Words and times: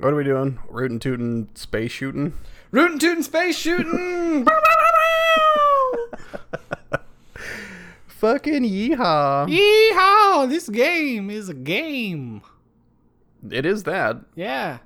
What 0.00 0.14
are 0.14 0.16
we 0.16 0.24
doing? 0.24 0.58
Rootin' 0.70 0.98
tootin' 0.98 1.54
space 1.54 1.92
shooting? 1.92 2.32
Rootin' 2.70 2.98
tootin' 2.98 3.22
space 3.22 3.58
shooting. 3.58 4.46
Fucking 8.06 8.62
yeehaw. 8.62 9.46
Yeehaw! 9.46 10.48
This 10.48 10.70
game 10.70 11.28
is 11.28 11.50
a 11.50 11.54
game. 11.54 12.40
It 13.50 13.66
is 13.66 13.82
that. 13.82 14.16
Yeah. 14.34 14.78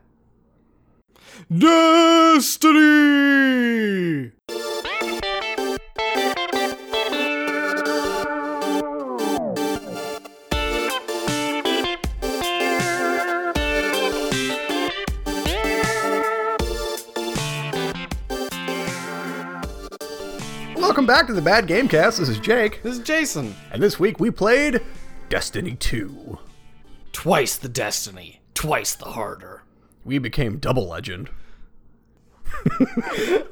Destiny. 1.56 2.72
Welcome 20.94 21.06
back 21.06 21.26
to 21.26 21.32
the 21.32 21.42
Bad 21.42 21.66
Gamecast. 21.66 22.18
This 22.18 22.28
is 22.28 22.38
Jake. 22.38 22.80
This 22.84 22.98
is 22.98 23.04
Jason. 23.04 23.56
And 23.72 23.82
this 23.82 23.98
week 23.98 24.20
we 24.20 24.30
played 24.30 24.80
Destiny 25.28 25.74
2. 25.74 26.38
Twice 27.10 27.56
the 27.56 27.68
destiny, 27.68 28.42
twice 28.54 28.94
the 28.94 29.06
harder. 29.06 29.64
We 30.04 30.18
became 30.18 30.58
double 30.58 30.86
legend. 30.86 31.30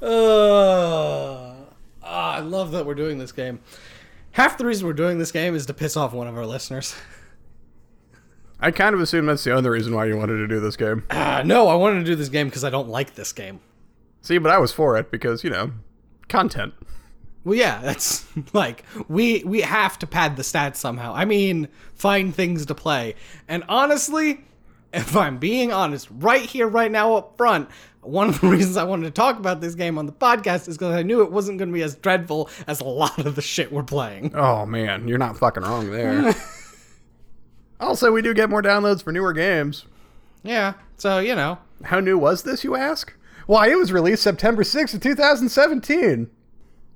Uh, 0.01 1.55
I 2.05 2.39
love 2.39 2.71
that 2.71 2.87
we're 2.87 2.95
doing 2.95 3.19
this 3.19 3.33
game. 3.33 3.59
Half 4.31 4.57
the 4.57 4.65
reason 4.65 4.87
we're 4.87 4.93
doing 4.93 5.19
this 5.19 5.33
game 5.33 5.57
is 5.57 5.67
to 5.67 5.75
piss 5.75 5.97
off 5.97 6.13
one 6.13 6.29
of 6.29 6.37
our 6.37 6.47
listeners. 6.47 6.95
I 8.61 8.71
kind 8.71 8.95
of 8.95 9.01
assume 9.01 9.27
that's 9.27 9.43
the 9.43 9.57
other 9.57 9.73
reason 9.73 9.97
why 9.97 10.05
you 10.05 10.17
wanted 10.17 10.37
to 10.37 10.47
do 10.47 10.61
this 10.61 10.77
game. 10.77 11.03
Uh, 11.11 11.43
no, 11.45 11.67
I 11.67 11.75
wanted 11.75 11.99
to 11.99 12.05
do 12.05 12.15
this 12.15 12.29
game 12.29 12.47
because 12.47 12.63
I 12.63 12.71
don't 12.71 12.89
like 12.89 13.17
this 13.17 13.33
game. 13.33 13.59
See, 14.21 14.39
but 14.39 14.53
I 14.53 14.59
was 14.59 14.71
for 14.71 14.97
it 14.97 15.11
because, 15.11 15.43
you 15.43 15.51
know, 15.51 15.73
content. 16.29 16.75
Well, 17.45 17.57
yeah, 17.57 17.81
that's 17.83 18.25
like 18.53 18.85
we 19.09 19.43
we 19.45 19.61
have 19.63 19.99
to 20.01 20.07
pad 20.07 20.37
the 20.37 20.43
stats 20.43 20.77
somehow. 20.77 21.13
I 21.15 21.25
mean, 21.25 21.69
find 21.95 22.35
things 22.35 22.67
to 22.67 22.75
play. 22.75 23.15
And 23.49 23.65
honestly, 23.69 24.45
if 24.93 25.17
I'm 25.17 25.39
being 25.39 25.73
honest, 25.73 26.09
right 26.11 26.43
here, 26.43 26.69
right 26.69 26.91
now, 26.91 27.15
up 27.17 27.37
front, 27.37 27.69
one 28.03 28.29
of 28.29 28.41
the 28.41 28.47
reasons 28.49 28.77
I 28.77 28.85
wanted 28.85 29.05
to 29.07 29.11
talk 29.11 29.39
about 29.39 29.61
this 29.61 29.75
game 29.75 29.99
on 29.99 30.07
the 30.07 30.13
podcast 30.13 30.69
is 30.69 30.77
because 30.77 30.95
I 30.95 31.03
knew 31.03 31.23
it 31.23 31.33
wasn't 31.33 31.59
going 31.59 31.69
to 31.71 31.75
be 31.75 31.83
as 31.83 31.95
dreadful 31.97 32.51
as 32.67 32.81
a 32.81 32.85
lot 32.85 33.25
of 33.25 33.35
the 33.35 33.43
shit 33.43 33.73
we're 33.73 33.83
playing. 33.83 34.33
Oh, 34.43 34.67
man, 34.67 35.09
you're 35.09 35.19
not 35.19 35.37
fucking 35.39 35.63
wrong 35.63 35.91
there. 35.91 36.35
also, 37.81 38.13
we 38.13 38.23
do 38.23 38.35
get 38.35 38.51
more 38.51 38.63
downloads 38.63 39.03
for 39.03 39.13
newer 39.13 39.33
games. 39.33 39.85
Yeah, 40.43 40.75
so 40.97 41.19
you 41.21 41.35
know, 41.35 41.59
How 41.85 42.01
new 42.01 42.19
was 42.19 42.43
this, 42.43 42.65
you 42.65 42.75
ask? 42.75 43.13
Why, 43.47 43.71
it 43.71 43.77
was 43.77 43.93
released 43.93 44.23
September 44.23 44.63
6th 44.63 44.95
of 44.95 45.01
2017. 45.01 46.31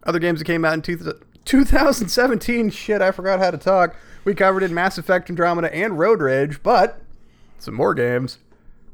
Other 0.06 0.20
games 0.20 0.38
that 0.38 0.44
came 0.44 0.64
out 0.64 0.74
in 0.74 0.82
two, 0.82 1.14
2017, 1.44 2.70
shit, 2.70 3.02
I 3.02 3.10
forgot 3.10 3.40
how 3.40 3.50
to 3.50 3.58
talk. 3.58 3.96
We 4.24 4.34
covered 4.34 4.62
in 4.62 4.72
Mass 4.72 4.98
Effect 4.98 5.28
Andromeda 5.28 5.74
and 5.74 5.98
Road 5.98 6.22
Rage, 6.22 6.62
but 6.62 7.00
some 7.58 7.74
more 7.74 7.92
games. 7.92 8.38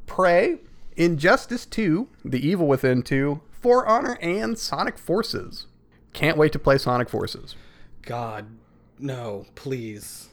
Prey, 0.07 0.59
Injustice 0.97 1.67
2, 1.67 2.09
The 2.25 2.47
Evil 2.47 2.67
Within 2.67 3.03
2, 3.03 3.41
For 3.51 3.87
Honor, 3.87 4.19
and 4.23 4.59
Sonic 4.59 4.99
Forces. 4.99 5.67
Can't 6.15 6.39
wait 6.39 6.53
to 6.53 6.59
play 6.59 6.79
Sonic 6.79 7.09
Forces. 7.09 7.57
God, 8.03 8.47
no, 8.99 9.47
please. 9.55 10.31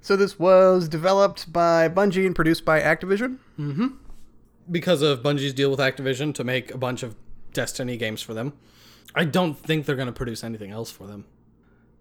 So 0.00 0.16
this 0.16 0.38
was 0.38 0.88
developed 0.88 1.52
by 1.52 1.88
Bungie 1.88 2.26
and 2.26 2.34
produced 2.34 2.64
by 2.64 2.80
Activision. 2.80 3.38
Mm-hmm. 3.58 3.88
Because 4.70 5.02
of 5.02 5.22
Bungie's 5.22 5.52
deal 5.52 5.70
with 5.70 5.80
Activision 5.80 6.34
to 6.34 6.44
make 6.44 6.72
a 6.72 6.78
bunch 6.78 7.02
of 7.02 7.16
Destiny 7.52 7.96
games 7.96 8.22
for 8.22 8.34
them. 8.34 8.54
I 9.14 9.24
don't 9.24 9.54
think 9.54 9.86
they're 9.86 9.96
going 9.96 10.06
to 10.06 10.12
produce 10.12 10.42
anything 10.42 10.70
else 10.70 10.90
for 10.90 11.06
them. 11.06 11.24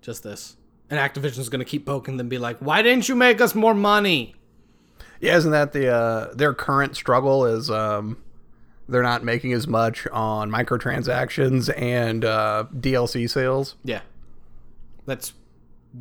Just 0.02 0.24
this. 0.24 0.56
And 0.90 1.00
Activision's 1.00 1.50
going 1.50 1.60
to 1.60 1.66
keep 1.66 1.86
poking 1.86 2.18
them, 2.18 2.28
be 2.30 2.38
like, 2.38 2.58
"Why 2.60 2.82
didn't 2.82 3.08
you 3.08 3.16
make 3.16 3.40
us 3.40 3.56
more 3.56 3.74
money?" 3.74 4.36
Yeah, 5.20 5.38
isn't 5.38 5.52
that 5.52 5.72
the 5.72 5.90
uh, 5.90 6.34
their 6.34 6.54
current 6.54 6.96
struggle 6.96 7.46
is 7.46 7.70
um, 7.70 8.18
they're 8.90 9.04
not 9.04 9.24
making 9.24 9.54
as 9.54 9.68
much 9.68 10.08
on 10.08 10.52
microtransactions 10.52 11.72
and 11.80 12.26
uh, 12.26 12.66
DLC 12.74 13.30
sales. 13.30 13.76
Yeah, 13.84 14.02
that's 15.06 15.34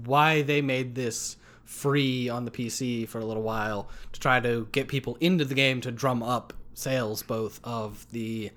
why 0.04 0.42
they 0.42 0.60
made 0.62 0.94
this 0.94 1.36
free 1.64 2.28
on 2.28 2.44
the 2.44 2.50
PC 2.50 3.06
for 3.06 3.20
a 3.20 3.24
little 3.24 3.44
while 3.44 3.88
to 4.12 4.18
try 4.18 4.40
to 4.40 4.66
get 4.72 4.88
people 4.88 5.16
into 5.20 5.44
the 5.44 5.54
game 5.54 5.80
to 5.82 5.92
drum 5.92 6.22
up 6.22 6.52
sales 6.74 7.22
both 7.22 7.60
of 7.62 8.06
the 8.10 8.50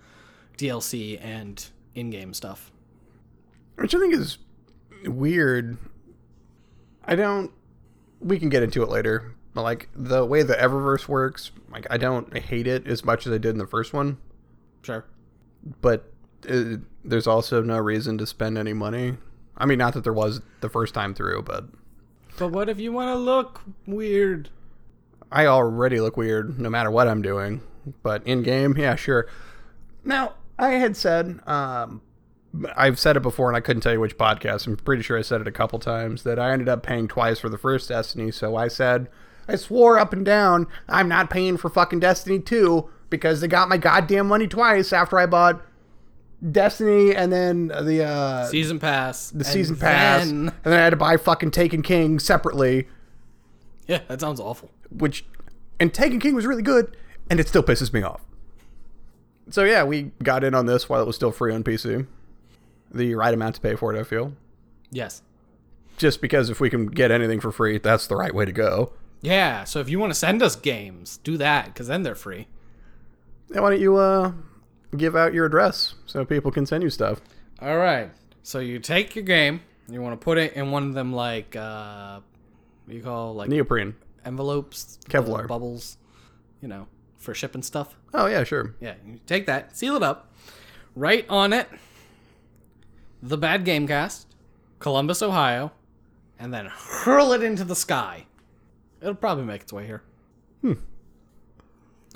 DLC 0.57 1.19
and 1.23 1.67
in-game 1.95 2.33
stuff. 2.33 2.71
which 3.75 3.93
I 3.95 3.99
think 3.99 4.13
is 4.13 4.37
weird. 5.05 5.77
I 7.05 7.15
don't. 7.15 7.51
We 8.19 8.39
can 8.39 8.49
get 8.49 8.63
into 8.63 8.83
it 8.83 8.89
later, 8.89 9.35
but 9.53 9.63
like 9.63 9.89
the 9.95 10.23
way 10.25 10.43
the 10.43 10.53
Eververse 10.53 11.07
works, 11.07 11.51
like 11.71 11.85
I 11.89 11.97
don't 11.97 12.35
hate 12.37 12.67
it 12.67 12.87
as 12.87 13.03
much 13.03 13.27
as 13.27 13.33
I 13.33 13.37
did 13.37 13.51
in 13.51 13.57
the 13.57 13.67
first 13.67 13.91
one, 13.93 14.17
Sure. 14.81 15.03
but 15.81 16.11
uh 16.49 16.77
there's 17.03 17.27
also 17.27 17.61
no 17.61 17.77
reason 17.79 18.17
to 18.19 18.25
spend 18.25 18.57
any 18.57 18.71
money. 18.73 19.17
I 19.57 19.65
mean, 19.65 19.77
not 19.77 19.93
that 19.93 20.03
there 20.05 20.13
was 20.13 20.41
the 20.61 20.69
first 20.69 20.93
time 20.93 21.13
through, 21.13 21.43
but 21.43 21.65
But 22.37 22.49
what 22.49 22.69
if 22.69 22.79
you 22.79 22.93
want 22.93 23.09
to 23.09 23.15
look 23.19 23.61
weird? 23.85 24.49
I 25.31 25.47
already 25.47 25.99
look 25.99 26.15
weird 26.15 26.57
no 26.59 26.69
matter 26.69 26.89
what 26.89 27.07
I'm 27.09 27.21
doing. 27.21 27.61
But 28.01 28.25
in 28.25 28.41
game, 28.43 28.77
yeah, 28.77 28.95
sure. 28.95 29.27
Now, 30.05 30.35
I 30.57 30.71
had 30.71 30.95
said, 30.95 31.39
um, 31.47 32.01
I've 32.75 32.99
said 32.99 33.17
it 33.17 33.21
before 33.21 33.47
and 33.47 33.57
I 33.57 33.61
couldn't 33.61 33.81
tell 33.81 33.93
you 33.93 33.99
which 33.99 34.17
podcast. 34.17 34.67
I'm 34.67 34.77
pretty 34.77 35.01
sure 35.01 35.17
I 35.17 35.21
said 35.21 35.41
it 35.41 35.47
a 35.47 35.51
couple 35.51 35.79
times 35.79 36.23
that 36.23 36.39
I 36.39 36.51
ended 36.51 36.69
up 36.69 36.83
paying 36.83 37.07
twice 37.07 37.39
for 37.39 37.49
the 37.49 37.57
first 37.57 37.89
Destiny. 37.89 38.31
So 38.31 38.55
I 38.55 38.67
said, 38.67 39.09
I 39.47 39.55
swore 39.55 39.97
up 39.97 40.13
and 40.13 40.25
down, 40.25 40.67
I'm 40.87 41.07
not 41.07 41.29
paying 41.29 41.57
for 41.57 41.69
fucking 41.69 41.99
Destiny 41.99 42.39
2 42.39 42.89
because 43.09 43.41
they 43.41 43.47
got 43.47 43.69
my 43.69 43.77
goddamn 43.77 44.27
money 44.27 44.47
twice 44.47 44.93
after 44.93 45.19
I 45.19 45.25
bought 45.25 45.61
Destiny 46.51 47.15
and 47.15 47.31
then 47.31 47.67
the, 47.67 48.03
uh, 48.03 48.45
Season 48.47 48.79
pass. 48.79 49.31
the 49.31 49.43
season 49.43 49.75
pass. 49.75 50.25
Then... 50.25 50.49
And 50.49 50.73
then 50.73 50.79
I 50.79 50.83
had 50.83 50.91
to 50.91 50.95
buy 50.97 51.17
fucking 51.17 51.51
Taken 51.51 51.81
King 51.81 52.19
separately. 52.19 52.87
Yeah, 53.87 53.99
that 54.07 54.21
sounds 54.21 54.39
awful. 54.39 54.71
which 54.89 55.25
and 55.79 55.93
Taken 55.93 56.19
King 56.19 56.35
was 56.35 56.45
really 56.45 56.61
good, 56.61 56.95
and 57.29 57.39
it 57.39 57.47
still 57.47 57.63
pisses 57.63 57.91
me 57.91 58.01
off. 58.01 58.21
So 59.49 59.63
yeah, 59.63 59.83
we 59.83 60.11
got 60.23 60.43
in 60.43 60.53
on 60.55 60.65
this 60.65 60.87
while 60.89 61.01
it 61.01 61.05
was 61.07 61.15
still 61.15 61.31
free 61.31 61.53
on 61.53 61.63
PC. 61.63 62.07
The 62.93 63.15
right 63.15 63.33
amount 63.33 63.55
to 63.55 63.61
pay 63.61 63.75
for 63.75 63.93
it, 63.93 63.99
I 63.99 64.03
feel. 64.03 64.33
Yes. 64.91 65.21
Just 65.97 66.21
because 66.21 66.49
if 66.49 66.59
we 66.59 66.69
can 66.69 66.87
get 66.87 67.11
anything 67.11 67.39
for 67.39 67.51
free, 67.51 67.77
that's 67.77 68.07
the 68.07 68.15
right 68.15 68.33
way 68.33 68.45
to 68.45 68.51
go. 68.51 68.93
Yeah, 69.21 69.63
so 69.63 69.79
if 69.79 69.89
you 69.89 69.99
want 69.99 70.11
to 70.11 70.19
send 70.19 70.43
us 70.43 70.55
games, 70.55 71.17
do 71.23 71.37
that, 71.37 71.65
because 71.67 71.87
then 71.87 72.03
they're 72.03 72.13
free. 72.15 72.47
Yeah, 73.53 73.61
why 73.61 73.69
don't 73.71 73.79
you 73.81 73.95
uh 73.97 74.33
give 74.97 75.15
out 75.15 75.33
your 75.33 75.45
address 75.45 75.95
so 76.05 76.23
people 76.25 76.51
can 76.51 76.65
send 76.65 76.83
you 76.83 76.89
stuff? 76.89 77.21
All 77.61 77.77
right. 77.77 78.11
So 78.43 78.59
you 78.59 78.79
take 78.79 79.15
your 79.15 79.23
game, 79.23 79.61
you 79.89 80.01
want 80.01 80.19
to 80.19 80.23
put 80.23 80.37
it 80.37 80.53
in 80.53 80.71
one 80.71 80.87
of 80.89 80.93
them, 80.93 81.13
like, 81.13 81.55
uh, 81.55 82.19
what 82.85 82.91
do 82.91 82.95
you 82.97 83.01
call, 83.03 83.33
like, 83.35 83.49
Neoprene. 83.49 83.95
envelopes? 84.25 84.99
Kevlar. 85.09 85.47
bubbles, 85.47 85.97
you 86.61 86.67
know, 86.67 86.87
for 87.23 87.33
shipping 87.33 87.63
stuff. 87.63 87.95
Oh 88.13 88.27
yeah, 88.27 88.43
sure. 88.43 88.75
Yeah, 88.79 88.95
you 89.05 89.19
take 89.25 89.45
that, 89.47 89.75
seal 89.75 89.95
it 89.95 90.03
up, 90.03 90.31
write 90.95 91.25
on 91.29 91.53
it, 91.53 91.67
The 93.21 93.37
Bad 93.37 93.65
Gamecast, 93.65 94.25
Columbus, 94.79 95.21
Ohio, 95.21 95.71
and 96.37 96.53
then 96.53 96.67
hurl 96.67 97.31
it 97.31 97.41
into 97.41 97.63
the 97.63 97.75
sky. 97.75 98.25
It'll 99.01 99.15
probably 99.15 99.45
make 99.45 99.61
its 99.61 99.73
way 99.73 99.85
here. 99.85 100.03
Hmm. 100.61 100.73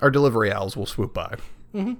Our 0.02 0.12
delivery 0.12 0.52
owls 0.52 0.78
will 0.78 0.86
swoop 0.86 1.14
by. 1.14 1.36
Mm-hmm. 1.74 1.94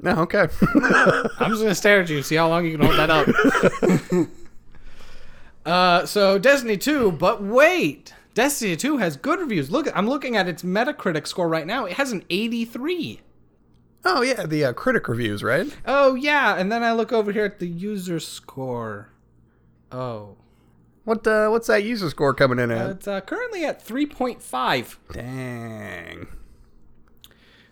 No, 0.00 0.12
okay. 0.22 0.48
I'm 1.38 1.50
just 1.50 1.62
gonna 1.62 1.74
stare 1.74 2.00
at 2.00 2.10
you, 2.10 2.22
see 2.22 2.34
how 2.34 2.48
long 2.48 2.66
you 2.66 2.76
can 2.76 2.86
hold 2.86 2.98
that 2.98 3.10
up. 3.10 4.28
uh, 5.66 6.06
so 6.06 6.38
Destiny 6.38 6.76
2, 6.76 7.12
but 7.12 7.42
wait, 7.42 8.12
Destiny 8.34 8.76
2 8.76 8.96
has 8.98 9.16
good 9.16 9.40
reviews. 9.40 9.70
Look, 9.70 9.88
I'm 9.94 10.08
looking 10.08 10.36
at 10.36 10.48
its 10.48 10.62
Metacritic 10.62 11.26
score 11.26 11.48
right 11.48 11.66
now. 11.66 11.84
It 11.84 11.94
has 11.94 12.12
an 12.12 12.24
83. 12.30 13.20
oh 14.04 14.22
yeah, 14.22 14.46
the 14.46 14.64
uh, 14.64 14.72
critic 14.72 15.06
reviews, 15.08 15.42
right? 15.42 15.66
Oh 15.86 16.14
yeah, 16.14 16.56
and 16.56 16.72
then 16.72 16.82
I 16.82 16.92
look 16.92 17.12
over 17.12 17.30
here 17.32 17.44
at 17.44 17.58
the 17.58 17.68
user 17.68 18.18
score. 18.20 19.08
Oh, 19.90 20.36
What 21.04 21.26
uh, 21.26 21.48
what's 21.48 21.66
that 21.66 21.84
user 21.84 22.08
score 22.08 22.32
coming 22.32 22.58
in 22.58 22.70
at? 22.70 22.90
it's 22.90 23.06
uh, 23.08 23.20
currently 23.20 23.64
at 23.66 23.84
3.5. 23.84 24.96
Dang. 25.12 26.26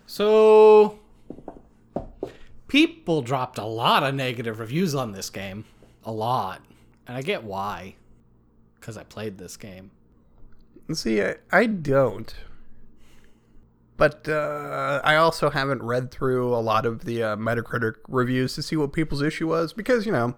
So 0.06 0.98
people 2.68 3.22
dropped 3.22 3.58
a 3.58 3.64
lot 3.64 4.02
of 4.02 4.14
negative 4.14 4.58
reviews 4.60 4.94
on 4.94 5.12
this 5.12 5.30
game. 5.30 5.64
A 6.04 6.12
lot. 6.12 6.60
And 7.06 7.16
I 7.16 7.22
get 7.22 7.44
why. 7.44 7.96
Cuz 8.80 8.96
I 8.96 9.04
played 9.04 9.38
this 9.38 9.56
game. 9.56 9.90
See, 10.94 11.22
I, 11.22 11.36
I 11.50 11.66
don't. 11.66 12.34
But 13.96 14.28
uh, 14.28 15.02
I 15.04 15.16
also 15.16 15.50
haven't 15.50 15.82
read 15.82 16.10
through 16.10 16.54
a 16.54 16.60
lot 16.60 16.86
of 16.86 17.04
the 17.04 17.22
uh, 17.22 17.36
Metacritic 17.36 17.96
reviews 18.08 18.54
to 18.54 18.62
see 18.62 18.74
what 18.74 18.94
people's 18.94 19.20
issue 19.20 19.48
was 19.48 19.74
because, 19.74 20.06
you 20.06 20.12
know, 20.12 20.36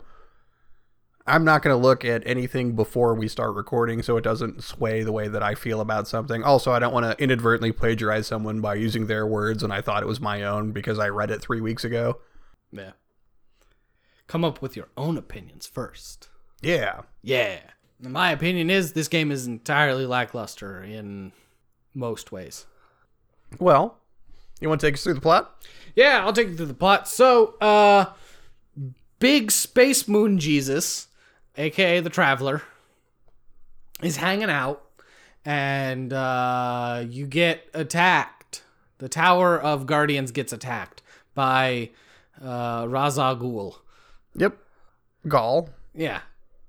I'm 1.29 1.45
not 1.45 1.63
going 1.63 1.73
to 1.73 1.81
look 1.81 2.05
at 2.05 2.27
anything 2.27 2.75
before 2.75 3.15
we 3.15 3.29
start 3.29 3.55
recording 3.55 4.03
so 4.03 4.17
it 4.17 4.25
doesn't 4.25 4.65
sway 4.65 5.05
the 5.05 5.13
way 5.13 5.29
that 5.29 5.45
I 5.45 5.55
feel 5.55 5.81
about 5.81 6.09
something. 6.09 6.43
Also, 6.43 6.73
I 6.73 6.81
don't 6.81 6.93
want 6.93 7.07
to 7.07 7.23
inadvertently 7.23 7.71
plagiarize 7.71 8.27
someone 8.27 8.61
by 8.61 8.75
using 8.75 9.07
their 9.07 9.29
words 9.29 9.63
and 9.63 9.73
I 9.73 9.81
thought 9.81 10.03
it 10.03 10.07
was 10.07 10.21
my 10.21 10.43
own 10.43 10.73
because 10.73 10.99
I 10.99 11.09
read 11.09 11.31
it 11.31 11.41
three 11.41 11.61
weeks 11.61 11.85
ago. 11.85 12.19
Yeah. 12.73 12.93
Come 14.27 14.45
up 14.45 14.61
with 14.61 14.75
your 14.77 14.89
own 14.97 15.17
opinions 15.17 15.69
first. 15.69 16.31
Yeah. 16.61 17.03
Yeah. 17.23 17.61
My 18.03 18.33
opinion 18.33 18.69
is 18.69 18.93
this 18.93 19.09
game 19.09 19.31
is 19.31 19.47
entirely 19.47 20.07
lackluster 20.07 20.83
in 20.83 21.33
most 21.95 22.33
ways. 22.33 22.67
Well, 23.59 23.97
you 24.61 24.69
want 24.69 24.81
to 24.81 24.87
take 24.87 24.95
us 24.95 25.05
through 25.05 25.15
the 25.15 25.21
plot? 25.21 25.65
Yeah, 25.95 26.25
I'll 26.25 26.33
take 26.33 26.49
you 26.49 26.57
through 26.57 26.67
the 26.67 26.75
plot. 26.75 27.07
So, 27.07 27.55
uh, 27.61 28.07
Big 29.19 29.53
Space 29.53 30.09
Moon 30.09 30.39
Jesus, 30.39 31.07
aka 31.57 32.01
the 32.01 32.11
Traveler, 32.11 32.63
is 34.03 34.17
hanging 34.17 34.51
out, 34.51 34.83
and 35.45 36.13
uh, 36.13 37.05
you 37.09 37.27
get 37.27 37.69
attacked. 37.73 38.63
The 38.99 39.09
Tower 39.09 39.61
of 39.61 39.87
Guardians 39.87 40.33
gets 40.33 40.53
attacked 40.53 41.03
by 41.35 41.91
uh, 42.41 42.85
Raza 42.85 43.39
Ghul. 43.41 43.77
Yep. 44.35 44.57
Ghaul 45.27 45.69
Yeah. 45.95 46.21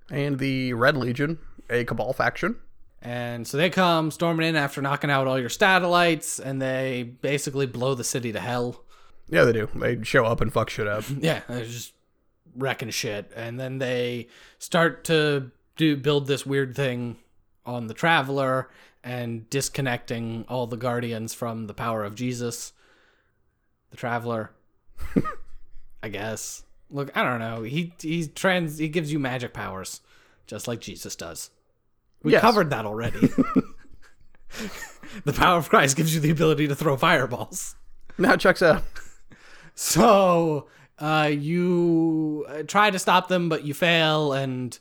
And 0.09 0.39
the 0.39 0.73
Red 0.73 0.97
Legion, 0.97 1.39
a 1.69 1.83
Cabal 1.83 2.13
faction. 2.13 2.57
And 3.01 3.45
so 3.45 3.57
they 3.57 3.69
come 3.69 4.11
storming 4.11 4.47
in 4.47 4.55
after 4.55 4.81
knocking 4.81 5.09
out 5.09 5.27
all 5.27 5.37
your 5.39 5.49
satellites, 5.49 6.39
and 6.39 6.61
they 6.61 7.03
basically 7.21 7.65
blow 7.65 7.95
the 7.95 8.03
city 8.03 8.31
to 8.31 8.39
hell. 8.39 8.83
Yeah, 9.29 9.43
they 9.43 9.51
do. 9.53 9.69
They 9.75 10.01
show 10.03 10.25
up 10.25 10.39
and 10.41 10.51
fuck 10.53 10.69
shit 10.69 10.87
up. 10.87 11.03
Yeah, 11.19 11.41
they're 11.47 11.65
just 11.65 11.93
wrecking 12.55 12.91
shit, 12.91 13.31
and 13.35 13.59
then 13.59 13.79
they 13.79 14.27
start 14.57 15.03
to 15.05 15.51
do 15.75 15.97
build 15.97 16.27
this 16.27 16.45
weird 16.45 16.75
thing 16.75 17.17
on 17.65 17.87
the 17.87 17.93
traveler 17.93 18.69
and 19.03 19.49
disconnecting 19.49 20.45
all 20.47 20.67
the 20.67 20.77
guardians 20.77 21.33
from 21.33 21.67
the 21.67 21.73
power 21.73 22.03
of 22.05 22.15
Jesus. 22.15 22.71
The 23.91 23.97
traveler, 23.97 24.51
I 26.03 26.09
guess. 26.09 26.63
Look, 26.93 27.11
I 27.17 27.23
don't 27.23 27.39
know. 27.39 27.63
He 27.63 27.91
he 27.99 28.27
trans 28.27 28.77
he 28.77 28.87
gives 28.87 29.11
you 29.11 29.17
magic 29.17 29.51
powers, 29.51 29.99
just 30.45 30.67
like 30.67 30.79
Jesus 30.79 31.15
does. 31.15 31.49
We 32.21 32.31
Yes. 32.33 32.41
covered 32.41 32.69
that 32.69 32.85
already. 32.85 33.19
the 35.25 35.33
power 35.33 35.57
of 35.57 35.69
Christ 35.69 35.97
gives 35.97 36.13
you 36.13 36.21
the 36.21 36.29
ability 36.29 36.67
to 36.67 36.75
throw 36.75 36.95
fireballs. 36.95 37.75
Now 38.17 38.35
checks 38.35 38.61
out. 38.61 38.83
So 39.73 40.67
uh, 40.99 41.31
you 41.35 42.45
uh, 42.47 42.61
try 42.63 42.91
to 42.91 42.99
stop 42.99 43.27
them, 43.27 43.49
but 43.49 43.65
you 43.65 43.73
fail, 43.73 44.31
and 44.31 44.77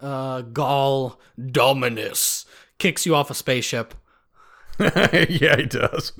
uh, 0.00 0.42
Ghaul 0.42 1.16
Dominus 1.50 2.46
kicks 2.78 3.04
you 3.04 3.16
off 3.16 3.28
a 3.28 3.34
spaceship. 3.34 3.92
yeah, 4.78 5.56
he 5.56 5.66
does. 5.66 6.12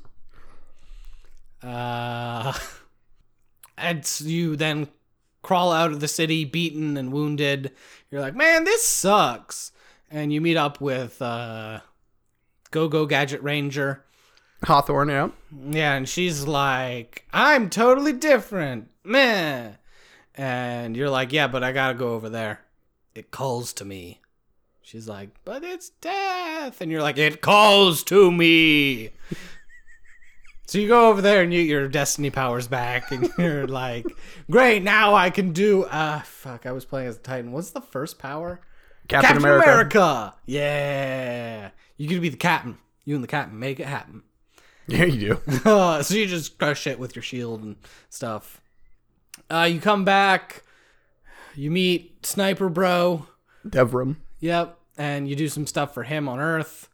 Uh, 1.63 2.53
and 3.79 4.21
you 4.21 4.57
then 4.57 4.89
crawl 5.47 5.71
out 5.71 5.93
of 5.93 6.01
the 6.01 6.09
city, 6.09 6.45
beaten 6.45 6.97
and 6.97 7.13
wounded. 7.13 7.71
You're 8.11 8.21
like, 8.21 8.35
man, 8.35 8.65
this 8.65 8.85
sucks. 8.85 9.71
And 10.11 10.33
you 10.33 10.41
meet 10.41 10.57
up 10.57 10.81
with 10.81 11.23
uh, 11.23 11.81
Go 12.73 12.89
Go 12.89 13.07
Gadget 13.07 13.41
Ranger. 13.45 14.05
Hawthorne, 14.65 15.09
yeah. 15.09 15.29
Yeah, 15.71 15.95
and 15.95 16.09
she's 16.09 16.49
like, 16.49 17.27
I'm 17.33 17.71
totally 17.71 18.13
different. 18.13 18.89
Meh. 19.05 19.75
And 20.35 20.97
you're 20.97 21.11
like, 21.11 21.33
yeah, 21.33 21.47
but 21.47 21.63
I 21.63 21.71
gotta 21.71 21.95
go 21.95 22.15
over 22.15 22.29
there. 22.29 22.63
It 23.15 23.31
calls 23.31 23.73
to 23.75 23.85
me. 23.85 24.21
She's 24.83 25.07
like, 25.07 25.31
but 25.45 25.63
it's 25.63 25.91
death. 26.01 26.81
And 26.81 26.91
you're 26.91 27.03
like, 27.03 27.19
it 27.19 27.41
calls 27.41 28.03
to 28.05 28.33
me. 28.33 29.11
So 30.67 30.79
you 30.79 30.89
go 30.89 31.09
over 31.09 31.23
there 31.23 31.43
and 31.43 31.53
you 31.55 31.63
get 31.63 31.71
your 31.71 31.89
destiny 31.89 32.31
powers 32.31 32.67
back. 32.67 33.13
And 33.13 33.31
you're 33.39 33.67
like, 33.67 34.07
great, 34.51 34.83
now 34.83 35.15
I 35.15 35.31
can 35.31 35.53
do. 35.53 35.87
Ah, 35.91 36.23
fuck, 36.27 36.67
I 36.67 36.73
was 36.73 36.85
playing 36.85 37.09
as 37.09 37.17
a 37.17 37.21
Titan. 37.21 37.53
What's 37.53 37.71
the 37.71 37.81
first 37.81 38.19
power? 38.19 38.61
Captain, 39.09 39.37
America. 39.37 40.35
Yeah. 40.45 41.71
You 41.97 42.09
get 42.09 42.17
to 42.17 42.21
be 42.21 42.29
the 42.29 42.37
captain. 42.37 42.79
You 43.05 43.15
and 43.15 43.23
the 43.23 43.29
captain 43.29 43.59
make 43.59 43.81
it 43.81 43.87
happen. 43.87 44.23
Yeah, 44.89 45.05
you 45.05 45.19
do. 45.19 45.41
Uh, 45.69 46.01
so 46.01 46.15
you 46.15 46.27
just 46.27 46.59
crush 46.59 46.87
it 46.87 47.01
with 47.01 47.17
your 47.17 47.23
shield 47.25 47.61
and 47.61 47.75
stuff. 48.09 48.61
Uh, 49.51 49.69
you 49.69 49.81
come 49.81 50.05
back, 50.05 50.63
you 51.57 51.73
meet 51.73 52.25
Sniper 52.25 52.69
Bro. 52.69 53.27
Devrim. 53.67 54.15
Yep, 54.39 54.79
and 54.97 55.29
you 55.29 55.35
do 55.35 55.49
some 55.49 55.67
stuff 55.67 55.93
for 55.93 56.05
him 56.05 56.29
on 56.29 56.39
Earth. 56.39 56.89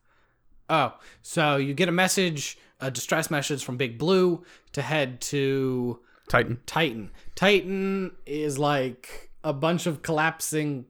Oh, 0.71 0.95
so 1.21 1.57
you 1.57 1.75
get 1.75 1.91
a 1.91 1.93
message, 1.93 2.57
a 2.83 2.91
distress 2.91 3.31
message 3.31 3.65
from 3.65 3.79
Big 3.79 3.97
Blue 3.97 4.45
to 4.73 4.83
head 4.83 5.21
to 5.23 6.01
Titan. 6.29 6.59
Titan. 6.67 7.11
Titan 7.35 8.13
is 8.27 8.59
like 8.59 9.31
a 9.45 9.53
bunch 9.53 9.87
of 9.87 10.03
collapsing. 10.03 10.85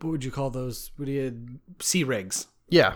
What 0.00 0.10
would 0.10 0.24
you 0.24 0.30
call 0.30 0.50
those? 0.50 0.90
What 0.96 1.06
do 1.06 1.12
you 1.12 1.60
sea 1.80 2.04
rigs? 2.04 2.48
Yeah. 2.68 2.94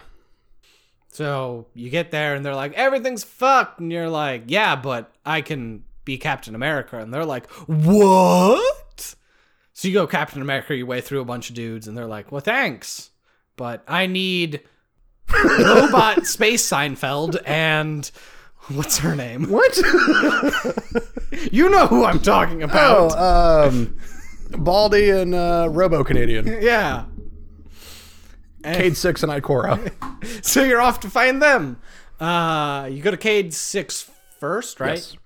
So 1.11 1.69
you 1.75 1.89
get 1.91 2.11
there 2.11 2.35
and 2.35 2.45
they're 2.45 2.55
like, 2.55 2.75
everything's 2.75 3.25
fucked. 3.25 3.81
And 3.81 3.91
you're 3.91 4.11
like, 4.11 4.45
yeah, 4.49 4.77
but 4.77 5.15
I 5.25 5.41
can 5.41 5.85
be 6.05 6.19
Captain 6.19 6.55
America. 6.55 6.99
And 6.99 7.15
they're 7.15 7.25
like, 7.25 7.51
what? 7.67 9.15
So 9.73 9.89
you 9.89 9.95
go 9.95 10.07
Captain 10.09 10.43
America 10.43 10.75
your 10.75 10.87
way 10.87 11.01
through 11.01 11.21
a 11.21 11.25
bunch 11.25 11.51
of 11.51 11.55
dudes 11.55 11.87
and 11.87 11.97
they're 11.97 12.07
like, 12.07 12.33
well, 12.33 12.41
thanks. 12.41 13.11
But 13.57 13.85
I 13.87 14.07
need 14.07 14.63
robot 15.45 16.27
Space 16.27 16.69
Seinfeld 16.69 17.41
and 17.47 18.11
what's 18.69 18.99
her 18.99 19.15
name? 19.15 19.51
What? 19.51 19.77
You 21.53 21.69
know 21.71 21.87
who 21.87 22.05
I'm 22.05 22.21
talking 22.21 22.63
about. 22.63 23.13
oh, 23.17 23.69
um, 23.69 23.97
Baldy 24.51 25.11
and 25.11 25.35
uh, 25.35 25.69
Robo 25.71 26.03
Canadian. 26.03 26.47
Yeah. 26.63 27.05
Cayde 28.65 28.97
6 28.97 29.23
and 29.23 29.33
Ikora. 29.33 29.93
So 30.43 30.65
you're 30.65 30.81
off 30.81 31.01
to 31.01 31.11
find 31.11 31.41
them. 31.41 31.81
Uh, 32.19 32.89
you 32.91 33.03
go 33.03 33.11
to 33.11 33.17
Cayde 33.17 33.55
6 33.55 34.11
first, 34.41 34.81
right? 34.81 34.97
Yes. 34.97 35.17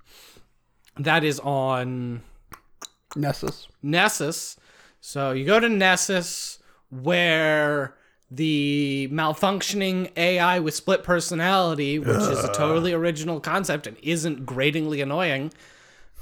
That 0.98 1.24
is 1.24 1.40
on 1.40 2.22
Nessus. 3.16 3.68
Nessus. 3.82 4.56
So 5.00 5.30
you 5.30 5.46
go 5.46 5.58
to 5.60 5.68
Nessus 5.68 6.58
where 6.90 7.94
the 8.34 9.08
malfunctioning 9.12 10.10
AI 10.16 10.58
with 10.58 10.74
split 10.74 11.02
personality, 11.02 11.98
which 11.98 12.16
is 12.16 12.42
a 12.44 12.52
totally 12.52 12.92
original 12.92 13.40
concept 13.40 13.86
and 13.86 13.96
isn't 14.02 14.46
gratingly 14.46 15.02
annoying, 15.02 15.52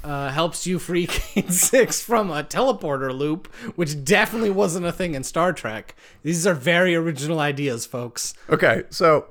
uh, 0.02 0.30
helps 0.30 0.66
you 0.66 0.78
free 0.78 1.06
Kane 1.06 1.50
6 1.50 2.02
from 2.02 2.30
a 2.30 2.42
teleporter 2.42 3.16
loop, 3.16 3.46
which 3.76 4.02
definitely 4.04 4.50
wasn't 4.50 4.86
a 4.86 4.92
thing 4.92 5.14
in 5.14 5.22
Star 5.22 5.52
Trek. 5.52 5.94
These 6.22 6.46
are 6.46 6.54
very 6.54 6.96
original 6.96 7.38
ideas, 7.38 7.86
folks. 7.86 8.34
Okay, 8.48 8.82
so 8.90 9.26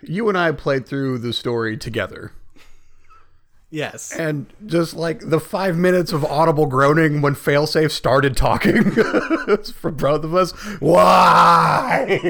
you 0.00 0.28
and 0.28 0.38
I 0.38 0.52
played 0.52 0.86
through 0.86 1.18
the 1.18 1.32
story 1.32 1.76
together. 1.76 2.32
Yes. 3.72 4.14
And 4.14 4.46
just 4.66 4.94
like 4.94 5.30
the 5.30 5.40
five 5.40 5.78
minutes 5.78 6.12
of 6.12 6.26
audible 6.26 6.66
groaning 6.66 7.22
when 7.22 7.34
Failsafe 7.34 7.90
started 7.90 8.36
talking 8.36 8.90
for 9.74 9.90
both 9.90 10.24
of 10.24 10.34
us. 10.34 10.52
Why? 10.78 12.20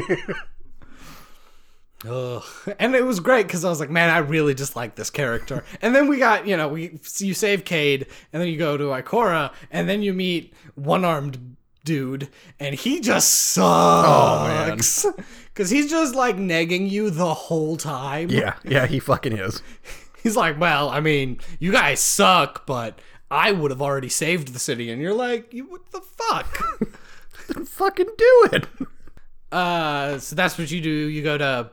Ugh. 2.08 2.44
And 2.78 2.94
it 2.94 3.04
was 3.04 3.18
great 3.18 3.48
because 3.48 3.64
I 3.64 3.68
was 3.70 3.80
like, 3.80 3.90
man, 3.90 4.08
I 4.08 4.18
really 4.18 4.54
just 4.54 4.76
like 4.76 4.94
this 4.94 5.10
character. 5.10 5.64
and 5.82 5.94
then 5.96 6.06
we 6.06 6.18
got, 6.18 6.46
you 6.46 6.56
know, 6.56 6.68
we 6.68 7.00
you 7.18 7.34
save 7.34 7.64
Cayde, 7.64 8.06
and 8.32 8.40
then 8.40 8.48
you 8.48 8.56
go 8.56 8.76
to 8.76 8.84
Ikora, 8.84 9.52
and 9.72 9.88
then 9.88 10.00
you 10.00 10.12
meet 10.12 10.54
one 10.76 11.04
armed 11.04 11.56
dude, 11.84 12.28
and 12.60 12.76
he 12.76 13.00
just 13.00 13.58
oh, 13.58 14.46
sucks. 14.68 15.06
Because 15.46 15.70
he's 15.70 15.90
just 15.90 16.14
like 16.14 16.36
negging 16.36 16.88
you 16.88 17.10
the 17.10 17.34
whole 17.34 17.76
time. 17.76 18.30
yeah, 18.30 18.54
yeah, 18.64 18.86
he 18.86 19.00
fucking 19.00 19.36
is. 19.36 19.60
He's 20.22 20.36
like, 20.36 20.58
well, 20.60 20.88
I 20.88 21.00
mean, 21.00 21.38
you 21.58 21.72
guys 21.72 22.00
suck, 22.00 22.66
but 22.66 22.98
I 23.30 23.52
would 23.52 23.70
have 23.70 23.82
already 23.82 24.08
saved 24.08 24.48
the 24.48 24.58
city. 24.58 24.90
And 24.90 25.00
you're 25.02 25.14
like, 25.14 25.52
you, 25.52 25.64
what 25.64 25.90
the 25.90 26.00
fuck? 26.00 26.46
fucking 27.66 28.06
do 28.18 28.48
it. 28.52 28.66
uh, 29.50 30.18
so 30.18 30.36
that's 30.36 30.56
what 30.58 30.70
you 30.70 30.80
do. 30.80 30.90
You 30.90 31.22
go 31.22 31.38
to. 31.38 31.70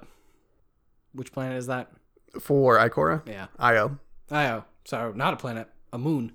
Which 1.13 1.31
planet 1.31 1.57
is 1.57 1.67
that? 1.67 1.91
For 2.39 2.77
Ikora? 2.77 3.27
Yeah. 3.27 3.47
Io. 3.59 3.97
Io. 4.31 4.65
So 4.85 5.11
not 5.15 5.33
a 5.33 5.37
planet, 5.37 5.67
a 5.91 5.97
moon. 5.97 6.31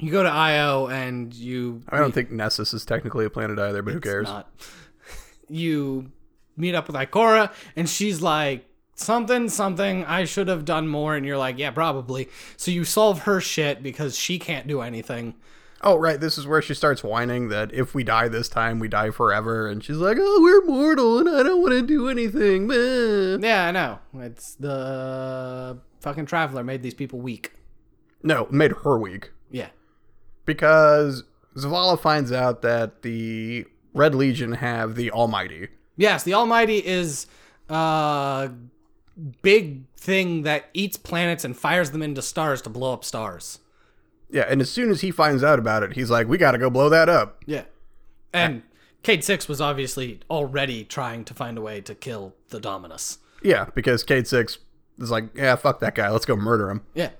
You 0.00 0.12
go 0.12 0.22
to 0.22 0.28
Io 0.28 0.86
and 0.86 1.34
you 1.34 1.82
I 1.88 1.98
don't 1.98 2.12
think 2.12 2.30
Nessus 2.30 2.72
is 2.72 2.84
technically 2.84 3.24
a 3.24 3.30
planet 3.30 3.58
either, 3.58 3.82
but 3.82 3.94
who 3.94 4.00
cares? 4.00 4.26
not. 4.26 4.50
You 5.50 6.12
meet 6.58 6.74
up 6.74 6.88
with 6.88 6.96
Ikora 6.96 7.50
and 7.74 7.88
she's 7.88 8.20
like 8.20 8.67
something, 9.00 9.48
something, 9.48 10.04
I 10.04 10.24
should 10.24 10.48
have 10.48 10.64
done 10.64 10.88
more. 10.88 11.16
And 11.16 11.24
you're 11.24 11.38
like, 11.38 11.58
yeah, 11.58 11.70
probably. 11.70 12.28
So 12.56 12.70
you 12.70 12.84
solve 12.84 13.20
her 13.20 13.40
shit 13.40 13.82
because 13.82 14.16
she 14.16 14.38
can't 14.38 14.66
do 14.66 14.80
anything. 14.80 15.34
Oh, 15.80 15.96
right. 15.96 16.20
This 16.20 16.36
is 16.36 16.46
where 16.46 16.60
she 16.60 16.74
starts 16.74 17.04
whining 17.04 17.48
that 17.50 17.72
if 17.72 17.94
we 17.94 18.02
die 18.02 18.26
this 18.28 18.48
time, 18.48 18.80
we 18.80 18.88
die 18.88 19.10
forever. 19.10 19.68
And 19.68 19.82
she's 19.82 19.96
like, 19.96 20.16
oh, 20.20 20.40
we're 20.42 20.64
mortal 20.66 21.20
and 21.20 21.28
I 21.28 21.44
don't 21.44 21.62
want 21.62 21.72
to 21.72 21.82
do 21.82 22.08
anything. 22.08 22.66
Meh. 22.66 23.38
Yeah, 23.46 23.66
I 23.66 23.70
know. 23.70 23.98
It's 24.14 24.56
the 24.56 25.78
fucking 26.00 26.26
traveler 26.26 26.64
made 26.64 26.82
these 26.82 26.94
people 26.94 27.20
weak. 27.20 27.52
No, 28.22 28.48
made 28.50 28.72
her 28.82 28.98
weak. 28.98 29.30
Yeah. 29.52 29.68
Because 30.44 31.22
Zavala 31.54 32.00
finds 32.00 32.32
out 32.32 32.62
that 32.62 33.02
the 33.02 33.64
Red 33.94 34.16
Legion 34.16 34.54
have 34.54 34.96
the 34.96 35.12
Almighty. 35.12 35.68
Yes, 35.96 36.24
the 36.24 36.34
Almighty 36.34 36.84
is 36.84 37.26
a 37.68 38.50
big 39.42 39.86
thing 39.96 40.42
that 40.42 40.66
eats 40.74 40.96
planets 40.96 41.44
and 41.44 41.56
fires 41.56 41.90
them 41.90 42.02
into 42.02 42.22
stars 42.22 42.62
to 42.62 42.70
blow 42.70 42.92
up 42.92 43.04
stars. 43.04 43.58
Yeah, 44.30 44.44
and 44.48 44.60
as 44.60 44.70
soon 44.70 44.90
as 44.90 45.00
he 45.00 45.10
finds 45.10 45.42
out 45.42 45.58
about 45.58 45.82
it, 45.82 45.94
he's 45.94 46.10
like, 46.10 46.28
we 46.28 46.38
got 46.38 46.52
to 46.52 46.58
go 46.58 46.70
blow 46.70 46.88
that 46.88 47.08
up. 47.08 47.42
Yeah. 47.46 47.64
And 48.32 48.62
Cayde 49.02 49.24
6 49.24 49.48
was 49.48 49.60
obviously 49.60 50.20
already 50.30 50.84
trying 50.84 51.24
to 51.24 51.34
find 51.34 51.56
a 51.56 51.62
way 51.62 51.80
to 51.80 51.94
kill 51.94 52.34
the 52.50 52.60
Dominus. 52.60 53.18
Yeah, 53.42 53.66
because 53.74 54.04
Cayde 54.04 54.28
6 54.28 54.58
is 54.98 55.10
like, 55.10 55.34
yeah, 55.34 55.56
fuck 55.56 55.80
that 55.80 55.94
guy. 55.94 56.10
Let's 56.10 56.26
go 56.26 56.36
murder 56.36 56.70
him. 56.70 56.82
Yeah. 56.94 57.10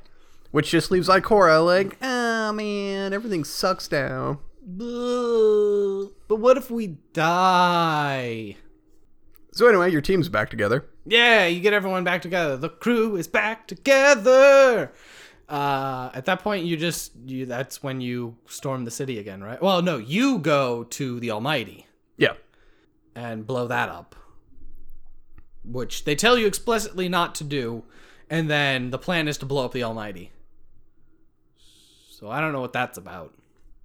Which 0.50 0.70
just 0.70 0.90
leaves 0.90 1.08
Ikora 1.08 1.64
like, 1.64 1.96
oh 2.02 2.52
man, 2.52 3.12
everything 3.12 3.44
sucks 3.44 3.90
now. 3.90 4.40
But 4.62 6.36
what 6.36 6.56
if 6.58 6.70
we 6.70 6.98
die? 7.14 8.56
So 9.52 9.66
anyway, 9.66 9.90
your 9.90 10.02
team's 10.02 10.28
back 10.28 10.50
together. 10.50 10.84
Yeah, 11.10 11.46
you 11.46 11.60
get 11.60 11.72
everyone 11.72 12.04
back 12.04 12.22
together. 12.22 12.56
The 12.56 12.68
crew 12.68 13.16
is 13.16 13.26
back 13.28 13.66
together. 13.66 14.92
Uh, 15.48 16.10
at 16.12 16.26
that 16.26 16.40
point, 16.42 16.66
you 16.66 16.76
just 16.76 17.12
you 17.24 17.46
that's 17.46 17.82
when 17.82 18.00
you 18.02 18.36
storm 18.46 18.84
the 18.84 18.90
city 18.90 19.18
again, 19.18 19.42
right? 19.42 19.60
Well, 19.62 19.80
no, 19.80 19.96
you 19.96 20.38
go 20.38 20.84
to 20.84 21.18
the 21.20 21.30
Almighty 21.30 21.86
Yeah. 22.18 22.34
and 23.14 23.46
blow 23.46 23.66
that 23.68 23.88
up, 23.88 24.14
which 25.64 26.04
they 26.04 26.14
tell 26.14 26.36
you 26.36 26.46
explicitly 26.46 27.08
not 27.08 27.34
to 27.36 27.44
do, 27.44 27.84
and 28.28 28.50
then 28.50 28.90
the 28.90 28.98
plan 28.98 29.26
is 29.26 29.38
to 29.38 29.46
blow 29.46 29.64
up 29.64 29.72
the 29.72 29.82
Almighty. 29.82 30.32
So 32.10 32.28
I 32.28 32.40
don't 32.40 32.52
know 32.52 32.60
what 32.60 32.72
that's 32.74 32.98
about. 32.98 33.32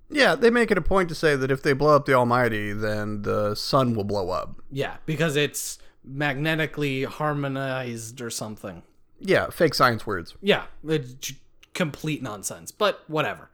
Yeah, 0.09 0.35
they 0.35 0.49
make 0.49 0.69
it 0.69 0.77
a 0.77 0.81
point 0.81 1.07
to 1.09 1.15
say 1.15 1.35
that 1.37 1.49
if 1.49 1.63
they 1.63 1.71
blow 1.73 1.95
up 1.95 2.05
the 2.05 2.13
Almighty, 2.13 2.73
then 2.73 3.21
the 3.21 3.55
sun 3.55 3.95
will 3.95 4.03
blow 4.03 4.29
up. 4.31 4.61
Yeah, 4.69 4.97
because 5.05 5.35
it's 5.37 5.79
magnetically 6.03 7.03
harmonized 7.03 8.21
or 8.21 8.29
something. 8.29 8.83
Yeah, 9.19 9.49
fake 9.49 9.73
science 9.73 10.05
words. 10.05 10.35
Yeah, 10.41 10.65
it's 10.87 11.33
complete 11.73 12.21
nonsense, 12.21 12.71
but 12.71 13.03
whatever. 13.07 13.49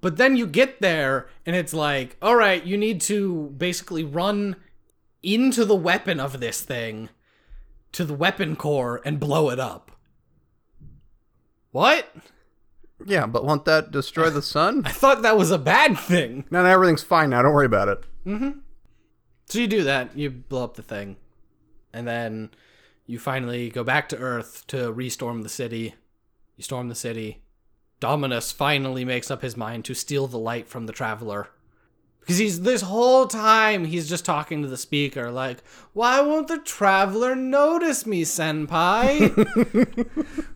But 0.00 0.16
then 0.16 0.36
you 0.36 0.46
get 0.46 0.80
there 0.80 1.28
and 1.44 1.54
it's 1.54 1.74
like, 1.74 2.16
all 2.22 2.36
right, 2.36 2.64
you 2.64 2.76
need 2.78 3.00
to 3.02 3.54
basically 3.56 4.04
run 4.04 4.56
into 5.22 5.64
the 5.64 5.76
weapon 5.76 6.20
of 6.20 6.40
this 6.40 6.62
thing 6.62 7.10
to 7.92 8.04
the 8.04 8.14
weapon 8.14 8.56
core 8.56 9.00
and 9.04 9.20
blow 9.20 9.50
it 9.50 9.60
up. 9.60 9.90
What? 11.70 12.14
Yeah, 13.04 13.26
but 13.26 13.44
won't 13.44 13.64
that 13.66 13.90
destroy 13.90 14.30
the 14.30 14.42
sun? 14.42 14.82
I 14.86 14.90
thought 14.90 15.22
that 15.22 15.36
was 15.36 15.50
a 15.50 15.58
bad 15.58 15.98
thing. 15.98 16.44
no, 16.50 16.62
no, 16.62 16.68
everything's 16.68 17.02
fine 17.02 17.30
now. 17.30 17.42
Don't 17.42 17.52
worry 17.52 17.66
about 17.66 17.88
it. 17.88 18.04
Mm-hmm. 18.26 18.58
So 19.48 19.58
you 19.58 19.66
do 19.66 19.84
that, 19.84 20.16
you 20.16 20.30
blow 20.30 20.64
up 20.64 20.74
the 20.76 20.82
thing, 20.82 21.16
and 21.92 22.06
then 22.06 22.50
you 23.06 23.18
finally 23.18 23.70
go 23.70 23.82
back 23.82 24.08
to 24.10 24.18
Earth 24.18 24.66
to 24.68 24.92
restorm 24.92 25.42
the 25.42 25.48
city. 25.48 25.94
You 26.56 26.64
storm 26.64 26.88
the 26.88 26.94
city. 26.94 27.42
Dominus 28.00 28.52
finally 28.52 29.04
makes 29.04 29.30
up 29.30 29.42
his 29.42 29.56
mind 29.56 29.84
to 29.86 29.94
steal 29.94 30.26
the 30.26 30.38
light 30.38 30.68
from 30.68 30.86
the 30.86 30.92
traveler. 30.92 31.48
Because 32.20 32.38
he's 32.38 32.60
this 32.60 32.82
whole 32.82 33.26
time 33.26 33.86
he's 33.86 34.08
just 34.08 34.26
talking 34.26 34.60
to 34.60 34.68
the 34.68 34.76
speaker, 34.76 35.30
like, 35.30 35.62
why 35.94 36.20
won't 36.20 36.48
the 36.48 36.58
traveler 36.58 37.34
notice 37.34 38.04
me, 38.06 38.24
Senpai? 38.24 39.26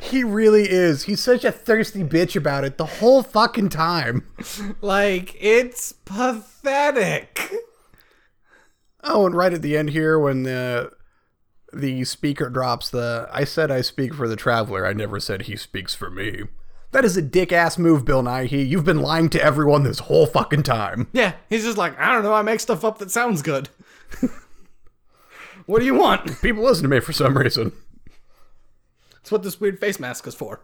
He 0.00 0.22
really 0.22 0.70
is. 0.70 1.04
He's 1.04 1.20
such 1.20 1.44
a 1.44 1.50
thirsty 1.50 2.04
bitch 2.04 2.36
about 2.36 2.62
it 2.62 2.78
the 2.78 2.86
whole 2.86 3.24
fucking 3.24 3.70
time. 3.70 4.24
like, 4.80 5.36
it's 5.40 5.92
pathetic. 5.92 7.52
Oh, 9.06 9.24
and 9.24 9.34
right 9.34 9.52
at 9.52 9.62
the 9.62 9.76
end 9.76 9.90
here, 9.90 10.18
when 10.18 10.42
the 10.42 10.90
the 11.72 12.04
speaker 12.04 12.50
drops 12.50 12.90
the 12.90 13.28
"I 13.32 13.44
said 13.44 13.70
I 13.70 13.80
speak 13.80 14.14
for 14.14 14.28
the 14.28 14.36
traveler. 14.36 14.86
I 14.86 14.92
never 14.92 15.20
said 15.20 15.42
he 15.42 15.56
speaks 15.56 15.94
for 15.94 16.10
me." 16.10 16.44
That 16.92 17.04
is 17.04 17.16
a 17.16 17.22
dick 17.22 17.52
ass 17.52 17.78
move, 17.78 18.04
Bill 18.04 18.22
Nighy. 18.22 18.66
You've 18.66 18.84
been 18.84 19.02
lying 19.02 19.28
to 19.30 19.42
everyone 19.42 19.82
this 19.82 19.98
whole 19.98 20.26
fucking 20.26 20.62
time. 20.62 21.08
Yeah, 21.12 21.34
he's 21.50 21.64
just 21.64 21.76
like, 21.76 21.98
I 21.98 22.12
don't 22.12 22.22
know, 22.22 22.32
I 22.32 22.42
make 22.42 22.60
stuff 22.60 22.84
up 22.84 22.98
that 22.98 23.10
sounds 23.10 23.42
good. 23.42 23.68
what 25.66 25.80
do 25.80 25.84
you 25.84 25.94
want? 25.94 26.40
People 26.40 26.64
listen 26.64 26.84
to 26.84 26.88
me 26.88 27.00
for 27.00 27.12
some 27.12 27.36
reason. 27.36 27.72
That's 29.12 29.32
what 29.32 29.42
this 29.42 29.60
weird 29.60 29.78
face 29.80 29.98
mask 30.00 30.26
is 30.26 30.34
for. 30.34 30.60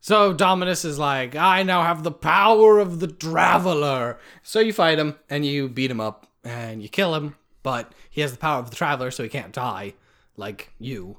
So 0.00 0.32
Dominus 0.32 0.84
is 0.84 0.98
like, 0.98 1.34
I 1.34 1.62
now 1.62 1.82
have 1.82 2.04
the 2.04 2.12
power 2.12 2.78
of 2.78 3.00
the 3.00 3.08
Traveler. 3.08 4.18
So 4.42 4.60
you 4.60 4.72
fight 4.72 4.98
him 4.98 5.16
and 5.28 5.44
you 5.44 5.68
beat 5.68 5.90
him 5.90 6.00
up 6.00 6.26
and 6.44 6.82
you 6.82 6.88
kill 6.88 7.14
him, 7.14 7.36
but 7.62 7.92
he 8.08 8.20
has 8.20 8.32
the 8.32 8.38
power 8.38 8.58
of 8.58 8.70
the 8.70 8.76
Traveler, 8.76 9.10
so 9.10 9.22
he 9.22 9.28
can't 9.28 9.52
die 9.52 9.94
like 10.36 10.72
you. 10.78 11.18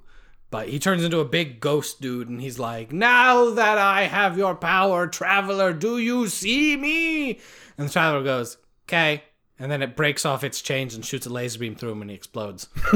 But 0.50 0.67
he 0.67 0.79
turns 0.79 1.03
into 1.03 1.19
a 1.19 1.25
big 1.25 1.60
ghost 1.62 2.01
dude 2.01 2.27
and 2.27 2.41
he's 2.41 2.60
like, 2.60 2.91
Now 2.91 3.51
that 3.51 3.77
I 3.77 4.03
have 4.03 4.38
your 4.38 4.53
power, 4.53 5.07
Traveler, 5.07 5.71
do 5.71 5.98
you 5.98 6.27
see 6.27 6.75
me? 6.75 7.39
And 7.77 7.88
the 7.88 7.91
Traveler 7.91 8.24
goes, 8.24 8.57
Okay. 8.88 9.24
And 9.57 9.71
then 9.71 9.81
it 9.81 9.95
breaks 9.95 10.25
off 10.25 10.43
its 10.43 10.62
chains 10.62 10.93
and 10.95 11.05
shoots 11.05 11.25
a 11.25 11.29
laser 11.29 11.60
beam 11.60 11.75
through 11.75 11.91
him 11.91 12.01
and 12.01 12.10
he 12.10 12.15
explodes. 12.15 12.67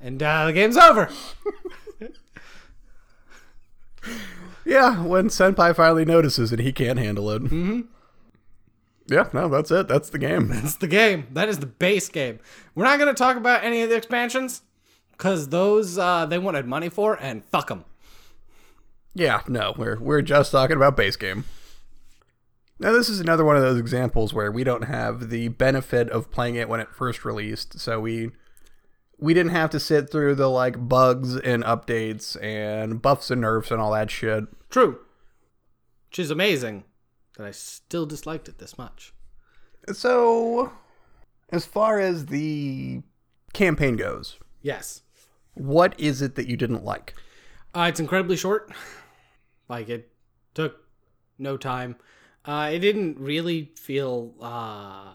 and 0.00 0.20
uh, 0.22 0.46
the 0.46 0.52
game's 0.52 0.76
over. 0.76 1.08
Yeah, 4.64 5.02
when 5.02 5.28
Senpai 5.28 5.74
finally 5.74 6.04
notices 6.04 6.52
and 6.52 6.60
he 6.60 6.72
can't 6.72 6.98
handle 6.98 7.30
it. 7.30 7.42
Mm-hmm. 7.42 7.80
Yeah, 9.08 9.28
no, 9.32 9.48
that's 9.48 9.70
it. 9.70 9.88
That's 9.88 10.10
the 10.10 10.18
game. 10.18 10.48
That's 10.48 10.76
the 10.76 10.86
game. 10.86 11.26
That 11.32 11.48
is 11.48 11.58
the 11.58 11.66
base 11.66 12.08
game. 12.08 12.38
We're 12.74 12.84
not 12.84 12.98
going 12.98 13.12
to 13.12 13.18
talk 13.18 13.36
about 13.36 13.64
any 13.64 13.82
of 13.82 13.90
the 13.90 13.96
expansions 13.96 14.62
because 15.12 15.48
those 15.48 15.98
uh, 15.98 16.26
they 16.26 16.38
wanted 16.38 16.66
money 16.66 16.88
for, 16.88 17.16
and 17.20 17.44
fuck 17.46 17.68
them. 17.68 17.84
Yeah, 19.14 19.42
no, 19.48 19.74
we're 19.76 19.98
we're 19.98 20.22
just 20.22 20.52
talking 20.52 20.76
about 20.76 20.96
base 20.96 21.16
game. 21.16 21.44
Now 22.78 22.92
this 22.92 23.08
is 23.08 23.20
another 23.20 23.44
one 23.44 23.56
of 23.56 23.62
those 23.62 23.78
examples 23.78 24.32
where 24.32 24.50
we 24.50 24.64
don't 24.64 24.84
have 24.84 25.30
the 25.30 25.48
benefit 25.48 26.08
of 26.10 26.30
playing 26.30 26.56
it 26.56 26.68
when 26.68 26.80
it 26.80 26.94
first 26.94 27.24
released, 27.24 27.78
so 27.78 28.00
we 28.00 28.30
we 29.18 29.34
didn't 29.34 29.52
have 29.52 29.70
to 29.70 29.80
sit 29.80 30.10
through 30.10 30.36
the 30.36 30.48
like 30.48 30.88
bugs 30.88 31.36
and 31.36 31.62
updates 31.64 32.42
and 32.42 33.02
buffs 33.02 33.30
and 33.30 33.40
nerfs 33.40 33.70
and 33.70 33.80
all 33.80 33.92
that 33.92 34.10
shit. 34.10 34.44
True. 34.70 34.98
Which 36.08 36.18
is 36.18 36.30
amazing 36.30 36.84
that 37.36 37.46
I 37.46 37.50
still 37.50 38.06
disliked 38.06 38.48
it 38.48 38.58
this 38.58 38.76
much. 38.78 39.12
So 39.92 40.72
as 41.50 41.64
far 41.66 41.98
as 42.00 42.26
the 42.26 43.02
campaign 43.52 43.96
goes, 43.96 44.38
Yes. 44.60 45.02
what 45.54 45.98
is 45.98 46.22
it 46.22 46.34
that 46.36 46.46
you 46.46 46.56
didn't 46.56 46.84
like? 46.84 47.14
Uh, 47.74 47.86
it's 47.88 48.00
incredibly 48.00 48.36
short. 48.36 48.72
Like 49.68 49.88
it 49.88 50.12
took 50.52 50.76
no 51.38 51.56
time. 51.56 51.96
Uh, 52.44 52.68
it 52.72 52.80
didn't 52.80 53.18
really 53.18 53.72
feel. 53.76 54.34
Uh, 54.38 55.14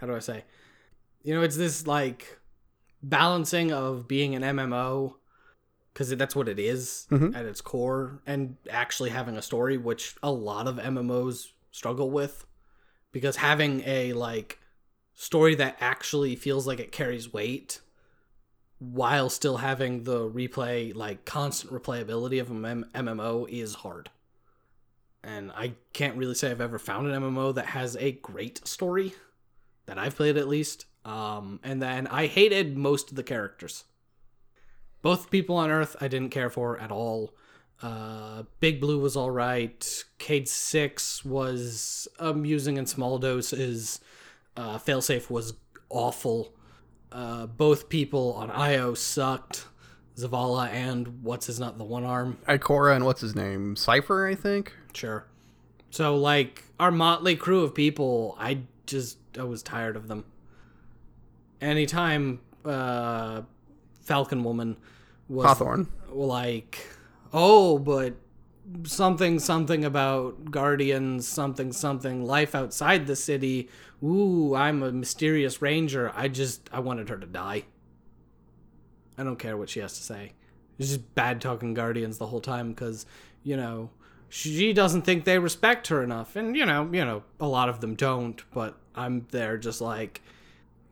how 0.00 0.06
do 0.06 0.14
I 0.14 0.18
say? 0.18 0.44
You 1.22 1.34
know, 1.34 1.42
it's 1.42 1.56
this 1.56 1.86
like 1.86 2.38
balancing 3.02 3.72
of 3.72 4.06
being 4.06 4.34
an 4.34 4.42
MMO 4.42 5.14
because 5.98 6.16
that's 6.16 6.36
what 6.36 6.48
it 6.48 6.60
is 6.60 7.08
at 7.34 7.44
its 7.44 7.60
core, 7.60 8.20
and 8.24 8.56
actually 8.70 9.10
having 9.10 9.36
a 9.36 9.42
story, 9.42 9.76
which 9.76 10.14
a 10.22 10.30
lot 10.30 10.68
of 10.68 10.76
MMOs 10.76 11.48
struggle 11.72 12.08
with, 12.08 12.46
because 13.10 13.34
having 13.34 13.82
a 13.84 14.12
like 14.12 14.60
story 15.14 15.56
that 15.56 15.76
actually 15.80 16.36
feels 16.36 16.68
like 16.68 16.78
it 16.78 16.92
carries 16.92 17.32
weight 17.32 17.80
while 18.78 19.28
still 19.28 19.56
having 19.56 20.04
the 20.04 20.30
replay 20.30 20.94
like 20.94 21.24
constant 21.24 21.72
replayability 21.72 22.40
of 22.40 22.48
a 22.52 22.54
mem- 22.54 22.88
MMO 22.94 23.48
is 23.48 23.74
hard. 23.74 24.08
And 25.24 25.50
I 25.50 25.72
can't 25.92 26.16
really 26.16 26.34
say 26.34 26.52
I've 26.52 26.60
ever 26.60 26.78
found 26.78 27.08
an 27.08 27.20
MMO 27.20 27.52
that 27.56 27.66
has 27.66 27.96
a 27.96 28.12
great 28.12 28.68
story 28.68 29.14
that 29.86 29.98
I've 29.98 30.14
played 30.14 30.36
at 30.36 30.46
least. 30.46 30.84
Um, 31.04 31.58
and 31.64 31.82
then 31.82 32.06
I 32.06 32.26
hated 32.26 32.78
most 32.78 33.10
of 33.10 33.16
the 33.16 33.24
characters. 33.24 33.82
Both 35.02 35.30
people 35.30 35.56
on 35.56 35.70
Earth 35.70 35.96
I 36.00 36.08
didn't 36.08 36.30
care 36.30 36.50
for 36.50 36.78
at 36.78 36.90
all. 36.90 37.34
Uh, 37.80 38.42
Big 38.60 38.80
Blue 38.80 38.98
was 38.98 39.16
all 39.16 39.30
right. 39.30 40.04
Cayde 40.18 40.48
Six 40.48 41.24
was 41.24 42.08
amusing 42.18 42.76
in 42.76 42.86
small 42.86 43.18
doses. 43.18 44.00
Uh, 44.56 44.78
Failsafe 44.78 45.30
was 45.30 45.54
awful. 45.88 46.52
Uh, 47.12 47.46
both 47.46 47.88
people 47.88 48.32
on 48.34 48.50
Io 48.50 48.94
sucked. 48.94 49.66
Zavala 50.18 50.68
and 50.70 51.22
what's 51.22 51.46
his 51.46 51.60
nut, 51.60 51.78
the 51.78 51.84
one 51.84 52.04
arm. 52.04 52.38
Ikora 52.48 52.96
and 52.96 53.04
what's 53.04 53.20
his 53.20 53.36
name? 53.36 53.76
Cypher, 53.76 54.26
I 54.26 54.34
think. 54.34 54.74
Sure. 54.92 55.24
So 55.90 56.16
like 56.16 56.64
our 56.80 56.90
motley 56.90 57.36
crew 57.36 57.62
of 57.62 57.72
people, 57.72 58.36
I 58.38 58.62
just 58.86 59.18
I 59.38 59.44
was 59.44 59.62
tired 59.62 59.94
of 59.94 60.08
them. 60.08 60.24
Anytime 61.60 62.40
uh 62.64 63.42
Falcon 64.08 64.42
Woman 64.42 64.78
was 65.28 65.44
Hawthorne. 65.44 65.86
like, 66.10 66.86
oh, 67.32 67.78
but 67.78 68.14
something 68.84 69.38
something 69.38 69.84
about 69.84 70.50
guardians, 70.50 71.28
something 71.28 71.72
something 71.72 72.24
life 72.24 72.54
outside 72.54 73.06
the 73.06 73.14
city. 73.14 73.68
Ooh, 74.02 74.54
I'm 74.54 74.82
a 74.82 74.90
mysterious 74.90 75.60
ranger. 75.60 76.10
I 76.14 76.28
just 76.28 76.70
I 76.72 76.80
wanted 76.80 77.10
her 77.10 77.18
to 77.18 77.26
die. 77.26 77.64
I 79.18 79.24
don't 79.24 79.38
care 79.38 79.58
what 79.58 79.68
she 79.68 79.80
has 79.80 79.92
to 79.98 80.02
say. 80.02 80.32
It's 80.78 80.88
just 80.88 81.14
bad 81.14 81.42
talking 81.42 81.74
guardians 81.74 82.16
the 82.16 82.28
whole 82.28 82.40
time 82.40 82.70
because 82.70 83.04
you 83.42 83.58
know 83.58 83.90
she 84.30 84.72
doesn't 84.72 85.02
think 85.02 85.24
they 85.24 85.38
respect 85.38 85.88
her 85.88 86.02
enough, 86.02 86.34
and 86.34 86.56
you 86.56 86.64
know 86.64 86.88
you 86.90 87.04
know 87.04 87.24
a 87.40 87.46
lot 87.46 87.68
of 87.68 87.80
them 87.82 87.94
don't. 87.94 88.42
But 88.52 88.78
I'm 88.94 89.26
there 89.32 89.58
just 89.58 89.82
like. 89.82 90.22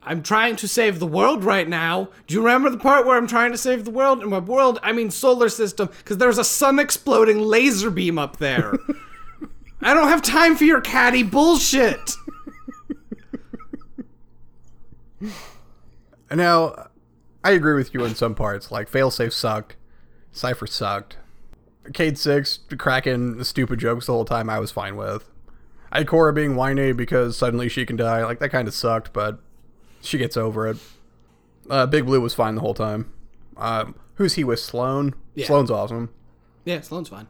I'm 0.07 0.23
trying 0.23 0.55
to 0.57 0.69
save 0.69 1.01
the 1.01 1.07
world 1.07 1.43
right 1.45 1.69
now. 1.69 2.09
Do 2.27 2.35
you 2.35 2.41
remember 2.41 2.71
the 2.71 2.79
part 2.79 3.05
where 3.05 3.17
I'm 3.17 3.27
trying 3.27 3.51
to 3.51 3.59
save 3.59 3.85
the 3.85 3.91
world? 3.91 4.23
In 4.23 4.31
my 4.31 4.39
world, 4.39 4.79
I 4.83 4.93
mean 4.93 5.11
solar 5.11 5.49
system, 5.49 5.89
because 5.99 6.19
there's 6.19 6.39
a 6.39 6.45
sun 6.45 6.79
exploding 6.79 7.41
laser 7.41 7.91
beam 7.91 8.17
up 8.17 8.37
there. 8.37 8.75
I 9.83 9.93
don't 9.93 10.09
have 10.09 10.23
time 10.23 10.57
for 10.57 10.65
your 10.65 10.81
catty 10.81 11.23
bullshit. 11.23 12.13
Now, 16.31 16.89
I 17.45 17.53
agree 17.53 17.75
with 17.75 17.95
you 17.95 18.05
in 18.05 18.15
some 18.17 18.35
parts. 18.35 18.73
Like, 18.73 18.91
Failsafe 18.91 19.33
sucked. 19.33 19.77
Cypher 20.33 20.67
sucked. 20.67 21.19
Cayde 21.95 22.19
6 22.19 22.59
cracking 22.77 23.43
stupid 23.45 23.79
jokes 23.79 24.07
the 24.07 24.13
whole 24.13 24.25
time 24.25 24.51
I 24.51 24.59
was 24.59 24.73
fine 24.73 24.97
with. 24.97 25.31
Ikora 25.93 26.35
being 26.35 26.57
whiny 26.57 26.93
because 26.93 27.37
suddenly 27.37 27.69
she 27.69 27.87
can 27.87 27.97
die. 27.97 28.25
Like, 28.25 28.41
that 28.41 28.51
kind 28.51 28.67
of 28.67 28.75
sucked, 28.75 29.13
but 29.13 29.39
she 30.07 30.19
gets 30.19 30.37
over 30.37 30.69
it. 30.69 30.77
Uh, 31.69 31.87
Big 31.87 32.07
Blue 32.07 32.21
was 32.21 32.35
fine 32.35 32.55
the 32.55 32.61
whole 32.61 32.75
time. 32.75 33.13
Um, 33.57 33.95
who's 34.15 34.35
he 34.35 34.45
with? 34.45 34.61
Sloane? 34.61 35.15
Yeah. 35.35 35.47
Sloane's 35.47 35.71
awesome. 35.71 36.11
Yeah, 36.65 36.81
Sloane's 36.81 37.09
fine. 37.09 37.29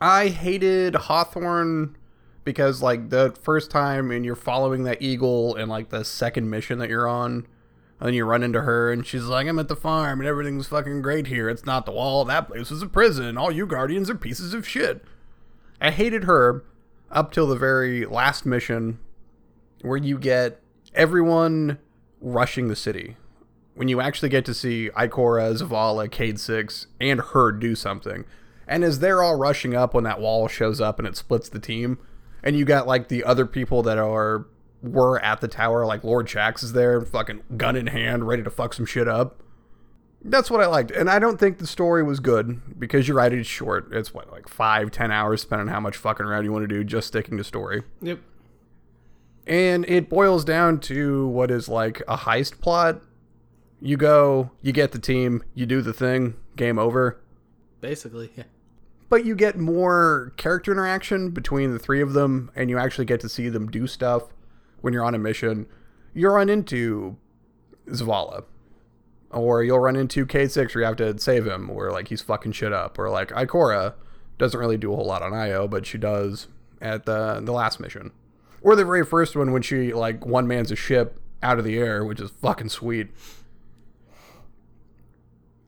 I 0.00 0.28
hated 0.28 0.94
Hawthorne 0.94 1.96
because 2.44 2.82
like 2.82 3.10
the 3.10 3.34
first 3.42 3.70
time 3.70 4.10
and 4.10 4.24
you're 4.24 4.36
following 4.36 4.84
that 4.84 5.02
eagle 5.02 5.54
and 5.56 5.68
like 5.70 5.88
the 5.90 6.04
second 6.04 6.50
mission 6.50 6.78
that 6.78 6.88
you're 6.88 7.08
on, 7.08 7.46
and 7.98 8.06
then 8.06 8.14
you 8.14 8.24
run 8.24 8.42
into 8.42 8.62
her 8.62 8.92
and 8.92 9.06
she's 9.06 9.24
like, 9.24 9.46
I'm 9.46 9.58
at 9.58 9.68
the 9.68 9.76
farm 9.76 10.20
and 10.20 10.28
everything's 10.28 10.68
fucking 10.68 11.02
great 11.02 11.26
here. 11.26 11.48
It's 11.48 11.66
not 11.66 11.86
the 11.86 11.92
wall, 11.92 12.24
that 12.24 12.48
place 12.48 12.70
is 12.70 12.82
a 12.82 12.86
prison. 12.86 13.36
All 13.36 13.50
you 13.50 13.66
guardians 13.66 14.08
are 14.08 14.14
pieces 14.14 14.54
of 14.54 14.66
shit. 14.66 15.04
I 15.80 15.90
hated 15.90 16.24
her 16.24 16.64
up 17.10 17.32
till 17.32 17.46
the 17.46 17.56
very 17.56 18.06
last 18.06 18.46
mission 18.46 18.98
where 19.82 19.98
you 19.98 20.18
get 20.18 20.60
everyone 20.94 21.78
rushing 22.20 22.68
the 22.68 22.76
city. 22.76 23.16
When 23.74 23.88
you 23.88 24.00
actually 24.00 24.28
get 24.28 24.44
to 24.46 24.54
see 24.54 24.90
Ikora, 24.96 25.56
Zavala, 25.56 26.10
Cayde 26.10 26.38
6, 26.38 26.86
and 27.00 27.20
her 27.20 27.52
do 27.52 27.74
something. 27.74 28.24
And 28.66 28.84
as 28.84 28.98
they're 28.98 29.22
all 29.22 29.36
rushing 29.36 29.74
up 29.74 29.94
when 29.94 30.04
that 30.04 30.20
wall 30.20 30.48
shows 30.48 30.80
up 30.80 30.98
and 30.98 31.08
it 31.08 31.16
splits 31.16 31.48
the 31.48 31.58
team, 31.58 31.98
and 32.42 32.56
you 32.56 32.64
got 32.64 32.86
like 32.86 33.08
the 33.08 33.24
other 33.24 33.46
people 33.46 33.82
that 33.82 33.98
are 33.98 34.46
were 34.82 35.20
at 35.20 35.40
the 35.40 35.48
tower, 35.48 35.84
like 35.84 36.04
Lord 36.04 36.26
Shax 36.26 36.62
is 36.62 36.72
there, 36.72 37.00
fucking 37.00 37.42
gun 37.56 37.76
in 37.76 37.88
hand, 37.88 38.26
ready 38.26 38.42
to 38.42 38.50
fuck 38.50 38.74
some 38.74 38.86
shit 38.86 39.08
up. 39.08 39.42
That's 40.22 40.50
what 40.50 40.60
I 40.60 40.66
liked. 40.66 40.90
And 40.90 41.08
I 41.08 41.18
don't 41.18 41.38
think 41.38 41.58
the 41.58 41.66
story 41.66 42.02
was 42.02 42.20
good 42.20 42.78
because 42.78 43.08
you're 43.08 43.16
right, 43.16 43.32
it's 43.32 43.48
short. 43.48 43.88
It's 43.92 44.12
what, 44.12 44.30
like 44.30 44.48
five, 44.48 44.90
ten 44.90 45.10
hours, 45.10 45.42
depending 45.42 45.68
on 45.68 45.74
how 45.74 45.80
much 45.80 45.96
fucking 45.96 46.24
around 46.24 46.44
you 46.44 46.52
want 46.52 46.62
to 46.62 46.68
do, 46.68 46.84
just 46.84 47.08
sticking 47.08 47.36
to 47.38 47.44
story. 47.44 47.82
Yep. 48.02 48.20
And 49.46 49.84
it 49.88 50.08
boils 50.08 50.44
down 50.44 50.80
to 50.80 51.26
what 51.28 51.50
is 51.50 51.68
like 51.68 52.00
a 52.06 52.16
heist 52.16 52.60
plot. 52.60 53.00
You 53.80 53.96
go, 53.96 54.50
you 54.62 54.72
get 54.72 54.92
the 54.92 54.98
team, 54.98 55.42
you 55.54 55.66
do 55.66 55.80
the 55.80 55.92
thing, 55.92 56.36
game 56.56 56.78
over. 56.78 57.20
Basically, 57.80 58.30
yeah. 58.36 58.44
But 59.08 59.24
you 59.24 59.34
get 59.34 59.58
more 59.58 60.32
character 60.36 60.70
interaction 60.70 61.30
between 61.30 61.72
the 61.72 61.78
three 61.78 62.00
of 62.00 62.12
them, 62.12 62.50
and 62.54 62.70
you 62.70 62.78
actually 62.78 63.06
get 63.06 63.20
to 63.20 63.28
see 63.28 63.48
them 63.48 63.70
do 63.70 63.86
stuff 63.86 64.24
when 64.82 64.92
you're 64.92 65.04
on 65.04 65.14
a 65.14 65.18
mission. 65.18 65.66
You'll 66.14 66.34
run 66.34 66.48
into 66.48 67.16
Zavala. 67.88 68.44
Or 69.30 69.62
you'll 69.62 69.78
run 69.78 69.96
into 69.96 70.26
K6 70.26 70.74
where 70.74 70.82
you 70.82 70.86
have 70.86 70.96
to 70.96 71.18
save 71.18 71.46
him, 71.46 71.70
or 71.70 71.90
like 71.92 72.08
he's 72.08 72.20
fucking 72.20 72.52
shit 72.52 72.72
up. 72.72 72.98
Or 72.98 73.10
like 73.10 73.28
Ikora 73.28 73.94
doesn't 74.38 74.58
really 74.58 74.76
do 74.76 74.92
a 74.92 74.96
whole 74.96 75.06
lot 75.06 75.22
on 75.22 75.32
IO, 75.32 75.68
but 75.68 75.86
she 75.86 75.98
does 75.98 76.48
at 76.80 77.06
the 77.06 77.40
the 77.40 77.52
last 77.52 77.78
mission. 77.78 78.10
Or 78.62 78.76
the 78.76 78.84
very 78.84 79.04
first 79.04 79.36
one 79.36 79.52
when 79.52 79.62
she 79.62 79.92
like 79.92 80.26
one 80.26 80.46
man's 80.46 80.70
a 80.70 80.76
ship 80.76 81.18
out 81.42 81.58
of 81.58 81.64
the 81.64 81.78
air, 81.78 82.04
which 82.04 82.20
is 82.20 82.30
fucking 82.30 82.68
sweet. 82.68 83.08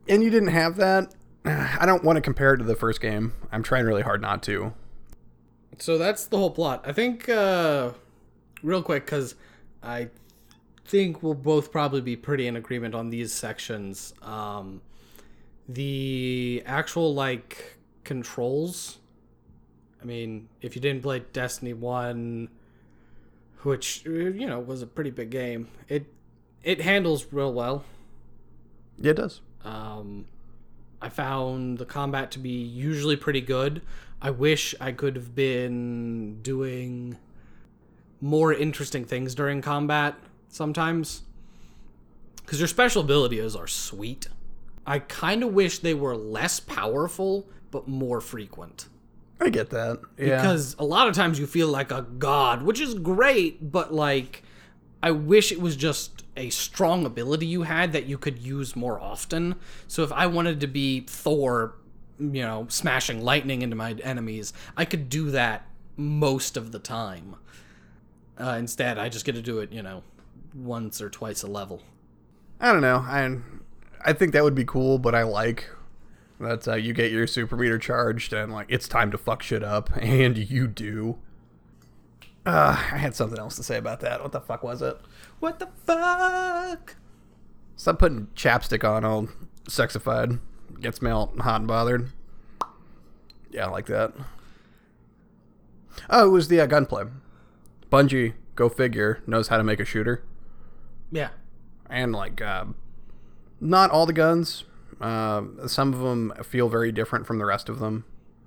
And 0.09 0.23
you 0.23 0.31
didn't 0.31 0.51
have 0.51 0.77
that. 0.77 1.15
I 1.45 1.87
don't 1.87 2.05
want 2.05 2.17
to 2.17 2.21
compare 2.21 2.55
it 2.55 2.59
to 2.59 2.65
the 2.65 2.77
first 2.77 3.01
game. 3.01 3.33
I'm 3.51 3.63
trying 3.63 3.85
really 3.85 4.03
hard 4.03 4.21
not 4.21 4.43
to. 4.45 4.75
So 5.79 5.99
that's 5.99 6.27
the 6.27 6.37
whole 6.37 6.51
plot. 6.51 6.85
I 6.87 6.93
think, 6.93 7.29
uh, 7.29 7.93
real 8.63 8.83
quick, 8.83 9.07
because 9.07 9.35
I 9.83 10.09
think 10.85 11.23
we'll 11.23 11.35
both 11.35 11.73
probably 11.73 12.01
be 12.01 12.17
pretty 12.17 12.47
in 12.47 12.57
agreement 12.57 12.95
on 12.95 13.11
these 13.11 13.33
sections. 13.33 14.13
Um, 14.23 14.83
the 15.69 16.63
actual, 16.67 17.15
like, 17.15 17.79
controls. 18.05 18.99
I 20.01 20.05
mean, 20.05 20.49
if 20.61 20.77
you 20.77 20.83
didn't 20.83 21.03
play 21.03 21.23
Destiny 21.33 21.73
1, 21.73 22.49
which, 23.65 24.05
you 24.05 24.47
know, 24.47 24.61
was 24.61 24.83
a 24.83 24.87
pretty 24.87 25.11
big 25.11 25.31
game, 25.31 25.69
it 25.89 26.07
it 26.63 26.81
handles 26.81 27.27
real 27.33 27.53
well. 27.53 27.85
Yeah, 28.99 29.11
it 29.11 29.17
does. 29.17 29.41
Um, 29.65 30.27
I 31.01 31.09
found 31.09 31.79
the 31.79 31.85
combat 31.85 32.31
to 32.33 32.39
be 32.39 32.51
usually 32.51 33.17
pretty 33.17 33.41
good. 33.41 33.83
I 34.21 34.31
wish 34.31 34.75
I 34.81 34.93
could 34.93 35.17
have 35.17 35.35
been 35.35 36.41
doing 36.43 37.19
more 38.21 38.55
interesting 38.55 39.05
things 39.05 39.35
during 39.35 39.61
combat 39.61 40.15
sometimes. 40.49 41.23
Because 42.37 42.61
your 42.61 42.69
special 42.69 43.03
abilities 43.03 43.57
are 43.57 43.67
sweet. 43.67 44.29
I 44.87 45.01
kind 45.01 45.43
of 45.43 45.53
wish 45.53 45.79
they 45.79 45.95
were 45.95 46.17
less 46.17 46.61
powerful, 46.61 47.49
but 47.71 47.89
more 47.89 48.21
frequent. 48.21 48.89
I 49.43 49.51
get 49.51 49.71
that. 49.71 50.01
Yeah. 50.17 50.37
Because 50.37 50.77
a 50.79 50.85
lot 50.85 51.09
of 51.09 51.15
times 51.15 51.39
you 51.39 51.47
feel 51.47 51.69
like 51.69 51.91
a 51.91 52.03
god, 52.03 52.63
which 52.63 52.81
is 52.81 52.95
great, 52.95 53.73
but 53.73 53.93
like, 53.93 54.45
I 55.03 55.11
wish 55.11 55.51
it 55.51 55.61
was 55.61 55.75
just 55.75 56.23
a 56.37 56.49
strong 56.51 57.05
ability 57.05 57.47
you 57.47 57.63
had 57.63 57.93
that 57.93 58.07
you 58.07 58.19
could 58.19 58.39
use 58.39 58.77
more 58.77 59.01
often. 59.01 59.57
So 59.89 60.05
if 60.05 60.13
I 60.13 60.27
wanted 60.27 60.61
to 60.61 60.67
be 60.67 61.01
Thor, 61.01 61.75
you 62.19 62.43
know, 62.43 62.67
smashing 62.69 63.23
lightning 63.23 63.63
into 63.63 63.75
my 63.75 63.93
enemies, 64.03 64.53
I 64.77 64.85
could 64.85 65.09
do 65.09 65.31
that 65.33 65.67
most 65.97 66.57
of 66.57 66.71
the 66.71 66.79
time. 66.79 67.37
Uh, 68.39 68.57
instead, 68.59 68.97
I 68.97 69.09
just 69.09 69.25
get 69.25 69.35
to 69.35 69.43
do 69.43 69.59
it, 69.59 69.73
you 69.73 69.83
know, 69.83 70.05
once 70.55 71.03
or 71.03 71.11
twice 71.11 71.43
a 71.43 71.49
level. 71.49 71.83
I 72.61 72.73
don't 72.73 72.81
know. 72.81 72.99
I 72.99 73.39
I 74.05 74.13
think 74.13 74.33
that 74.33 74.45
would 74.45 74.55
be 74.55 74.65
cool, 74.65 74.99
but 74.99 75.15
I 75.15 75.25
like 75.25 75.69
that 76.43 76.67
uh, 76.69 76.75
you 76.75 76.93
get 76.93 77.11
your 77.13 77.27
super 77.27 77.57
meter 77.57 77.79
charged 77.79 78.33
and 78.33 78.53
like 78.53 78.67
it's 78.69 78.89
time 78.89 79.11
to 79.11 79.19
fuck 79.19 79.43
shit 79.43 79.63
up, 79.63 79.91
and 80.01 80.37
you 80.37 80.67
do. 80.67 81.19
Uh, 82.45 82.77
I 82.93 82.99
had 82.99 83.15
something 83.15 83.39
else 83.39 83.55
to 83.57 83.63
say 83.63 83.77
about 83.79 84.01
that. 84.01 84.21
What 84.23 84.33
the 84.33 84.41
fuck 84.41 84.63
was 84.65 84.83
it? 84.83 84.99
What 85.39 85.61
the 85.61 85.69
fuck? 85.87 86.97
Stop 87.77 87.99
putting 88.01 88.27
chapstick 88.35 88.89
on 88.89 89.05
all 89.05 89.29
sexified. 89.69 90.41
Gets 90.81 91.01
me 91.01 91.11
all 91.11 91.33
hot 91.39 91.61
and 91.61 91.69
bothered. 91.69 92.11
Yeah, 93.51 93.67
I 93.67 93.71
like 93.71 93.87
that. 93.87 94.13
Oh, 96.11 96.27
it 96.27 96.31
was 96.31 96.49
the 96.49 96.61
uh, 96.61 96.67
gunplay. 96.67 97.05
Bungie, 97.91 98.33
go 98.57 98.69
figure, 98.69 99.23
knows 99.27 99.49
how 99.49 99.57
to 99.59 99.63
make 99.65 99.79
a 99.79 99.85
shooter. 99.85 100.25
Yeah. 101.13 101.29
and 101.91 102.13
like 102.13 102.41
uh, 102.41 102.65
not 103.61 103.91
all 103.91 104.07
the 104.07 104.13
guns. 104.13 104.65
Uh, 105.03 105.67
some 105.67 105.93
of 105.93 105.99
them 105.99 106.33
feel 106.45 106.69
very 106.69 106.93
different 106.93 107.27
from 107.27 107.39
the 107.39 107.45
rest 107.45 107.69
of 107.69 107.81
them. 107.81 108.05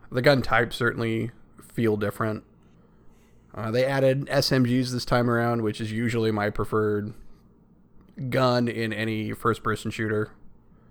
The 0.10 0.22
gun 0.22 0.42
types 0.42 0.78
certainly 0.78 1.32
feel 1.62 1.98
different. 1.98 2.46
Uh, 3.54 3.72
they 3.72 3.86
added 3.86 4.26
SMGs 4.28 4.92
this 4.92 5.04
time 5.04 5.30
around, 5.30 5.64
which 5.64 5.82
is 5.82 5.92
usually 5.92 6.32
my 6.32 6.50
preferred 6.50 7.14
gun 8.30 8.70
in 8.70 8.94
any 8.94 9.34
first-person 9.34 9.92
shooter, 9.92 10.32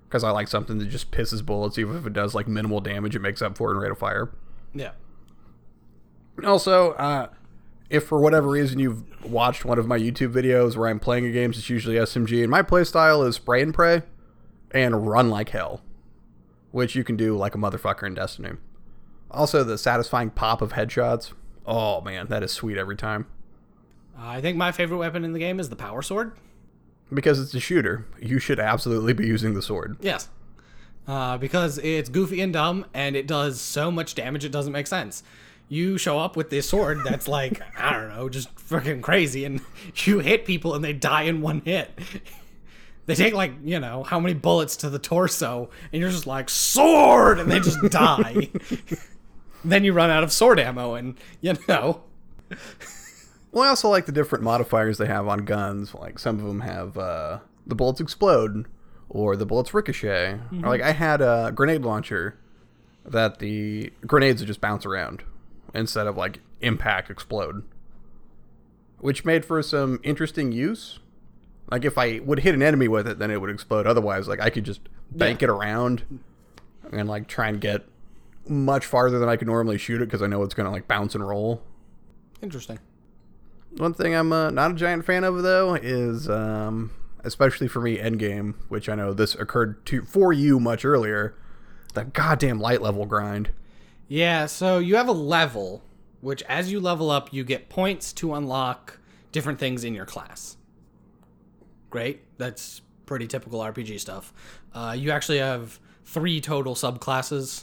because 0.06 0.22
I 0.22 0.30
like 0.30 0.48
something 0.48 0.76
that 0.78 0.90
just 0.90 1.10
pisses 1.10 1.44
bullets, 1.44 1.78
even 1.78 1.96
if 1.96 2.06
it 2.06 2.12
does 2.12 2.34
like 2.34 2.46
minimal 2.46 2.80
damage. 2.80 3.16
It 3.16 3.20
makes 3.20 3.40
up 3.40 3.56
for 3.56 3.70
it 3.70 3.76
in 3.76 3.80
rate 3.80 3.90
of 3.90 3.98
fire. 3.98 4.30
Yeah. 4.74 4.92
Also, 6.44 6.92
uh, 6.92 7.28
if 7.88 8.04
for 8.06 8.20
whatever 8.20 8.48
reason 8.48 8.78
you've 8.78 9.02
watched 9.24 9.64
one 9.64 9.78
of 9.78 9.86
my 9.86 9.98
YouTube 9.98 10.32
videos 10.32 10.76
where 10.76 10.90
I'm 10.90 11.00
playing 11.00 11.24
a 11.24 11.32
game, 11.32 11.50
it's 11.50 11.70
usually 11.70 11.96
SMG, 11.96 12.42
and 12.42 12.50
my 12.50 12.62
playstyle 12.62 13.26
is 13.26 13.36
spray 13.36 13.62
and 13.62 13.72
pray 13.72 14.02
and 14.74 15.06
run 15.08 15.30
like 15.30 15.50
hell, 15.50 15.80
which 16.72 16.94
you 16.94 17.04
can 17.04 17.16
do 17.16 17.36
like 17.36 17.54
a 17.54 17.58
motherfucker 17.58 18.06
in 18.06 18.14
Destiny. 18.14 18.58
Also, 19.30 19.64
the 19.64 19.78
satisfying 19.78 20.30
pop 20.30 20.60
of 20.60 20.72
headshots. 20.72 21.32
Oh 21.64 22.00
man, 22.02 22.26
that 22.26 22.42
is 22.42 22.52
sweet 22.52 22.76
every 22.76 22.96
time. 22.96 23.26
I 24.18 24.40
think 24.40 24.56
my 24.56 24.72
favorite 24.72 24.98
weapon 24.98 25.24
in 25.24 25.32
the 25.32 25.38
game 25.38 25.58
is 25.58 25.70
the 25.70 25.76
power 25.76 26.02
sword. 26.02 26.32
Because 27.12 27.40
it's 27.40 27.54
a 27.54 27.60
shooter, 27.60 28.06
you 28.20 28.38
should 28.38 28.58
absolutely 28.58 29.12
be 29.12 29.26
using 29.26 29.54
the 29.54 29.62
sword. 29.62 29.96
Yes. 30.00 30.28
Uh, 31.06 31.36
because 31.36 31.78
it's 31.78 32.08
goofy 32.08 32.40
and 32.40 32.52
dumb, 32.52 32.86
and 32.94 33.14
it 33.14 33.26
does 33.26 33.60
so 33.60 33.90
much 33.90 34.14
damage 34.14 34.44
it 34.44 34.52
doesn't 34.52 34.72
make 34.72 34.86
sense. 34.86 35.22
You 35.68 35.98
show 35.98 36.18
up 36.18 36.36
with 36.36 36.50
this 36.50 36.68
sword 36.68 37.00
that's 37.04 37.28
like, 37.28 37.60
I 37.78 37.92
don't 37.92 38.08
know, 38.08 38.28
just 38.28 38.54
freaking 38.56 39.02
crazy, 39.02 39.44
and 39.44 39.60
you 39.96 40.20
hit 40.20 40.44
people 40.46 40.74
and 40.74 40.84
they 40.84 40.92
die 40.92 41.22
in 41.22 41.40
one 41.40 41.60
hit. 41.64 41.90
They 43.06 43.14
take 43.14 43.34
like, 43.34 43.52
you 43.62 43.80
know, 43.80 44.02
how 44.02 44.18
many 44.18 44.34
bullets 44.34 44.76
to 44.76 44.90
the 44.90 44.98
torso, 44.98 45.68
and 45.92 46.00
you're 46.00 46.10
just 46.10 46.26
like, 46.26 46.48
sword! 46.48 47.38
And 47.38 47.50
they 47.50 47.60
just 47.60 47.80
die. 47.90 48.48
then 49.64 49.84
you 49.84 49.92
run 49.92 50.10
out 50.10 50.24
of 50.24 50.32
sword 50.32 50.58
ammo, 50.58 50.94
and, 50.94 51.16
you 51.40 51.54
know. 51.68 52.02
Well, 53.52 53.64
I 53.64 53.68
also 53.68 53.88
like 53.88 54.06
the 54.06 54.12
different 54.12 54.42
modifiers 54.42 54.98
they 54.98 55.06
have 55.06 55.28
on 55.28 55.44
guns. 55.44 55.94
Like 55.94 56.18
some 56.18 56.38
of 56.40 56.44
them 56.44 56.60
have 56.60 56.98
uh, 56.98 57.38
the 57.66 57.74
bullets 57.74 58.00
explode, 58.00 58.66
or 59.08 59.36
the 59.36 59.46
bullets 59.46 59.72
ricochet. 59.72 60.40
Or 60.62 60.68
like 60.68 60.82
I 60.82 60.92
had 60.92 61.20
a 61.20 61.52
grenade 61.54 61.82
launcher 61.82 62.36
that 63.04 63.38
the 63.38 63.92
grenades 64.06 64.40
would 64.40 64.48
just 64.48 64.60
bounce 64.60 64.84
around 64.86 65.22
instead 65.74 66.06
of 66.06 66.16
like 66.16 66.40
impact 66.62 67.10
explode, 67.10 67.62
which 68.98 69.24
made 69.24 69.44
for 69.44 69.62
some 69.62 70.00
interesting 70.02 70.50
use. 70.50 70.98
Like 71.70 71.84
if 71.84 71.96
I 71.98 72.20
would 72.20 72.40
hit 72.40 72.54
an 72.54 72.62
enemy 72.62 72.88
with 72.88 73.08
it, 73.08 73.18
then 73.18 73.30
it 73.30 73.40
would 73.40 73.50
explode. 73.50 73.86
Otherwise, 73.86 74.28
like 74.28 74.40
I 74.40 74.50
could 74.50 74.64
just 74.64 74.80
bank 75.10 75.42
it 75.42 75.48
around 75.48 76.20
and 76.92 77.08
like 77.08 77.26
try 77.26 77.48
and 77.48 77.60
get 77.60 77.84
much 78.46 78.84
farther 78.84 79.18
than 79.18 79.28
I 79.28 79.36
could 79.36 79.48
normally 79.48 79.78
shoot 79.78 80.02
it 80.02 80.06
because 80.06 80.22
I 80.22 80.26
know 80.26 80.42
it's 80.42 80.54
gonna 80.54 80.70
like 80.70 80.86
bounce 80.86 81.14
and 81.14 81.26
roll. 81.26 81.62
Interesting. 82.42 82.78
One 83.76 83.94
thing 83.94 84.14
I'm 84.14 84.32
uh, 84.32 84.50
not 84.50 84.72
a 84.72 84.74
giant 84.74 85.04
fan 85.04 85.24
of 85.24 85.42
though 85.42 85.74
is, 85.74 86.28
um, 86.28 86.92
especially 87.24 87.68
for 87.68 87.80
me, 87.80 87.96
Endgame, 87.96 88.54
which 88.68 88.88
I 88.88 88.94
know 88.94 89.12
this 89.12 89.34
occurred 89.34 89.84
to 89.86 90.02
for 90.02 90.32
you 90.32 90.60
much 90.60 90.84
earlier. 90.84 91.34
The 91.94 92.04
goddamn 92.04 92.60
light 92.60 92.82
level 92.82 93.06
grind. 93.06 93.50
Yeah, 94.08 94.46
so 94.46 94.78
you 94.78 94.96
have 94.96 95.08
a 95.08 95.12
level, 95.12 95.82
which 96.20 96.42
as 96.42 96.70
you 96.70 96.78
level 96.78 97.10
up, 97.10 97.32
you 97.32 97.44
get 97.44 97.68
points 97.68 98.12
to 98.14 98.34
unlock 98.34 98.98
different 99.32 99.58
things 99.58 99.82
in 99.84 99.94
your 99.94 100.04
class. 100.04 100.56
Great. 101.94 102.22
That's 102.38 102.80
pretty 103.06 103.28
typical 103.28 103.60
RPG 103.60 104.00
stuff. 104.00 104.32
Uh, 104.72 104.96
you 104.98 105.12
actually 105.12 105.38
have 105.38 105.78
three 106.04 106.40
total 106.40 106.74
subclasses. 106.74 107.62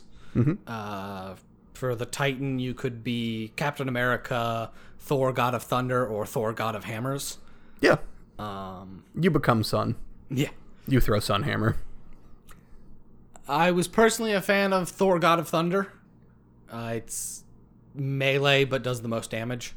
Uh, 0.65 1.35
for 1.73 1.95
the 1.95 2.05
Titan, 2.05 2.57
you 2.57 2.73
could 2.73 3.03
be 3.03 3.51
Captain 3.57 3.89
America, 3.89 4.71
Thor, 4.99 5.33
God 5.33 5.53
of 5.53 5.63
Thunder, 5.63 6.07
or 6.07 6.25
Thor, 6.25 6.53
God 6.53 6.77
of 6.77 6.85
Hammers. 6.85 7.39
Yeah, 7.81 7.97
Um, 8.39 9.03
you 9.19 9.29
become 9.29 9.65
Sun. 9.65 9.95
yeah. 10.29 10.51
You 10.87 11.01
throw 11.01 11.19
Sun 11.19 11.43
Hammer. 11.43 11.75
I 13.49 13.71
was 13.71 13.89
personally 13.89 14.31
a 14.31 14.41
fan 14.41 14.71
of 14.71 14.87
Thor 14.87 15.19
God 15.19 15.39
of 15.39 15.49
Thunder. 15.49 15.91
Uh, 16.71 16.93
it's 16.95 17.43
melee, 17.93 18.63
but 18.63 18.81
does 18.81 19.01
the 19.01 19.09
most 19.09 19.29
damage. 19.29 19.73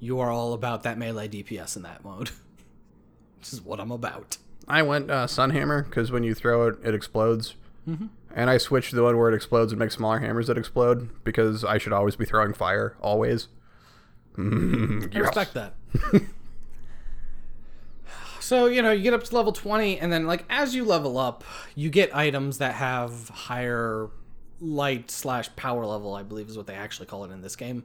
You 0.00 0.18
are 0.18 0.30
all 0.32 0.54
about 0.54 0.82
that 0.82 0.98
melee 0.98 1.28
DPS 1.28 1.76
in 1.76 1.82
that 1.82 2.02
mode. 2.04 2.32
Which 3.44 3.52
is 3.52 3.60
what 3.60 3.78
I'm 3.78 3.90
about. 3.90 4.38
I 4.66 4.80
went 4.80 5.10
uh, 5.10 5.26
Sun 5.26 5.50
Hammer 5.50 5.82
because 5.82 6.10
when 6.10 6.22
you 6.22 6.34
throw 6.34 6.66
it, 6.66 6.76
it 6.82 6.94
explodes. 6.94 7.56
And 8.34 8.48
I 8.50 8.56
switched 8.56 8.90
to 8.90 8.96
the 8.96 9.02
one 9.02 9.18
where 9.18 9.30
it 9.30 9.34
explodes 9.34 9.70
and 9.70 9.78
makes 9.78 9.96
smaller 9.96 10.18
hammers 10.18 10.46
that 10.46 10.56
explode 10.56 11.10
because 11.24 11.62
I 11.62 11.76
should 11.76 11.92
always 11.92 12.16
be 12.16 12.24
throwing 12.24 12.54
fire, 12.54 12.96
always. 13.02 13.48
I 14.38 14.40
respect 15.12 15.52
that. 15.52 15.74
so, 18.40 18.66
you 18.66 18.80
know, 18.80 18.90
you 18.90 19.02
get 19.02 19.12
up 19.12 19.24
to 19.24 19.36
level 19.36 19.52
20, 19.52 20.00
and 20.00 20.10
then, 20.10 20.26
like, 20.26 20.46
as 20.48 20.74
you 20.74 20.86
level 20.86 21.18
up, 21.18 21.44
you 21.74 21.90
get 21.90 22.16
items 22.16 22.56
that 22.58 22.74
have 22.74 23.28
higher 23.28 24.08
light 24.60 25.10
slash 25.10 25.54
power 25.54 25.84
level, 25.84 26.14
I 26.14 26.22
believe 26.22 26.48
is 26.48 26.56
what 26.56 26.66
they 26.66 26.74
actually 26.74 27.06
call 27.06 27.24
it 27.24 27.30
in 27.30 27.42
this 27.42 27.56
game. 27.56 27.84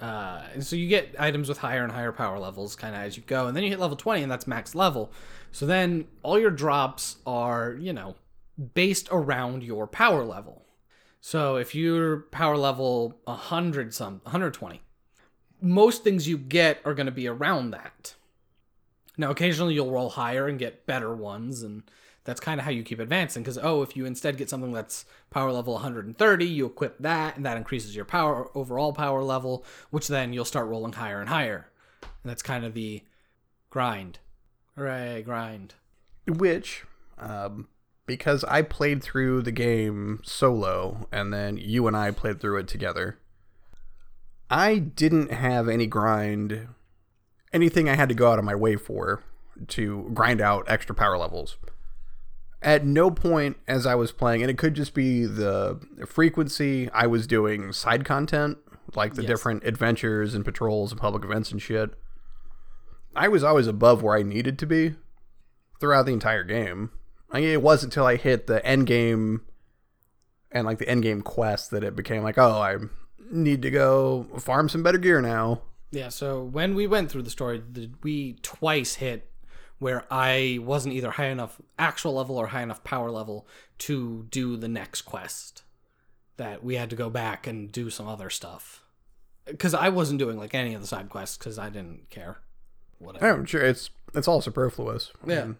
Uh, 0.00 0.42
and 0.54 0.66
so 0.66 0.76
you 0.76 0.88
get 0.88 1.14
items 1.18 1.48
with 1.48 1.58
higher 1.58 1.82
and 1.82 1.92
higher 1.92 2.12
power 2.12 2.38
levels 2.38 2.74
kind 2.74 2.94
of 2.94 3.02
as 3.02 3.16
you 3.16 3.22
go. 3.26 3.46
And 3.46 3.56
then 3.56 3.62
you 3.62 3.70
hit 3.70 3.78
level 3.78 3.96
20, 3.96 4.22
and 4.22 4.32
that's 4.32 4.46
max 4.46 4.74
level. 4.74 5.12
So 5.52 5.66
then 5.66 6.06
all 6.22 6.38
your 6.38 6.50
drops 6.50 7.16
are, 7.26 7.76
you 7.78 7.92
know, 7.92 8.16
based 8.74 9.08
around 9.12 9.62
your 9.62 9.86
power 9.86 10.24
level. 10.24 10.64
So 11.20 11.56
if 11.56 11.74
you're 11.74 12.20
power 12.30 12.56
level 12.56 13.20
100 13.24 13.92
some 13.92 14.20
120, 14.24 14.80
most 15.60 16.02
things 16.02 16.26
you 16.26 16.38
get 16.38 16.80
are 16.84 16.94
going 16.94 17.06
to 17.06 17.12
be 17.12 17.28
around 17.28 17.72
that. 17.72 18.14
Now 19.18 19.30
occasionally 19.30 19.74
you'll 19.74 19.90
roll 19.90 20.10
higher 20.10 20.48
and 20.48 20.58
get 20.58 20.86
better 20.86 21.14
ones 21.14 21.62
and 21.62 21.82
that's 22.24 22.40
kind 22.40 22.60
of 22.60 22.64
how 22.64 22.70
you 22.70 22.82
keep 22.82 23.00
advancing 23.00 23.42
because 23.42 23.58
oh 23.62 23.82
if 23.82 23.96
you 23.96 24.04
instead 24.04 24.36
get 24.36 24.50
something 24.50 24.72
that's 24.72 25.04
power 25.30 25.52
level 25.52 25.74
130 25.74 26.44
you 26.44 26.66
equip 26.66 26.98
that 26.98 27.36
and 27.36 27.46
that 27.46 27.56
increases 27.56 27.96
your 27.96 28.04
power 28.04 28.50
overall 28.54 28.92
power 28.92 29.22
level 29.22 29.64
which 29.90 30.08
then 30.08 30.32
you'll 30.32 30.44
start 30.44 30.68
rolling 30.68 30.92
higher 30.92 31.20
and 31.20 31.28
higher. 31.28 31.68
And 32.02 32.30
that's 32.30 32.42
kind 32.42 32.64
of 32.64 32.74
the 32.74 33.02
grind. 33.70 34.18
Hooray 34.76 35.22
grind. 35.22 35.74
Which, 36.26 36.84
um, 37.18 37.68
because 38.06 38.44
I 38.44 38.62
played 38.62 39.02
through 39.02 39.42
the 39.42 39.52
game 39.52 40.20
solo 40.22 41.08
and 41.10 41.32
then 41.32 41.56
you 41.56 41.86
and 41.86 41.96
I 41.96 42.10
played 42.10 42.40
through 42.40 42.58
it 42.58 42.68
together, 42.68 43.18
I 44.50 44.78
didn't 44.78 45.32
have 45.32 45.68
any 45.68 45.86
grind, 45.86 46.68
anything 47.52 47.88
I 47.88 47.96
had 47.96 48.08
to 48.08 48.14
go 48.14 48.30
out 48.30 48.38
of 48.38 48.44
my 48.44 48.54
way 48.54 48.76
for 48.76 49.22
to 49.68 50.10
grind 50.14 50.40
out 50.40 50.64
extra 50.68 50.94
power 50.94 51.18
levels. 51.18 51.56
At 52.62 52.84
no 52.84 53.10
point 53.10 53.56
as 53.66 53.86
I 53.86 53.94
was 53.94 54.12
playing, 54.12 54.42
and 54.42 54.50
it 54.50 54.58
could 54.58 54.74
just 54.74 54.92
be 54.92 55.24
the 55.24 55.80
frequency 56.06 56.90
I 56.90 57.06
was 57.06 57.26
doing 57.26 57.72
side 57.72 58.04
content, 58.04 58.58
like 58.94 59.14
the 59.14 59.22
Yes. 59.22 59.28
different 59.30 59.64
adventures 59.64 60.34
and 60.34 60.44
patrols 60.44 60.92
and 60.92 61.00
public 61.00 61.24
events 61.24 61.50
and 61.50 61.60
shit. 61.62 61.90
I 63.16 63.28
was 63.28 63.42
always 63.42 63.66
above 63.66 64.02
where 64.02 64.16
I 64.16 64.22
needed 64.22 64.58
to 64.58 64.66
be 64.66 64.94
throughout 65.80 66.04
the 66.06 66.12
entire 66.12 66.44
game. 66.44 66.90
I 67.30 67.40
mean, 67.40 67.48
it 67.50 67.62
wasn't 67.62 67.92
until 67.92 68.06
I 68.06 68.16
hit 68.16 68.46
the 68.46 68.64
end 68.66 68.86
game 68.86 69.42
and 70.52 70.66
like 70.66 70.78
the 70.78 70.88
end 70.88 71.02
game 71.02 71.22
quest 71.22 71.70
that 71.70 71.82
it 71.84 71.96
became 71.96 72.22
like, 72.22 72.36
oh, 72.36 72.60
I 72.60 72.76
need 73.30 73.62
to 73.62 73.70
go 73.70 74.26
farm 74.38 74.68
some 74.68 74.82
better 74.82 74.98
gear 74.98 75.20
now. 75.22 75.62
Yeah, 75.92 76.08
so 76.08 76.42
when 76.42 76.74
we 76.74 76.86
went 76.86 77.10
through 77.10 77.22
the 77.22 77.30
story, 77.30 77.62
we 78.02 78.34
twice 78.42 78.96
hit 78.96 79.29
where 79.80 80.04
I 80.10 80.58
wasn't 80.62 80.94
either 80.94 81.10
high 81.10 81.26
enough 81.28 81.60
actual 81.78 82.14
level 82.14 82.36
or 82.38 82.46
high 82.48 82.62
enough 82.62 82.84
power 82.84 83.10
level 83.10 83.48
to 83.78 84.26
do 84.30 84.56
the 84.56 84.68
next 84.68 85.02
quest. 85.02 85.62
That 86.36 86.62
we 86.64 86.76
had 86.76 86.88
to 86.90 86.96
go 86.96 87.10
back 87.10 87.46
and 87.46 87.70
do 87.72 87.90
some 87.90 88.06
other 88.08 88.30
stuff. 88.30 88.82
Because 89.46 89.74
I 89.74 89.88
wasn't 89.90 90.18
doing 90.20 90.38
like 90.38 90.54
any 90.54 90.72
of 90.74 90.80
the 90.80 90.86
side 90.86 91.08
quests 91.10 91.36
because 91.36 91.58
I 91.58 91.68
didn't 91.68 92.08
care. 92.08 92.38
Whatever. 92.98 93.28
I'm 93.28 93.44
sure 93.44 93.62
it's 93.62 93.90
it's 94.14 94.28
all 94.28 94.40
superfluous. 94.40 95.10
I 95.26 95.30
Yeah. 95.32 95.44
mean, 95.44 95.56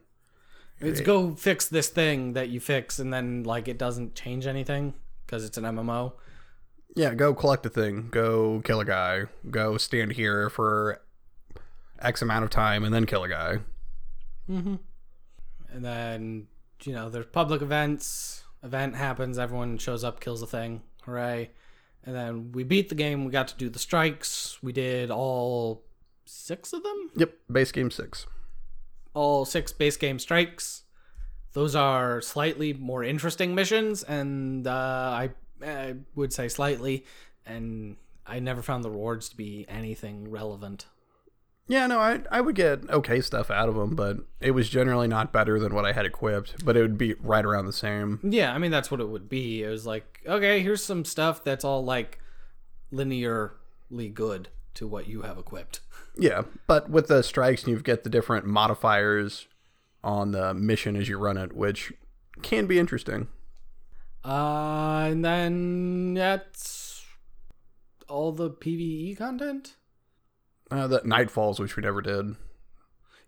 It's 0.80 1.00
go 1.02 1.34
fix 1.34 1.68
this 1.68 1.88
thing 1.88 2.32
that 2.34 2.48
you 2.48 2.60
fix 2.60 2.98
and 2.98 3.12
then 3.12 3.42
like 3.42 3.68
it 3.68 3.76
doesn't 3.78 4.14
change 4.14 4.46
anything 4.46 4.94
because 5.26 5.44
it's 5.44 5.58
an 5.58 5.64
MMO. 5.64 6.12
yeah. 6.96 7.12
Go 7.14 7.34
collect 7.34 7.66
a 7.66 7.70
thing. 7.70 8.08
Go 8.10 8.60
kill 8.64 8.80
a 8.80 8.84
guy. 8.86 9.24
Go 9.50 9.76
stand 9.76 10.12
here 10.12 10.48
for 10.48 11.00
X 12.00 12.22
amount 12.22 12.44
of 12.44 12.50
time 12.50 12.84
and 12.84 12.94
then 12.94 13.04
kill 13.06 13.22
a 13.24 13.28
guy. 13.28 13.58
And 14.50 15.84
then, 15.84 16.48
you 16.82 16.92
know, 16.92 17.08
there's 17.08 17.26
public 17.26 17.62
events. 17.62 18.44
Event 18.62 18.96
happens, 18.96 19.38
everyone 19.38 19.78
shows 19.78 20.04
up, 20.04 20.20
kills 20.20 20.40
the 20.40 20.46
thing. 20.46 20.82
Hooray. 21.04 21.50
And 22.04 22.14
then 22.14 22.52
we 22.52 22.64
beat 22.64 22.88
the 22.88 22.94
game. 22.94 23.24
We 23.24 23.30
got 23.30 23.48
to 23.48 23.56
do 23.56 23.68
the 23.68 23.78
strikes. 23.78 24.58
We 24.62 24.72
did 24.72 25.10
all 25.10 25.84
six 26.24 26.72
of 26.72 26.82
them? 26.82 27.10
Yep. 27.16 27.32
Base 27.50 27.72
game 27.72 27.90
six. 27.90 28.26
All 29.14 29.44
six 29.44 29.72
base 29.72 29.96
game 29.96 30.18
strikes. 30.18 30.84
Those 31.52 31.74
are 31.74 32.20
slightly 32.20 32.72
more 32.72 33.02
interesting 33.02 33.56
missions, 33.56 34.04
and 34.04 34.66
uh, 34.66 34.70
I, 34.70 35.30
I 35.64 35.96
would 36.14 36.32
say 36.32 36.48
slightly. 36.48 37.04
And 37.44 37.96
I 38.26 38.38
never 38.38 38.62
found 38.62 38.84
the 38.84 38.90
rewards 38.90 39.28
to 39.30 39.36
be 39.36 39.66
anything 39.68 40.30
relevant. 40.30 40.86
Yeah, 41.70 41.86
no, 41.86 42.00
I 42.00 42.18
I 42.32 42.40
would 42.40 42.56
get 42.56 42.90
okay 42.90 43.20
stuff 43.20 43.48
out 43.48 43.68
of 43.68 43.76
them, 43.76 43.94
but 43.94 44.16
it 44.40 44.50
was 44.50 44.68
generally 44.68 45.06
not 45.06 45.32
better 45.32 45.60
than 45.60 45.72
what 45.72 45.86
I 45.86 45.92
had 45.92 46.04
equipped. 46.04 46.64
But 46.64 46.76
it 46.76 46.82
would 46.82 46.98
be 46.98 47.14
right 47.20 47.44
around 47.44 47.66
the 47.66 47.72
same. 47.72 48.18
Yeah, 48.24 48.52
I 48.52 48.58
mean 48.58 48.72
that's 48.72 48.90
what 48.90 49.00
it 49.00 49.08
would 49.08 49.28
be. 49.28 49.62
It 49.62 49.68
was 49.68 49.86
like, 49.86 50.20
okay, 50.26 50.62
here's 50.62 50.82
some 50.82 51.04
stuff 51.04 51.44
that's 51.44 51.64
all 51.64 51.84
like 51.84 52.18
linearly 52.92 54.12
good 54.12 54.48
to 54.74 54.88
what 54.88 55.06
you 55.06 55.22
have 55.22 55.38
equipped. 55.38 55.78
Yeah, 56.18 56.42
but 56.66 56.90
with 56.90 57.06
the 57.06 57.22
strikes, 57.22 57.64
you 57.68 57.78
get 57.80 58.02
the 58.02 58.10
different 58.10 58.46
modifiers 58.46 59.46
on 60.02 60.32
the 60.32 60.52
mission 60.52 60.96
as 60.96 61.08
you 61.08 61.18
run 61.18 61.36
it, 61.36 61.52
which 61.52 61.92
can 62.42 62.66
be 62.66 62.80
interesting. 62.80 63.28
Uh, 64.24 65.06
and 65.08 65.24
then 65.24 66.14
that's 66.14 67.06
all 68.08 68.32
the 68.32 68.50
PVE 68.50 69.16
content. 69.16 69.76
Uh, 70.70 70.86
the 70.86 71.00
Nightfalls, 71.00 71.58
which 71.58 71.76
we 71.76 71.82
never 71.82 72.00
did. 72.00 72.36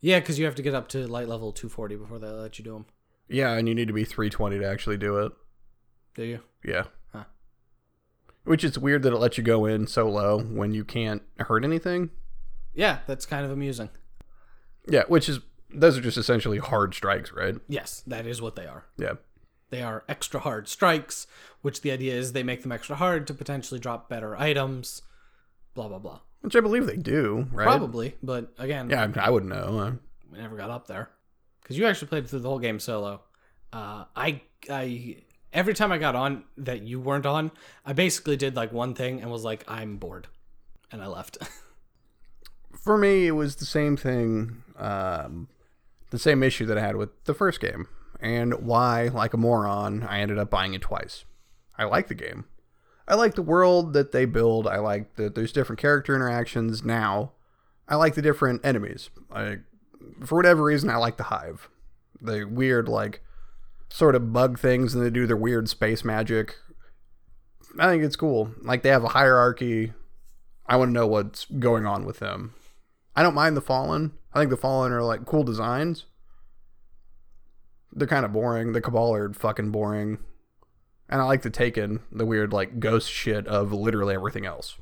Yeah, 0.00 0.20
because 0.20 0.38
you 0.38 0.44
have 0.44 0.54
to 0.56 0.62
get 0.62 0.74
up 0.74 0.88
to 0.88 1.06
light 1.06 1.28
level 1.28 1.52
240 1.52 1.96
before 1.96 2.18
they 2.18 2.28
let 2.28 2.58
you 2.58 2.64
do 2.64 2.72
them. 2.72 2.86
Yeah, 3.28 3.52
and 3.52 3.68
you 3.68 3.74
need 3.74 3.88
to 3.88 3.94
be 3.94 4.04
320 4.04 4.58
to 4.58 4.68
actually 4.68 4.96
do 4.96 5.18
it. 5.18 5.32
Do 6.14 6.24
you? 6.24 6.40
Yeah. 6.64 6.84
Huh. 7.12 7.24
Which 8.44 8.64
is 8.64 8.78
weird 8.78 9.02
that 9.04 9.12
it 9.12 9.18
lets 9.18 9.38
you 9.38 9.44
go 9.44 9.64
in 9.64 9.86
so 9.86 10.08
low 10.08 10.40
when 10.40 10.74
you 10.74 10.84
can't 10.84 11.22
hurt 11.38 11.64
anything. 11.64 12.10
Yeah, 12.74 12.98
that's 13.06 13.26
kind 13.26 13.44
of 13.44 13.50
amusing. 13.50 13.90
Yeah, 14.88 15.04
which 15.08 15.28
is 15.28 15.40
those 15.72 15.96
are 15.96 16.02
just 16.02 16.18
essentially 16.18 16.58
hard 16.58 16.94
strikes, 16.94 17.32
right? 17.32 17.54
Yes, 17.68 18.02
that 18.06 18.26
is 18.26 18.42
what 18.42 18.56
they 18.56 18.66
are. 18.66 18.84
Yeah. 18.98 19.14
They 19.70 19.82
are 19.82 20.04
extra 20.08 20.40
hard 20.40 20.68
strikes, 20.68 21.26
which 21.62 21.80
the 21.80 21.92
idea 21.92 22.14
is 22.14 22.32
they 22.32 22.42
make 22.42 22.62
them 22.62 22.72
extra 22.72 22.96
hard 22.96 23.26
to 23.28 23.34
potentially 23.34 23.80
drop 23.80 24.08
better 24.08 24.36
items. 24.36 25.02
Blah 25.74 25.88
blah 25.88 25.98
blah. 25.98 26.20
Which 26.42 26.56
I 26.56 26.60
believe 26.60 26.86
they 26.86 26.96
do, 26.96 27.46
right? 27.52 27.64
Probably, 27.64 28.14
but 28.22 28.52
again, 28.58 28.90
Yeah, 28.90 29.10
I, 29.16 29.30
wouldn't 29.30 29.50
know. 29.50 29.98
We 30.30 30.38
never 30.38 30.56
got 30.56 30.70
up 30.70 30.88
there 30.88 31.08
because 31.62 31.78
you 31.78 31.86
actually 31.86 32.08
played 32.08 32.28
through 32.28 32.40
the 32.40 32.48
whole 32.48 32.58
game 32.58 32.80
solo. 32.80 33.22
Uh, 33.72 34.04
I 34.14 34.42
I 34.68 35.18
every 35.52 35.74
time 35.74 35.92
I 35.92 35.98
got 35.98 36.16
on 36.16 36.44
that 36.58 36.82
you 36.82 37.00
weren't 37.00 37.26
on, 37.26 37.52
I 37.86 37.92
basically 37.92 38.36
did 38.36 38.56
like 38.56 38.72
one 38.72 38.94
thing 38.94 39.20
and 39.20 39.30
was 39.30 39.44
like, 39.44 39.64
I'm 39.68 39.96
bored, 39.96 40.26
and 40.90 41.00
I 41.02 41.06
left. 41.06 41.38
for 42.72 42.98
me, 42.98 43.28
it 43.28 43.32
was 43.32 43.56
the 43.56 43.64
same 43.64 43.96
thing, 43.96 44.64
um, 44.76 45.48
the 46.10 46.18
same 46.18 46.42
issue 46.42 46.66
that 46.66 46.76
I 46.76 46.80
had 46.80 46.96
with 46.96 47.10
the 47.24 47.34
first 47.34 47.60
game, 47.60 47.86
and 48.20 48.54
why, 48.66 49.08
like 49.08 49.32
a 49.32 49.36
moron, 49.38 50.02
I 50.02 50.20
ended 50.20 50.38
up 50.38 50.50
buying 50.50 50.74
it 50.74 50.82
twice. 50.82 51.24
I 51.78 51.84
like 51.84 52.08
the 52.08 52.14
game. 52.14 52.46
I 53.08 53.14
like 53.14 53.34
the 53.34 53.42
world 53.42 53.92
that 53.92 54.12
they 54.12 54.24
build. 54.24 54.66
I 54.66 54.78
like 54.78 55.16
that 55.16 55.34
there's 55.34 55.52
different 55.52 55.80
character 55.80 56.14
interactions 56.14 56.84
now. 56.84 57.32
I 57.88 57.96
like 57.96 58.14
the 58.14 58.22
different 58.22 58.64
enemies. 58.64 59.10
I, 59.30 59.58
for 60.24 60.36
whatever 60.36 60.62
reason, 60.62 60.88
I 60.88 60.96
like 60.96 61.16
the 61.16 61.24
Hive. 61.24 61.68
The 62.20 62.44
weird, 62.44 62.88
like, 62.88 63.22
sort 63.88 64.14
of 64.14 64.32
bug 64.32 64.58
things, 64.58 64.94
and 64.94 65.04
they 65.04 65.10
do 65.10 65.26
their 65.26 65.36
weird 65.36 65.68
space 65.68 66.04
magic. 66.04 66.56
I 67.78 67.88
think 67.88 68.04
it's 68.04 68.16
cool. 68.16 68.52
Like, 68.62 68.82
they 68.82 68.90
have 68.90 69.04
a 69.04 69.08
hierarchy. 69.08 69.92
I 70.66 70.76
want 70.76 70.90
to 70.90 70.94
know 70.94 71.06
what's 71.06 71.44
going 71.46 71.86
on 71.86 72.04
with 72.04 72.20
them. 72.20 72.54
I 73.14 73.22
don't 73.22 73.34
mind 73.34 73.56
the 73.56 73.60
Fallen. 73.60 74.12
I 74.32 74.38
think 74.38 74.50
the 74.50 74.56
Fallen 74.56 74.92
are 74.92 75.02
like 75.02 75.26
cool 75.26 75.44
designs. 75.44 76.06
They're 77.92 78.08
kind 78.08 78.24
of 78.24 78.32
boring. 78.32 78.72
The 78.72 78.80
Cabal 78.80 79.14
are 79.14 79.32
fucking 79.32 79.70
boring. 79.70 80.18
And 81.12 81.20
I 81.20 81.24
like 81.24 81.42
the 81.42 81.50
Taken, 81.50 82.00
the 82.10 82.26
weird 82.26 82.52
like 82.52 82.80
ghost 82.80 83.10
shit 83.10 83.46
of 83.46 83.72
literally 83.72 84.14
everything 84.14 84.46
else. 84.46 84.78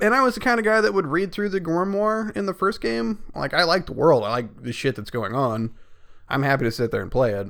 And 0.00 0.14
I 0.14 0.22
was 0.22 0.34
the 0.34 0.40
kind 0.40 0.58
of 0.58 0.64
guy 0.64 0.80
that 0.80 0.94
would 0.94 1.06
read 1.06 1.32
through 1.32 1.48
the 1.48 1.60
Grimoire 1.60 2.34
in 2.36 2.46
the 2.46 2.54
first 2.54 2.80
game. 2.80 3.24
Like 3.34 3.54
I 3.54 3.64
like 3.64 3.86
the 3.86 3.92
world. 3.92 4.24
I 4.24 4.30
like 4.30 4.62
the 4.62 4.72
shit 4.72 4.96
that's 4.96 5.10
going 5.10 5.34
on. 5.34 5.74
I'm 6.28 6.42
happy 6.42 6.64
to 6.64 6.70
sit 6.70 6.90
there 6.90 7.02
and 7.02 7.10
play 7.10 7.32
it 7.32 7.48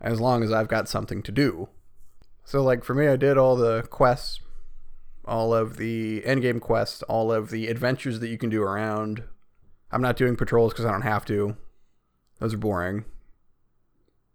as 0.00 0.20
long 0.20 0.42
as 0.42 0.50
I've 0.50 0.68
got 0.68 0.88
something 0.88 1.22
to 1.24 1.32
do. 1.32 1.68
So 2.44 2.62
like 2.62 2.84
for 2.84 2.94
me 2.94 3.08
I 3.08 3.16
did 3.16 3.36
all 3.36 3.56
the 3.56 3.82
quests 3.90 4.40
all 5.24 5.54
of 5.54 5.76
the 5.76 6.22
endgame 6.22 6.60
quests, 6.60 7.02
all 7.04 7.32
of 7.32 7.50
the 7.50 7.68
adventures 7.68 8.20
that 8.20 8.28
you 8.28 8.38
can 8.38 8.50
do 8.50 8.62
around. 8.62 9.22
I'm 9.90 10.02
not 10.02 10.16
doing 10.16 10.36
patrols 10.36 10.72
because 10.72 10.84
I 10.84 10.90
don't 10.90 11.02
have 11.02 11.24
to. 11.26 11.56
Those 12.38 12.54
are 12.54 12.58
boring. 12.58 13.04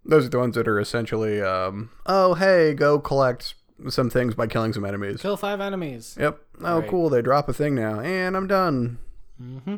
Those 0.08 0.26
are 0.26 0.30
the 0.30 0.40
ones 0.40 0.56
that 0.56 0.68
are 0.68 0.80
essentially, 0.80 1.42
um, 1.42 1.92
oh, 2.06 2.34
hey, 2.36 2.74
go 2.74 2.98
collect 3.00 3.56
some 3.90 4.10
things 4.10 4.34
by 4.36 4.48
killing 4.48 4.74
some 4.74 4.86
enemies. 4.86 5.22
Kill 5.22 5.38
five 5.38 5.60
enemies. 5.62 6.16
Yep. 6.20 6.40
Oh, 6.62 6.80
Right. 6.80 6.90
cool. 6.90 7.10
They 7.10 7.22
drop 7.22 7.50
a 7.50 7.54
thing 7.54 7.76
now. 7.76 8.00
And 8.00 8.36
I'm 8.38 8.48
done. 8.48 9.00
Mm-hmm. 9.42 9.76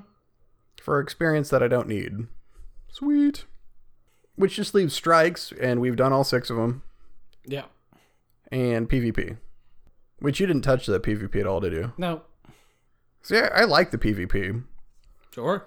For 0.81 0.99
experience 0.99 1.49
that 1.49 1.61
I 1.63 1.67
don't 1.67 1.87
need. 1.87 2.27
Sweet. 2.91 3.45
Which 4.35 4.55
just 4.55 4.73
leaves 4.73 4.93
strikes, 4.93 5.51
and 5.59 5.81
we've 5.81 5.97
done 5.97 6.13
all 6.13 6.23
six 6.23 6.49
of 6.49 6.55
them, 6.55 6.81
Yeah. 7.45 7.65
and 8.51 8.89
PvP. 8.89 9.37
Which 10.19 10.39
you 10.39 10.47
didn't 10.47 10.61
touch 10.61 10.85
the 10.85 10.99
PvP 10.99 11.41
at 11.41 11.45
all, 11.47 11.59
did 11.59 11.73
you? 11.73 11.91
No. 11.97 12.21
See, 13.21 13.37
I, 13.37 13.47
I 13.47 13.63
like 13.65 13.91
the 13.91 13.97
PvP. 13.97 14.63
Sure. 15.33 15.65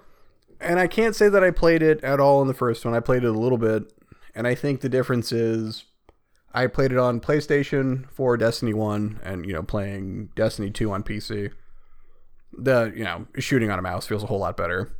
And 0.59 0.79
I 0.79 0.87
can't 0.87 1.15
say 1.15 1.29
that 1.29 1.43
I 1.43 1.51
played 1.51 1.83
it 1.83 2.03
at 2.03 2.19
all 2.19 2.41
in 2.41 2.47
the 2.47 2.53
first 2.55 2.83
one. 2.83 2.95
I 2.95 2.99
played 2.99 3.23
it 3.23 3.27
a 3.27 3.31
little 3.39 3.57
bit, 3.59 3.91
and 4.35 4.47
I 4.47 4.55
think 4.55 4.81
the 4.81 4.89
difference 4.89 5.31
is 5.31 5.85
I 6.53 6.67
played 6.67 6.91
it 6.91 6.97
on 6.97 7.19
PlayStation 7.19 8.09
for 8.11 8.37
Destiny 8.37 8.73
1 8.73 9.19
and, 9.23 9.45
you 9.45 9.53
know, 9.53 9.63
playing 9.63 10.29
Destiny 10.35 10.69
2 10.69 10.91
on 10.91 11.03
PC. 11.03 11.51
The, 12.55 12.93
you 12.95 13.03
know, 13.03 13.25
shooting 13.39 13.71
on 13.71 13.79
a 13.79 13.81
mouse 13.81 14.05
feels 14.05 14.21
a 14.23 14.27
whole 14.27 14.39
lot 14.39 14.55
better. 14.55 14.91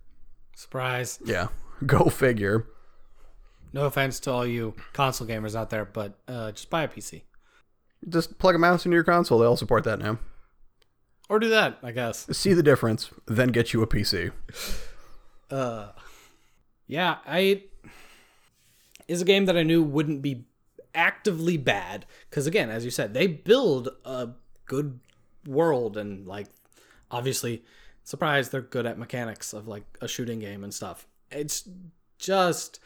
Surprise. 0.56 1.20
Yeah. 1.24 1.50
Go 1.86 2.06
figure. 2.06 2.68
No 3.72 3.86
offense 3.86 4.20
to 4.22 4.32
all 4.32 4.46
you 4.46 4.74
console 4.94 5.28
gamers 5.28 5.56
out 5.56 5.70
there, 5.70 5.86
but 5.86 6.18
uh, 6.28 6.52
just 6.52 6.70
buy 6.70 6.84
a 6.84 6.88
PC 6.88 7.22
Just 8.08 8.38
plug 8.38 8.56
a 8.56 8.60
mouse 8.60 8.86
into 8.86 8.96
your 8.96 9.04
console. 9.04 9.40
They 9.40 9.46
all 9.46 9.58
support 9.58 9.84
that 9.84 10.00
now. 10.00 10.20
or 11.30 11.40
do 11.40 11.50
that, 11.50 11.80
I 11.82 11.92
guess. 11.92 12.28
See 12.38 12.54
the 12.54 12.62
difference, 12.64 13.10
then 13.28 13.50
get 13.50 13.74
you 13.74 13.82
a 13.82 13.88
PC. 13.88 14.32
Uh, 15.50 15.90
yeah, 16.88 17.18
I 17.26 17.64
is 19.08 19.22
a 19.22 19.26
game 19.26 19.46
that 19.46 19.58
I 19.58 19.64
knew 19.64 19.84
wouldn't 19.84 20.22
be 20.22 20.46
actively 20.96 21.58
bad 21.58 22.06
because 22.30 22.48
again, 22.48 22.70
as 22.70 22.86
you 22.86 22.92
said, 22.92 23.14
they 23.14 23.28
build 23.28 23.90
a 24.06 24.30
good 24.66 25.00
world 25.46 25.98
and 25.98 26.28
like 26.28 26.48
obviously, 27.12 27.64
surprise, 28.04 28.50
they're 28.50 28.62
good 28.62 28.86
at 28.86 28.98
mechanics 28.98 29.54
of 29.54 29.68
like 29.68 29.84
a 30.02 30.08
shooting 30.08 30.40
game 30.40 30.64
and 30.64 30.74
stuff. 30.74 31.08
It's 31.32 31.68
just 32.18 32.80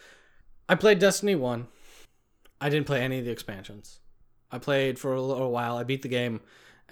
I 0.70 0.76
played 0.76 1.00
Destiny 1.00 1.36
one. 1.36 1.68
I 2.60 2.70
didn't 2.70 2.88
play 2.88 3.02
any 3.02 3.20
of 3.20 3.26
the 3.26 3.32
expansions. 3.32 4.00
I 4.52 4.58
played 4.58 4.98
for 4.98 5.14
a 5.14 5.22
little 5.22 5.52
while. 5.52 5.78
I 5.78 5.84
beat 5.84 6.02
the 6.02 6.08
game. 6.08 6.42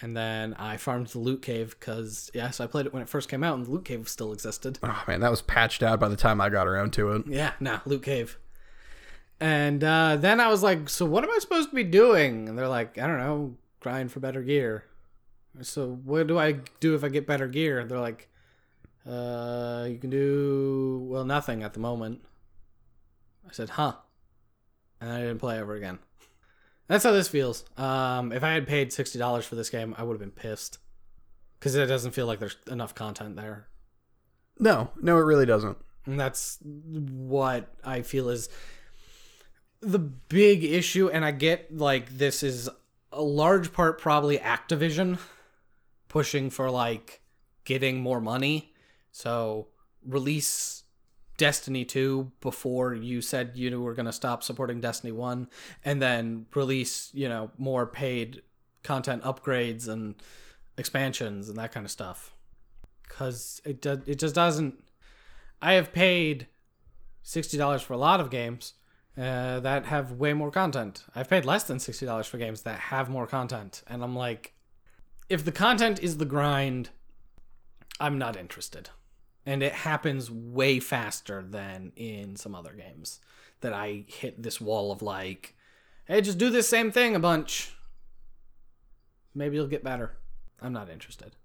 And 0.02 0.16
then 0.16 0.54
I 0.56 0.76
farmed 0.76 1.08
the 1.08 1.20
loot 1.20 1.42
cave 1.42 1.76
because 1.80 2.30
yes, 2.34 2.60
I 2.60 2.68
played 2.68 2.86
it 2.86 2.94
when 2.94 3.02
it 3.02 3.08
first 3.08 3.30
came 3.30 3.46
out, 3.46 3.58
and 3.58 3.66
the 3.66 3.72
loot 3.72 3.86
cave 3.86 4.10
still 4.10 4.34
existed. 4.34 4.78
Oh, 4.84 5.04
man, 5.08 5.22
that 5.22 5.32
was 5.32 5.42
patched 5.42 5.82
out 5.82 6.02
by 6.02 6.10
the 6.10 6.18
time 6.18 6.42
I 6.42 6.50
got 6.50 6.68
around 6.68 6.92
to 6.94 7.12
it. 7.14 7.28
Yeah, 7.28 7.54
nah, 7.62 7.80
Loot 7.86 8.04
Cave. 8.04 8.38
And 9.39 9.84
uh, 9.84 10.15
then 10.15 10.39
I 10.39 10.48
was 10.48 10.63
like, 10.63 10.89
so 10.89 11.06
what 11.06 11.24
am 11.24 11.32
I 11.32 11.39
supposed 11.39 11.69
to 11.69 11.76
be 11.76 11.84
doing? 11.84 12.48
And 12.48 12.58
they're 12.58 12.67
like, 12.67 12.98
I 12.98 13.06
don't 13.08 13.17
know, 13.17 13.58
grind 13.82 14.12
for 14.12 14.19
better 14.19 14.41
gear. 14.41 14.86
So 15.62 16.00
what 16.04 16.28
do 16.28 16.38
I 16.38 16.60
do 16.80 16.95
if 16.95 17.04
I 17.04 17.10
get 17.10 17.28
better 17.28 17.48
gear? 17.48 17.84
They're 17.86 18.00
like, 18.00 18.30
uh, 19.06 19.86
you 19.89 19.98
can 19.98 20.10
do 20.10 21.06
well 21.10 21.26
nothing 21.26 21.63
at 21.63 21.74
the 21.74 21.80
moment. 21.80 22.21
I 23.48 23.52
said, 23.52 23.71
huh, 23.71 23.93
and 25.00 25.12
I 25.12 25.19
didn't 25.19 25.39
play 25.39 25.60
ever 25.60 25.76
again. 25.76 26.00
That's 26.88 27.04
how 27.04 27.12
this 27.12 27.28
feels. 27.28 27.65
Um, 27.78 28.32
if 28.32 28.43
I 28.43 28.52
had 28.52 28.67
paid 28.67 28.93
sixty 28.93 29.17
dollars 29.17 29.45
for 29.45 29.56
this 29.56 29.69
game, 29.69 29.95
I 29.98 30.04
would 30.04 30.13
have 30.13 30.19
been 30.19 30.32
pissed 30.32 30.80
because 31.60 31.76
it 31.76 31.86
doesn't 31.88 32.12
feel 32.12 32.26
like 32.28 32.39
there's 32.39 32.58
enough 32.69 32.93
content 32.93 33.36
there. 33.36 33.67
No, 34.60 34.91
no, 35.02 35.17
it 35.17 35.21
really 35.21 35.45
doesn't. 35.45 35.78
And 36.06 36.19
that's 36.19 36.60
what 36.63 37.74
I 37.84 38.02
feel 38.02 38.30
is 38.30 38.50
the 39.86 40.00
big 40.00 40.63
issue. 40.63 41.10
And 41.10 41.24
I 41.24 41.32
get 41.32 41.76
like 41.76 42.17
this 42.17 42.43
is 42.43 42.69
a 43.12 43.21
large 43.21 43.71
part 43.71 44.00
probably 44.00 44.38
Activision 44.38 45.19
pushing 46.08 46.50
for 46.50 46.69
like 46.69 47.21
getting 47.63 48.02
more 48.02 48.19
money. 48.19 48.74
So 49.12 49.67
release 50.06 50.84
Destiny 51.38 51.84
2 51.84 52.32
before 52.39 52.93
you 52.93 53.21
said 53.21 53.52
you 53.56 53.82
were 53.82 53.93
going 53.93 54.06
to 54.06 54.13
stop 54.13 54.43
supporting 54.43 54.80
Destiny 54.80 55.12
1 55.12 55.50
and 55.84 56.02
then 56.02 56.45
release, 56.56 57.10
you 57.13 57.28
know, 57.28 57.52
more 57.58 57.86
paid 57.86 58.41
content 58.84 59.24
upgrades 59.24 59.88
and 59.88 60.15
expansions 60.78 61.50
and 61.50 61.58
that 61.58 61.71
kind 61.71 61.86
of 61.86 61.91
stuff. 61.91 62.34
Cuz 63.08 63.62
it 63.63 63.82
does 63.82 64.00
it 64.08 64.19
just 64.19 64.36
doesn't 64.36 64.84
I 65.62 65.74
have 65.74 65.93
paid 65.93 66.48
sixty 67.24 67.58
dollars 67.58 67.82
for 67.82 67.93
a 67.93 67.98
lot 67.98 68.19
of 68.19 68.30
games 68.30 68.74
uh, 69.17 69.60
that 69.62 69.86
have 69.86 70.13
way 70.13 70.34
more 70.34 70.51
content. 70.51 71.04
I've 71.15 71.30
paid 71.30 71.45
less 71.45 71.63
than 71.63 71.80
sixty 71.80 72.06
dollars 72.06 72.28
for 72.28 72.38
games 72.38 72.62
that 72.62 72.80
have 72.80 73.10
more 73.10 73.28
content, 73.28 73.84
and 73.88 74.04
I'm 74.04 74.15
like, 74.15 74.54
if 75.30 75.43
the 75.43 75.51
content 75.51 76.01
is 76.01 76.17
the 76.17 76.25
grind, 76.25 76.89
I'm 77.99 78.17
not 78.17 78.38
interested. 78.38 78.89
And 79.47 79.62
it 79.62 79.73
happens 79.73 80.32
way 80.32 80.80
faster 80.80 81.45
than 81.47 81.91
in 81.95 82.36
some 82.36 82.56
other 82.56 82.73
games 82.73 83.19
that 83.62 83.73
I 83.73 84.06
hit 84.08 84.41
this 84.41 84.60
wall 84.60 84.91
of 84.91 85.04
like, 85.04 85.56
hey, 86.06 86.21
just 86.21 86.39
do 86.39 86.49
this 86.49 86.67
same 86.67 86.91
thing 86.91 87.15
a 87.15 87.19
bunch. 87.19 87.75
Maybe 89.36 89.56
you'll 89.56 89.67
get 89.67 89.84
better. 89.84 90.17
I'm 90.62 90.73
not 90.73 90.89
interested. 90.89 91.36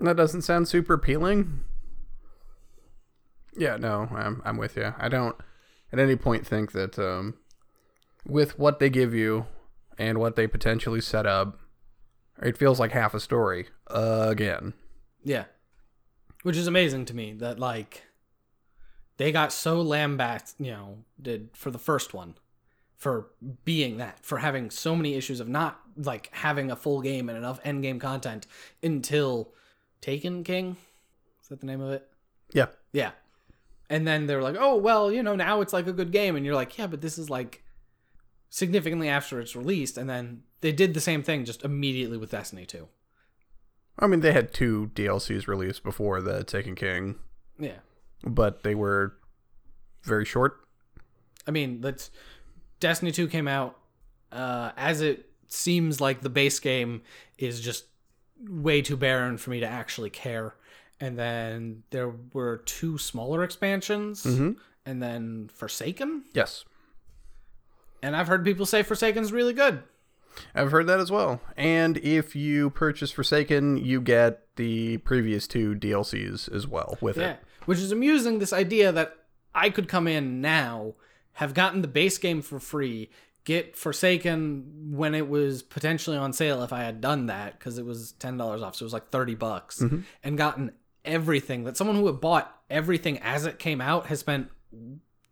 That 0.00 0.16
doesn't 0.16 0.42
sound 0.42 0.66
super 0.66 0.94
appealing. 0.94 1.60
Yeah, 3.56 3.76
no, 3.76 4.08
I'm 4.10 4.42
I'm 4.44 4.56
with 4.56 4.76
you. 4.76 4.92
I 4.98 5.08
don't 5.08 5.36
at 5.94 6.00
any 6.00 6.16
point 6.16 6.44
think 6.44 6.72
that 6.72 6.98
um, 6.98 7.34
with 8.26 8.58
what 8.58 8.80
they 8.80 8.90
give 8.90 9.14
you 9.14 9.46
and 9.96 10.18
what 10.18 10.34
they 10.34 10.48
potentially 10.48 11.00
set 11.00 11.24
up, 11.24 11.60
it 12.42 12.58
feels 12.58 12.80
like 12.80 12.90
half 12.90 13.14
a 13.14 13.20
story 13.20 13.68
again. 13.86 14.74
Yeah. 15.22 15.44
Which 16.42 16.56
is 16.56 16.66
amazing 16.66 17.04
to 17.06 17.14
me 17.14 17.32
that 17.34 17.60
like 17.60 18.02
they 19.18 19.30
got 19.30 19.52
so 19.52 19.80
lambasted, 19.80 20.66
you 20.66 20.72
know, 20.72 21.04
did 21.22 21.50
for 21.52 21.70
the 21.70 21.78
first 21.78 22.12
one 22.12 22.34
for 22.96 23.28
being 23.64 23.98
that, 23.98 24.18
for 24.24 24.38
having 24.38 24.70
so 24.70 24.96
many 24.96 25.14
issues 25.14 25.38
of 25.38 25.48
not 25.48 25.80
like 25.96 26.28
having 26.32 26.72
a 26.72 26.76
full 26.76 27.02
game 27.02 27.28
and 27.28 27.38
enough 27.38 27.60
end 27.64 27.82
game 27.82 28.00
content 28.00 28.48
until 28.82 29.52
Taken 30.00 30.42
King. 30.42 30.76
Is 31.40 31.48
that 31.50 31.60
the 31.60 31.66
name 31.66 31.80
of 31.80 31.92
it? 31.92 32.08
Yeah. 32.52 32.66
Yeah. 32.92 33.12
And 33.90 34.06
then 34.06 34.26
they're 34.26 34.42
like, 34.42 34.56
"Oh, 34.58 34.76
well, 34.76 35.12
you 35.12 35.22
know, 35.22 35.36
now 35.36 35.60
it's 35.60 35.72
like 35.72 35.86
a 35.86 35.92
good 35.92 36.10
game." 36.10 36.36
And 36.36 36.44
you're 36.46 36.54
like, 36.54 36.78
"Yeah, 36.78 36.86
but 36.86 37.00
this 37.00 37.18
is 37.18 37.28
like 37.30 37.62
significantly 38.48 39.08
after 39.08 39.40
it's 39.40 39.54
released." 39.56 39.98
And 39.98 40.08
then 40.08 40.42
they 40.60 40.72
did 40.72 40.94
the 40.94 41.00
same 41.00 41.22
thing 41.22 41.44
just 41.44 41.64
immediately 41.64 42.16
with 42.16 42.30
Destiny 42.30 42.64
2. 42.66 42.88
I 43.98 44.06
mean, 44.06 44.20
they 44.20 44.32
had 44.32 44.52
two 44.52 44.90
DLCs 44.94 45.46
released 45.46 45.84
before 45.84 46.20
the 46.20 46.42
Taken 46.44 46.74
King, 46.74 47.16
Yeah. 47.58 47.78
but 48.24 48.62
they 48.64 48.74
were 48.74 49.16
very 50.02 50.24
short. 50.24 50.56
I 51.46 51.50
mean, 51.50 51.80
let's 51.82 52.10
Destiny 52.80 53.12
2 53.12 53.28
came 53.28 53.46
out 53.46 53.78
uh, 54.32 54.72
as 54.76 55.00
it 55.00 55.28
seems 55.46 56.00
like 56.00 56.22
the 56.22 56.30
base 56.30 56.58
game 56.58 57.02
is 57.38 57.60
just 57.60 57.84
way 58.40 58.82
too 58.82 58.96
barren 58.96 59.36
for 59.38 59.50
me 59.50 59.60
to 59.60 59.66
actually 59.66 60.10
care. 60.10 60.56
And 61.00 61.18
then 61.18 61.82
there 61.90 62.12
were 62.32 62.58
two 62.58 62.98
smaller 62.98 63.42
expansions, 63.42 64.24
mm-hmm. 64.24 64.52
and 64.86 65.02
then 65.02 65.50
Forsaken. 65.52 66.24
Yes. 66.32 66.64
And 68.02 68.14
I've 68.16 68.28
heard 68.28 68.44
people 68.44 68.66
say 68.66 68.82
Forsaken's 68.82 69.32
really 69.32 69.52
good. 69.52 69.82
I've 70.54 70.70
heard 70.70 70.86
that 70.88 71.00
as 71.00 71.10
well. 71.10 71.40
And 71.56 71.96
if 71.98 72.36
you 72.36 72.70
purchase 72.70 73.10
Forsaken, 73.10 73.78
you 73.78 74.00
get 74.00 74.56
the 74.56 74.98
previous 74.98 75.46
two 75.46 75.74
DLCs 75.74 76.52
as 76.52 76.66
well 76.66 76.98
with 77.00 77.16
Yeah. 77.16 77.32
it. 77.32 77.40
Which 77.66 77.78
is 77.78 77.92
amusing, 77.92 78.38
this 78.38 78.52
idea 78.52 78.92
that 78.92 79.16
I 79.54 79.70
could 79.70 79.88
come 79.88 80.06
in 80.06 80.40
now, 80.40 80.94
have 81.34 81.54
gotten 81.54 81.82
the 81.82 81.88
base 81.88 82.18
game 82.18 82.42
for 82.42 82.60
free, 82.60 83.10
get 83.44 83.76
Forsaken 83.76 84.92
when 84.92 85.14
it 85.14 85.28
was 85.28 85.62
potentially 85.62 86.16
on 86.16 86.32
sale 86.32 86.62
if 86.62 86.72
I 86.72 86.82
had 86.82 87.00
done 87.00 87.26
that, 87.26 87.58
because 87.58 87.78
it 87.78 87.84
was 87.84 88.14
$10 88.18 88.62
off, 88.62 88.76
so 88.76 88.82
it 88.82 88.86
was 88.86 88.92
like 88.92 89.10
30 89.10 89.34
bucks, 89.34 89.80
mm-hmm. 89.80 90.00
and 90.22 90.36
gotten 90.38 90.72
everything 91.04 91.64
that 91.64 91.76
someone 91.76 91.96
who 91.96 92.06
had 92.06 92.20
bought 92.20 92.54
everything 92.70 93.18
as 93.18 93.46
it 93.46 93.58
came 93.58 93.80
out 93.80 94.06
has 94.06 94.20
spent 94.20 94.48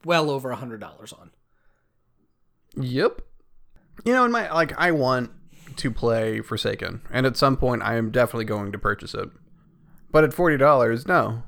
well 0.04 0.30
over 0.30 0.50
a 0.52 0.56
$100 0.56 1.18
on. 1.18 1.30
Yep. 2.76 3.22
You 4.04 4.12
know, 4.12 4.24
in 4.24 4.32
my 4.32 4.50
like, 4.52 4.72
I 4.78 4.90
want 4.92 5.30
to 5.76 5.90
play 5.90 6.40
Forsaken, 6.40 7.02
and 7.10 7.26
at 7.26 7.36
some 7.36 7.56
point, 7.56 7.82
I 7.82 7.96
am 7.96 8.10
definitely 8.10 8.44
going 8.46 8.72
to 8.72 8.78
purchase 8.78 9.14
it. 9.14 9.28
But 10.10 10.24
at 10.24 10.34
forty 10.34 10.56
dollars, 10.56 11.06
no. 11.06 11.42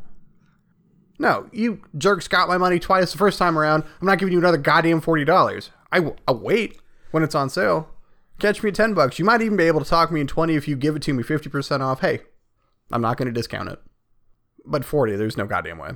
No, 1.19 1.49
you 1.53 1.81
jerks 1.97 2.29
got 2.29 2.49
my 2.49 2.59
money 2.59 2.79
twice 2.79 3.13
the 3.13 3.19
first 3.19 3.39
time 3.39 3.59
around. 3.59 3.85
I'm 4.01 4.07
not 4.07 4.19
giving 4.19 4.33
you 4.33 4.39
another 4.39 4.59
goddamn 4.59 5.01
forty 5.01 5.25
dollars. 5.25 5.71
I 5.93 5.99
w- 5.99 6.17
I'll 6.27 6.39
wait 6.39 6.81
when 7.11 7.23
it's 7.23 7.35
on 7.35 7.51
sale. 7.51 7.89
Catch 8.39 8.63
me 8.63 8.69
at 8.69 8.75
ten 8.75 8.95
bucks. 8.95 9.19
You 9.19 9.25
might 9.25 9.43
even 9.43 9.57
be 9.57 9.65
able 9.65 9.81
to 9.81 9.89
talk 9.89 10.11
me 10.11 10.21
in 10.21 10.27
twenty 10.27 10.55
if 10.55 10.67
you 10.69 10.77
give 10.77 10.97
it 10.97 11.03
to 11.03 11.13
me 11.13 11.23
fifty 11.23 11.49
percent 11.49 11.83
off. 11.83 12.01
Hey, 12.01 12.21
I'm 12.91 13.03
not 13.03 13.17
going 13.17 13.27
to 13.27 13.33
discount 13.33 13.71
it. 13.71 13.81
But 14.65 14.85
forty, 14.85 15.17
there's 15.17 15.37
no 15.37 15.47
goddamn 15.47 15.79
way. 15.79 15.93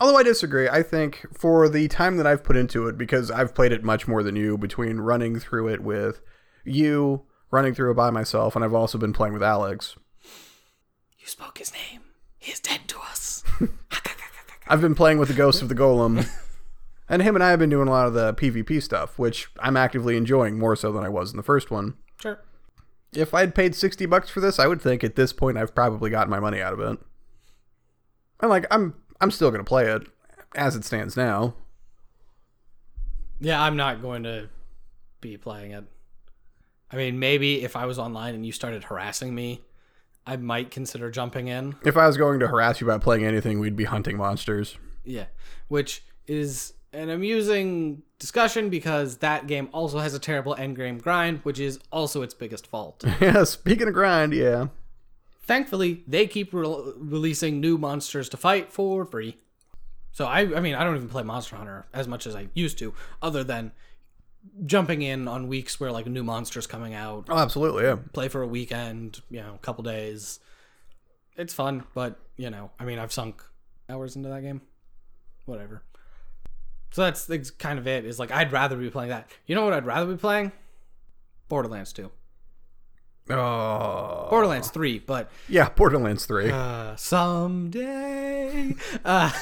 Although 0.00 0.18
I 0.18 0.22
disagree, 0.24 0.68
I 0.68 0.82
think 0.82 1.24
for 1.32 1.68
the 1.68 1.86
time 1.88 2.16
that 2.16 2.26
I've 2.26 2.42
put 2.42 2.56
into 2.56 2.88
it, 2.88 2.98
because 2.98 3.30
I've 3.30 3.54
played 3.54 3.72
it 3.72 3.84
much 3.84 4.08
more 4.08 4.22
than 4.22 4.34
you, 4.34 4.58
between 4.58 4.98
running 4.98 5.38
through 5.38 5.68
it 5.68 5.80
with 5.80 6.20
you, 6.64 7.22
running 7.50 7.74
through 7.74 7.92
it 7.92 7.94
by 7.94 8.10
myself, 8.10 8.56
and 8.56 8.64
I've 8.64 8.74
also 8.74 8.98
been 8.98 9.12
playing 9.12 9.34
with 9.34 9.42
Alex. 9.42 9.96
You 11.18 11.26
spoke 11.26 11.58
his 11.58 11.72
name. 11.72 12.00
He 12.38 12.50
is 12.52 12.60
dead 12.60 12.80
to 12.88 12.98
us. 12.98 13.44
I've 14.66 14.80
been 14.80 14.94
playing 14.94 15.18
with 15.18 15.28
the 15.28 15.34
Ghost 15.34 15.62
of 15.62 15.68
the 15.68 15.74
Golem, 15.74 16.28
and 17.08 17.22
him 17.22 17.36
and 17.36 17.44
I 17.44 17.50
have 17.50 17.58
been 17.58 17.70
doing 17.70 17.86
a 17.86 17.92
lot 17.92 18.08
of 18.08 18.14
the 18.14 18.34
PvP 18.34 18.82
stuff, 18.82 19.18
which 19.18 19.48
I'm 19.60 19.76
actively 19.76 20.16
enjoying 20.16 20.58
more 20.58 20.74
so 20.74 20.90
than 20.90 21.04
I 21.04 21.08
was 21.08 21.30
in 21.30 21.36
the 21.36 21.42
first 21.42 21.70
one. 21.70 21.94
sure. 22.20 22.40
If 23.12 23.32
I'd 23.32 23.54
paid 23.54 23.76
60 23.76 24.06
bucks 24.06 24.28
for 24.28 24.40
this, 24.40 24.58
I 24.58 24.66
would 24.66 24.82
think 24.82 25.04
at 25.04 25.14
this 25.14 25.32
point 25.32 25.56
I've 25.56 25.74
probably 25.74 26.10
gotten 26.10 26.30
my 26.30 26.40
money 26.40 26.60
out 26.60 26.72
of 26.72 26.80
it. 26.80 26.98
And 28.40 28.50
like 28.50 28.66
I'm 28.70 28.94
I'm 29.20 29.30
still 29.30 29.50
going 29.50 29.64
to 29.64 29.68
play 29.68 29.86
it 29.86 30.02
as 30.54 30.76
it 30.76 30.84
stands 30.84 31.16
now. 31.16 31.54
Yeah, 33.40 33.62
I'm 33.62 33.76
not 33.76 34.00
going 34.00 34.22
to 34.24 34.48
be 35.20 35.36
playing 35.36 35.72
it. 35.72 35.84
I 36.90 36.96
mean, 36.96 37.18
maybe 37.18 37.64
if 37.64 37.76
I 37.76 37.86
was 37.86 37.98
online 37.98 38.34
and 38.34 38.46
you 38.46 38.52
started 38.52 38.84
harassing 38.84 39.34
me, 39.34 39.62
I 40.26 40.36
might 40.36 40.70
consider 40.70 41.10
jumping 41.10 41.48
in. 41.48 41.74
If 41.84 41.96
I 41.96 42.06
was 42.06 42.16
going 42.16 42.40
to 42.40 42.46
harass 42.46 42.80
you 42.80 42.86
about 42.86 43.02
playing 43.02 43.24
anything, 43.24 43.58
we'd 43.58 43.76
be 43.76 43.84
hunting 43.84 44.16
monsters. 44.16 44.78
Yeah, 45.04 45.26
which 45.68 46.02
is 46.26 46.72
an 46.92 47.10
amusing 47.10 48.02
discussion 48.18 48.70
because 48.70 49.18
that 49.18 49.46
game 49.46 49.68
also 49.72 49.98
has 49.98 50.14
a 50.14 50.18
terrible 50.18 50.54
endgame 50.54 51.02
grind, 51.02 51.40
which 51.40 51.58
is 51.58 51.78
also 51.90 52.22
its 52.22 52.32
biggest 52.32 52.66
fault. 52.66 53.04
yeah, 53.20 53.44
speaking 53.44 53.88
of 53.88 53.94
grind, 53.94 54.32
yeah. 54.32 54.68
Thankfully, 55.46 56.02
they 56.06 56.26
keep 56.26 56.52
re- 56.54 56.92
releasing 56.96 57.60
new 57.60 57.76
monsters 57.78 58.28
to 58.30 58.36
fight 58.36 58.72
for 58.72 59.04
free. 59.04 59.36
So 60.12 60.26
I, 60.26 60.40
I 60.56 60.60
mean, 60.60 60.74
I 60.74 60.84
don't 60.84 60.96
even 60.96 61.08
play 61.08 61.22
Monster 61.22 61.56
Hunter 61.56 61.86
as 61.92 62.06
much 62.08 62.26
as 62.26 62.34
I 62.36 62.48
used 62.54 62.78
to, 62.78 62.94
other 63.20 63.42
than 63.44 63.72
jumping 64.64 65.02
in 65.02 65.26
on 65.26 65.48
weeks 65.48 65.80
where 65.80 65.90
like 65.90 66.06
a 66.06 66.10
new 66.10 66.22
monster's 66.22 66.66
coming 66.66 66.94
out, 66.94 67.26
Oh, 67.28 67.36
absolutely, 67.38 67.84
yeah. 67.84 67.96
play 68.12 68.28
for 68.28 68.42
a 68.42 68.46
weekend, 68.46 69.20
you 69.30 69.40
know, 69.40 69.54
a 69.54 69.58
couple 69.58 69.82
days. 69.82 70.38
It's 71.36 71.52
fun, 71.52 71.84
but 71.94 72.18
you 72.36 72.48
know, 72.50 72.70
I 72.78 72.84
mean, 72.84 72.98
I've 72.98 73.12
sunk 73.12 73.42
hours 73.88 74.14
into 74.16 74.28
that 74.28 74.42
game. 74.42 74.60
Whatever. 75.46 75.82
So 76.92 77.02
that's, 77.02 77.24
that's 77.26 77.50
kind 77.50 77.78
of 77.78 77.86
it. 77.88 78.04
Is 78.04 78.18
like 78.20 78.30
I'd 78.30 78.52
rather 78.52 78.76
be 78.76 78.88
playing 78.90 79.10
that. 79.10 79.28
You 79.46 79.54
know 79.56 79.64
what 79.64 79.72
I'd 79.74 79.84
rather 79.86 80.12
be 80.12 80.16
playing? 80.18 80.52
Borderlands 81.48 81.92
2. 81.92 82.10
Oh. 83.30 84.26
Borderlands 84.28 84.68
3, 84.70 84.98
but 85.00 85.30
Yeah, 85.48 85.70
Borderlands 85.70 86.26
3. 86.26 86.50
uh, 86.50 86.96
someday. 86.96 88.74
Uh, 89.04 89.32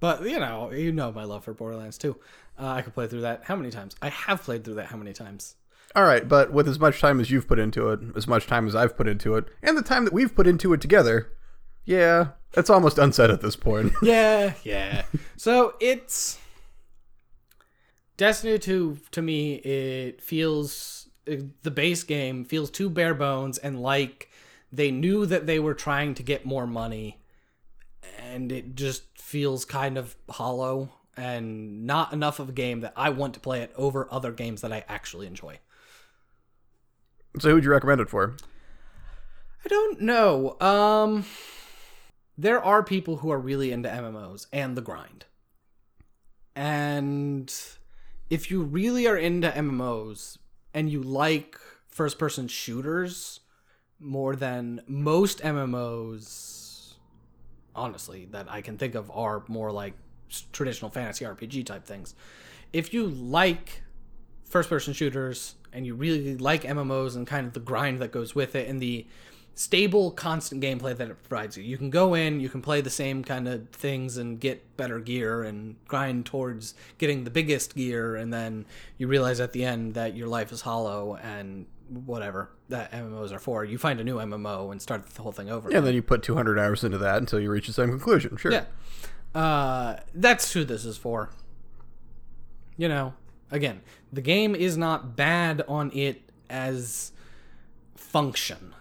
but 0.00 0.22
you 0.22 0.38
know, 0.38 0.70
you 0.70 0.92
know 0.92 1.12
my 1.12 1.24
love 1.24 1.44
for 1.44 1.54
Borderlands 1.54 1.98
2. 1.98 2.16
Uh, 2.58 2.66
I 2.66 2.82
could 2.82 2.94
play 2.94 3.06
through 3.06 3.22
that 3.22 3.44
how 3.44 3.56
many 3.56 3.70
times? 3.70 3.96
I 4.02 4.10
have 4.10 4.42
played 4.42 4.64
through 4.64 4.74
that 4.74 4.86
how 4.86 4.96
many 4.96 5.12
times? 5.12 5.56
All 5.96 6.04
right, 6.04 6.28
but 6.28 6.52
with 6.52 6.68
as 6.68 6.78
much 6.78 7.00
time 7.00 7.20
as 7.20 7.30
you've 7.30 7.48
put 7.48 7.58
into 7.58 7.88
it, 7.88 8.00
as 8.14 8.28
much 8.28 8.46
time 8.46 8.66
as 8.68 8.76
I've 8.76 8.96
put 8.96 9.08
into 9.08 9.34
it, 9.36 9.46
and 9.62 9.76
the 9.76 9.82
time 9.82 10.04
that 10.04 10.12
we've 10.12 10.32
put 10.34 10.46
into 10.46 10.72
it 10.72 10.80
together, 10.80 11.32
yeah, 11.84 12.28
it's 12.52 12.70
almost 12.70 12.98
unsaid 12.98 13.30
at 13.30 13.40
this 13.40 13.56
point. 13.56 13.92
Yeah, 14.02 14.52
yeah. 14.62 15.02
so 15.36 15.74
it's 15.80 16.38
Destiny 18.16 18.58
2 18.58 18.98
to 19.12 19.22
me 19.22 19.54
it 19.56 20.20
feels 20.22 20.99
the 21.24 21.70
base 21.70 22.02
game 22.02 22.44
feels 22.44 22.70
too 22.70 22.90
bare 22.90 23.14
bones 23.14 23.58
and 23.58 23.80
like 23.80 24.30
they 24.72 24.90
knew 24.90 25.26
that 25.26 25.46
they 25.46 25.58
were 25.58 25.74
trying 25.74 26.14
to 26.14 26.22
get 26.22 26.44
more 26.44 26.66
money 26.66 27.20
and 28.18 28.50
it 28.50 28.74
just 28.74 29.02
feels 29.18 29.64
kind 29.64 29.98
of 29.98 30.16
hollow 30.28 30.90
and 31.16 31.86
not 31.86 32.12
enough 32.12 32.38
of 32.38 32.48
a 32.48 32.52
game 32.52 32.80
that 32.80 32.92
I 32.96 33.10
want 33.10 33.34
to 33.34 33.40
play 33.40 33.60
it 33.60 33.72
over 33.76 34.08
other 34.10 34.32
games 34.32 34.60
that 34.62 34.72
I 34.72 34.84
actually 34.88 35.26
enjoy. 35.26 35.58
so 37.38 37.50
who'd 37.50 37.64
you 37.64 37.70
recommend 37.70 38.00
it 38.00 38.08
for? 38.08 38.36
I 39.64 39.68
don't 39.68 40.00
know. 40.00 40.58
Um 40.60 41.24
there 42.38 42.64
are 42.64 42.82
people 42.82 43.18
who 43.18 43.30
are 43.30 43.38
really 43.38 43.70
into 43.70 43.90
MMOs 43.90 44.46
and 44.50 44.74
the 44.74 44.80
grind. 44.80 45.26
And 46.56 47.54
if 48.30 48.50
you 48.50 48.62
really 48.62 49.06
are 49.06 49.16
into 49.16 49.50
MMOs 49.50 50.38
and 50.74 50.90
you 50.90 51.02
like 51.02 51.58
first 51.88 52.18
person 52.18 52.48
shooters 52.48 53.40
more 53.98 54.34
than 54.34 54.80
most 54.86 55.40
MMOs 55.40 56.94
honestly 57.74 58.26
that 58.30 58.50
I 58.50 58.60
can 58.60 58.78
think 58.78 58.94
of 58.94 59.10
are 59.10 59.44
more 59.48 59.70
like 59.70 59.94
traditional 60.52 60.90
fantasy 60.90 61.24
RPG 61.24 61.66
type 61.66 61.84
things. 61.84 62.14
If 62.72 62.94
you 62.94 63.06
like 63.06 63.82
first 64.44 64.68
person 64.68 64.92
shooters 64.92 65.56
and 65.72 65.86
you 65.86 65.94
really 65.94 66.36
like 66.36 66.62
MMOs 66.62 67.16
and 67.16 67.26
kind 67.26 67.46
of 67.46 67.52
the 67.52 67.60
grind 67.60 68.00
that 68.00 68.12
goes 68.12 68.34
with 68.34 68.54
it 68.54 68.68
and 68.68 68.80
the 68.80 69.06
stable 69.54 70.10
constant 70.10 70.62
gameplay 70.62 70.96
that 70.96 71.10
it 71.10 71.22
provides 71.28 71.56
you. 71.56 71.62
You 71.62 71.76
can 71.76 71.90
go 71.90 72.14
in, 72.14 72.40
you 72.40 72.48
can 72.48 72.62
play 72.62 72.80
the 72.80 72.90
same 72.90 73.22
kind 73.22 73.46
of 73.46 73.68
things 73.70 74.16
and 74.16 74.40
get 74.40 74.76
better 74.76 74.98
gear 75.00 75.42
and 75.42 75.76
grind 75.86 76.26
towards 76.26 76.74
getting 76.98 77.24
the 77.24 77.30
biggest 77.30 77.74
gear 77.74 78.16
and 78.16 78.32
then 78.32 78.64
you 78.96 79.06
realize 79.06 79.40
at 79.40 79.52
the 79.52 79.64
end 79.64 79.94
that 79.94 80.16
your 80.16 80.28
life 80.28 80.50
is 80.52 80.62
hollow 80.62 81.16
and 81.22 81.66
whatever 82.06 82.50
that 82.68 82.92
MMOs 82.92 83.32
are 83.32 83.38
for. 83.38 83.64
You 83.64 83.76
find 83.78 84.00
a 84.00 84.04
new 84.04 84.16
MMO 84.16 84.70
and 84.70 84.80
start 84.80 85.06
the 85.06 85.22
whole 85.22 85.32
thing 85.32 85.50
over. 85.50 85.70
Yeah, 85.70 85.78
and 85.78 85.86
then 85.86 85.94
you 85.94 86.02
put 86.02 86.22
200 86.22 86.58
hours 86.58 86.84
into 86.84 86.98
that 86.98 87.18
until 87.18 87.40
you 87.40 87.50
reach 87.50 87.66
the 87.66 87.72
same 87.72 87.90
conclusion. 87.90 88.36
Sure. 88.36 88.52
Yeah. 88.52 88.64
Uh, 89.34 89.96
that's 90.14 90.52
who 90.52 90.64
this 90.64 90.84
is 90.84 90.96
for. 90.96 91.30
You 92.76 92.88
know, 92.88 93.14
again, 93.50 93.80
the 94.12 94.22
game 94.22 94.54
is 94.54 94.76
not 94.76 95.16
bad 95.16 95.62
on 95.68 95.90
it 95.92 96.30
as 96.48 97.12
function. 97.94 98.74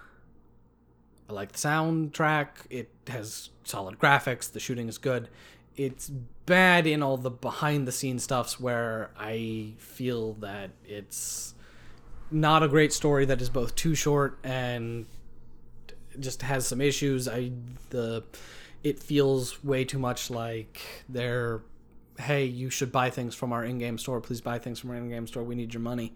I 1.30 1.34
like 1.34 1.52
the 1.52 1.60
soundtrack. 1.60 2.48
It 2.70 2.90
has 3.08 3.52
solid 3.64 4.00
graphics. 4.00 4.52
The 4.52 4.60
shooting 4.60 4.90
is 4.90 4.98
good. 4.98 5.30
It's 5.78 6.10
bad 6.10 6.88
in 6.88 7.04
all 7.04 7.18
the 7.18 7.30
behind 7.30 7.88
the 7.88 7.92
scenes 7.92 8.24
stuffs 8.24 8.60
where 8.60 9.12
I 9.18 9.74
feel 9.78 10.34
that 10.36 10.72
it's 10.84 11.54
not 12.32 12.64
a 12.64 12.68
great 12.68 12.92
story 12.92 13.26
that 13.26 13.42
is 13.42 13.50
both 13.50 13.76
too 13.76 13.96
short 13.96 14.40
and 14.44 15.06
just 16.20 16.42
has 16.42 16.68
some 16.68 16.82
issues. 16.82 17.28
I 17.28 17.52
the 17.92 18.24
it 18.84 19.00
feels 19.00 19.64
way 19.64 19.86
too 19.86 20.00
much 20.00 20.30
like 20.30 20.80
they're 21.08 21.62
hey, 22.18 22.44
you 22.44 22.70
should 22.70 22.92
buy 22.92 23.10
things 23.10 23.34
from 23.34 23.54
our 23.54 23.64
in-game 23.64 23.98
store. 23.98 24.20
Please 24.20 24.42
buy 24.42 24.60
things 24.60 24.80
from 24.80 24.90
our 24.90 24.98
in-game 24.98 25.26
store. 25.26 25.44
We 25.44 25.56
need 25.56 25.74
your 25.74 25.82
money. 25.82 26.14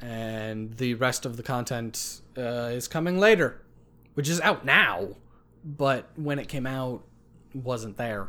And 0.00 0.76
the 0.76 0.94
rest 0.94 1.26
of 1.26 1.36
the 1.36 1.42
content 1.42 2.20
uh, 2.38 2.70
is 2.70 2.86
coming 2.86 3.18
later, 3.18 3.60
which 4.16 4.28
is 4.28 4.40
out 4.40 4.64
now, 4.64 5.08
but 5.62 6.08
when 6.16 6.38
it 6.38 6.48
came 6.48 6.66
out, 6.66 7.04
wasn't 7.52 7.96
there. 7.98 8.28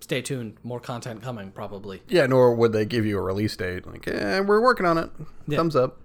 Stay 0.00 0.22
tuned. 0.22 0.56
More 0.62 0.78
content 0.78 1.22
coming, 1.22 1.50
probably. 1.50 2.02
Yeah, 2.06 2.26
nor 2.26 2.54
would 2.54 2.72
they 2.72 2.84
give 2.84 3.04
you 3.04 3.18
a 3.18 3.22
release 3.22 3.56
date. 3.56 3.86
Like, 3.86 4.06
eh, 4.06 4.40
we're 4.40 4.60
working 4.60 4.86
on 4.86 4.96
it. 4.96 5.10
Yeah. 5.48 5.56
Thumbs 5.56 5.74
up. 5.74 6.00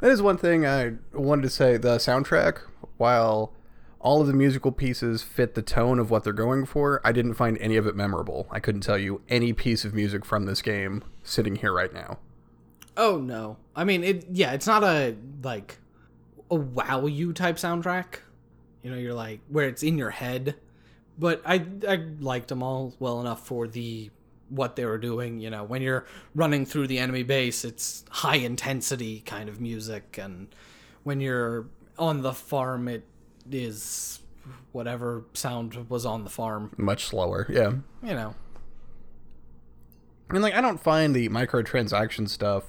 That 0.00 0.10
is 0.10 0.20
one 0.20 0.36
thing 0.36 0.66
I 0.66 0.94
wanted 1.12 1.42
to 1.42 1.50
say. 1.50 1.76
The 1.76 1.98
soundtrack, 1.98 2.58
while 2.96 3.52
all 4.00 4.20
of 4.20 4.26
the 4.26 4.32
musical 4.32 4.72
pieces 4.72 5.22
fit 5.22 5.54
the 5.54 5.62
tone 5.62 6.00
of 6.00 6.10
what 6.10 6.24
they're 6.24 6.32
going 6.32 6.66
for, 6.66 7.00
I 7.04 7.12
didn't 7.12 7.34
find 7.34 7.56
any 7.58 7.76
of 7.76 7.86
it 7.86 7.94
memorable. 7.94 8.48
I 8.50 8.58
couldn't 8.58 8.80
tell 8.80 8.98
you 8.98 9.22
any 9.28 9.52
piece 9.52 9.84
of 9.84 9.94
music 9.94 10.24
from 10.24 10.46
this 10.46 10.60
game 10.60 11.04
sitting 11.22 11.56
here 11.56 11.72
right 11.72 11.92
now. 11.92 12.18
Oh 12.96 13.18
no. 13.18 13.56
I 13.74 13.84
mean 13.84 14.04
it 14.04 14.26
yeah, 14.30 14.52
it's 14.52 14.66
not 14.66 14.84
a 14.84 15.16
like 15.42 15.78
a 16.50 16.54
wow 16.54 17.06
you 17.06 17.32
type 17.32 17.56
soundtrack. 17.56 18.20
You 18.82 18.90
know, 18.90 18.96
you're 18.96 19.14
like 19.14 19.40
where 19.48 19.68
it's 19.68 19.82
in 19.82 19.98
your 19.98 20.10
head. 20.10 20.56
But 21.18 21.42
I 21.44 21.64
I 21.88 22.04
liked 22.20 22.48
them 22.48 22.62
all 22.62 22.94
well 22.98 23.20
enough 23.20 23.46
for 23.46 23.68
the 23.68 24.10
what 24.50 24.76
they 24.76 24.84
were 24.84 24.98
doing, 24.98 25.40
you 25.40 25.50
know, 25.50 25.64
when 25.64 25.82
you're 25.82 26.06
running 26.34 26.66
through 26.66 26.86
the 26.86 26.98
enemy 26.98 27.22
base, 27.22 27.64
it's 27.64 28.04
high 28.10 28.36
intensity 28.36 29.20
kind 29.20 29.48
of 29.48 29.60
music 29.60 30.18
and 30.22 30.54
when 31.02 31.20
you're 31.20 31.66
on 31.98 32.22
the 32.22 32.32
farm 32.32 32.88
it 32.88 33.04
is 33.50 34.20
whatever 34.72 35.24
sound 35.32 35.88
was 35.88 36.04
on 36.04 36.24
the 36.24 36.30
farm, 36.30 36.72
Much 36.76 37.04
slower, 37.04 37.46
yeah. 37.48 37.72
you 38.02 38.14
know. 38.14 38.34
I 40.28 40.32
mean, 40.32 40.42
like, 40.42 40.54
I 40.54 40.60
don't 40.60 40.82
find 40.82 41.14
the 41.14 41.28
microtransaction 41.28 42.28
stuff 42.28 42.64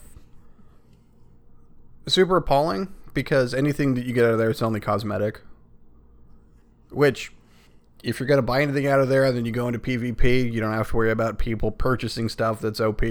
super 2.07 2.37
appalling 2.37 2.93
because 3.15 3.55
anything 3.55 3.95
that 3.95 4.05
you 4.05 4.13
get 4.13 4.25
out 4.25 4.33
of 4.33 4.37
there 4.37 4.51
is 4.51 4.61
only 4.61 4.79
cosmetic. 4.79 5.41
Which, 6.91 7.31
if 8.03 8.19
you're 8.19 8.27
going 8.27 8.37
to 8.37 8.43
buy 8.43 8.61
anything 8.61 8.85
out 8.85 8.99
of 8.99 9.09
there 9.09 9.31
then 9.31 9.45
you 9.45 9.51
go 9.51 9.67
into 9.67 9.79
PvP, 9.79 10.51
you 10.53 10.59
don't 10.59 10.73
have 10.73 10.89
to 10.89 10.95
worry 10.95 11.09
about 11.09 11.39
people 11.39 11.71
purchasing 11.71 12.29
stuff 12.29 12.61
that's 12.61 12.79
OP 12.79 13.01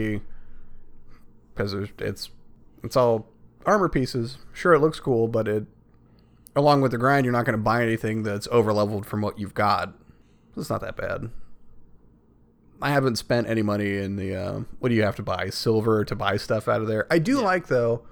because 1.55 1.75
it's 1.99 2.31
it's 2.85 2.97
all 2.97 3.27
armor 3.67 3.89
pieces. 3.89 4.39
Sure, 4.53 4.75
it 4.75 4.81
looks 4.81 5.01
cool, 5.01 5.27
but 5.27 5.49
it 5.49 5.67
along 6.55 6.81
with 6.81 6.93
the 6.93 6.99
grind, 6.99 7.25
you're 7.25 7.33
not 7.33 7.45
going 7.45 7.59
to 7.59 7.63
buy 7.63 7.83
anything 7.83 8.23
that's 8.23 8.47
over 8.53 8.73
leveled 8.73 9.07
from 9.07 9.21
what 9.21 9.39
you've 9.39 9.55
got. 9.55 9.93
It's 10.57 10.71
not 10.71 10.81
that 10.83 10.97
bad. 10.97 11.31
I 12.81 12.91
haven't 12.91 13.17
spent 13.17 13.49
any 13.49 13.63
money 13.63 13.97
in 13.97 14.17
the 14.17 14.37
uh, 14.37 14.61
what 14.79 14.91
do 14.91 14.95
you 14.95 15.03
have 15.03 15.17
to 15.17 15.23
buy 15.23 15.51
silver 15.51 16.05
to 16.05 16.15
buy 16.15 16.37
stuff 16.37 16.69
out 16.69 16.81
of 16.81 16.87
there. 16.87 17.07
I 17.11 17.19
do 17.19 17.41
like 17.41 17.69
though 17.69 18.03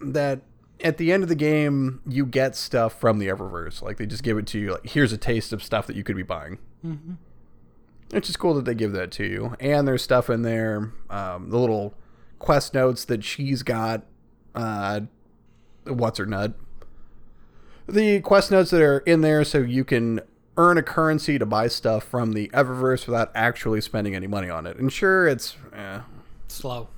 that 0.00 0.40
at 0.82 0.98
the 0.98 1.12
end 1.12 1.22
of 1.22 1.28
the 1.28 1.34
game 1.34 2.00
you 2.06 2.26
get 2.26 2.56
stuff 2.56 2.98
from 2.98 3.18
the 3.18 3.28
Eververse. 3.28 3.82
Like 3.82 3.96
they 3.96 4.06
just 4.06 4.22
give 4.22 4.38
it 4.38 4.46
to 4.48 4.58
you. 4.58 4.72
Like 4.72 4.86
here's 4.86 5.12
a 5.12 5.18
taste 5.18 5.52
of 5.52 5.62
stuff 5.62 5.86
that 5.86 5.96
you 5.96 6.04
could 6.04 6.16
be 6.16 6.22
buying. 6.22 6.58
Mm-hmm. 6.84 7.14
It's 8.12 8.28
just 8.28 8.38
cool 8.38 8.54
that 8.54 8.64
they 8.64 8.74
give 8.74 8.92
that 8.92 9.10
to 9.12 9.24
you. 9.24 9.56
And 9.58 9.88
there's 9.88 10.02
stuff 10.02 10.30
in 10.30 10.42
there, 10.42 10.92
um, 11.10 11.50
the 11.50 11.58
little 11.58 11.94
quest 12.38 12.74
notes 12.74 13.04
that 13.06 13.24
she's 13.24 13.62
got. 13.62 14.04
Uh, 14.54 15.00
what's 15.84 16.18
her 16.18 16.26
nut? 16.26 16.54
The 17.88 18.20
quest 18.20 18.50
notes 18.50 18.70
that 18.70 18.80
are 18.80 18.98
in 19.00 19.20
there, 19.20 19.44
so 19.44 19.58
you 19.58 19.84
can 19.84 20.20
earn 20.56 20.78
a 20.78 20.82
currency 20.82 21.38
to 21.38 21.46
buy 21.46 21.68
stuff 21.68 22.04
from 22.04 22.32
the 22.32 22.48
Eververse 22.54 23.06
without 23.06 23.30
actually 23.34 23.80
spending 23.80 24.14
any 24.14 24.26
money 24.26 24.48
on 24.48 24.66
it. 24.66 24.76
And 24.76 24.92
sure, 24.92 25.26
it's 25.26 25.56
eh, 25.74 26.00
Slow. 26.48 26.88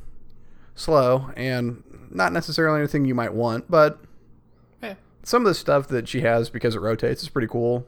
Slow 0.77 1.31
and 1.37 1.83
not 2.11 2.33
necessarily 2.33 2.79
anything 2.79 3.05
you 3.05 3.15
might 3.15 3.35
want, 3.35 3.69
but 3.69 3.99
Yeah. 4.81 4.95
some 5.25 5.43
of 5.43 5.47
the 5.49 5.55
stuff 5.55 5.89
that 5.89 6.07
she 6.07 6.21
has 6.21 6.49
because 6.51 6.77
it 6.77 6.81
rotates 6.81 7.23
is 7.25 7.29
pretty 7.29 7.49
cool. 7.49 7.85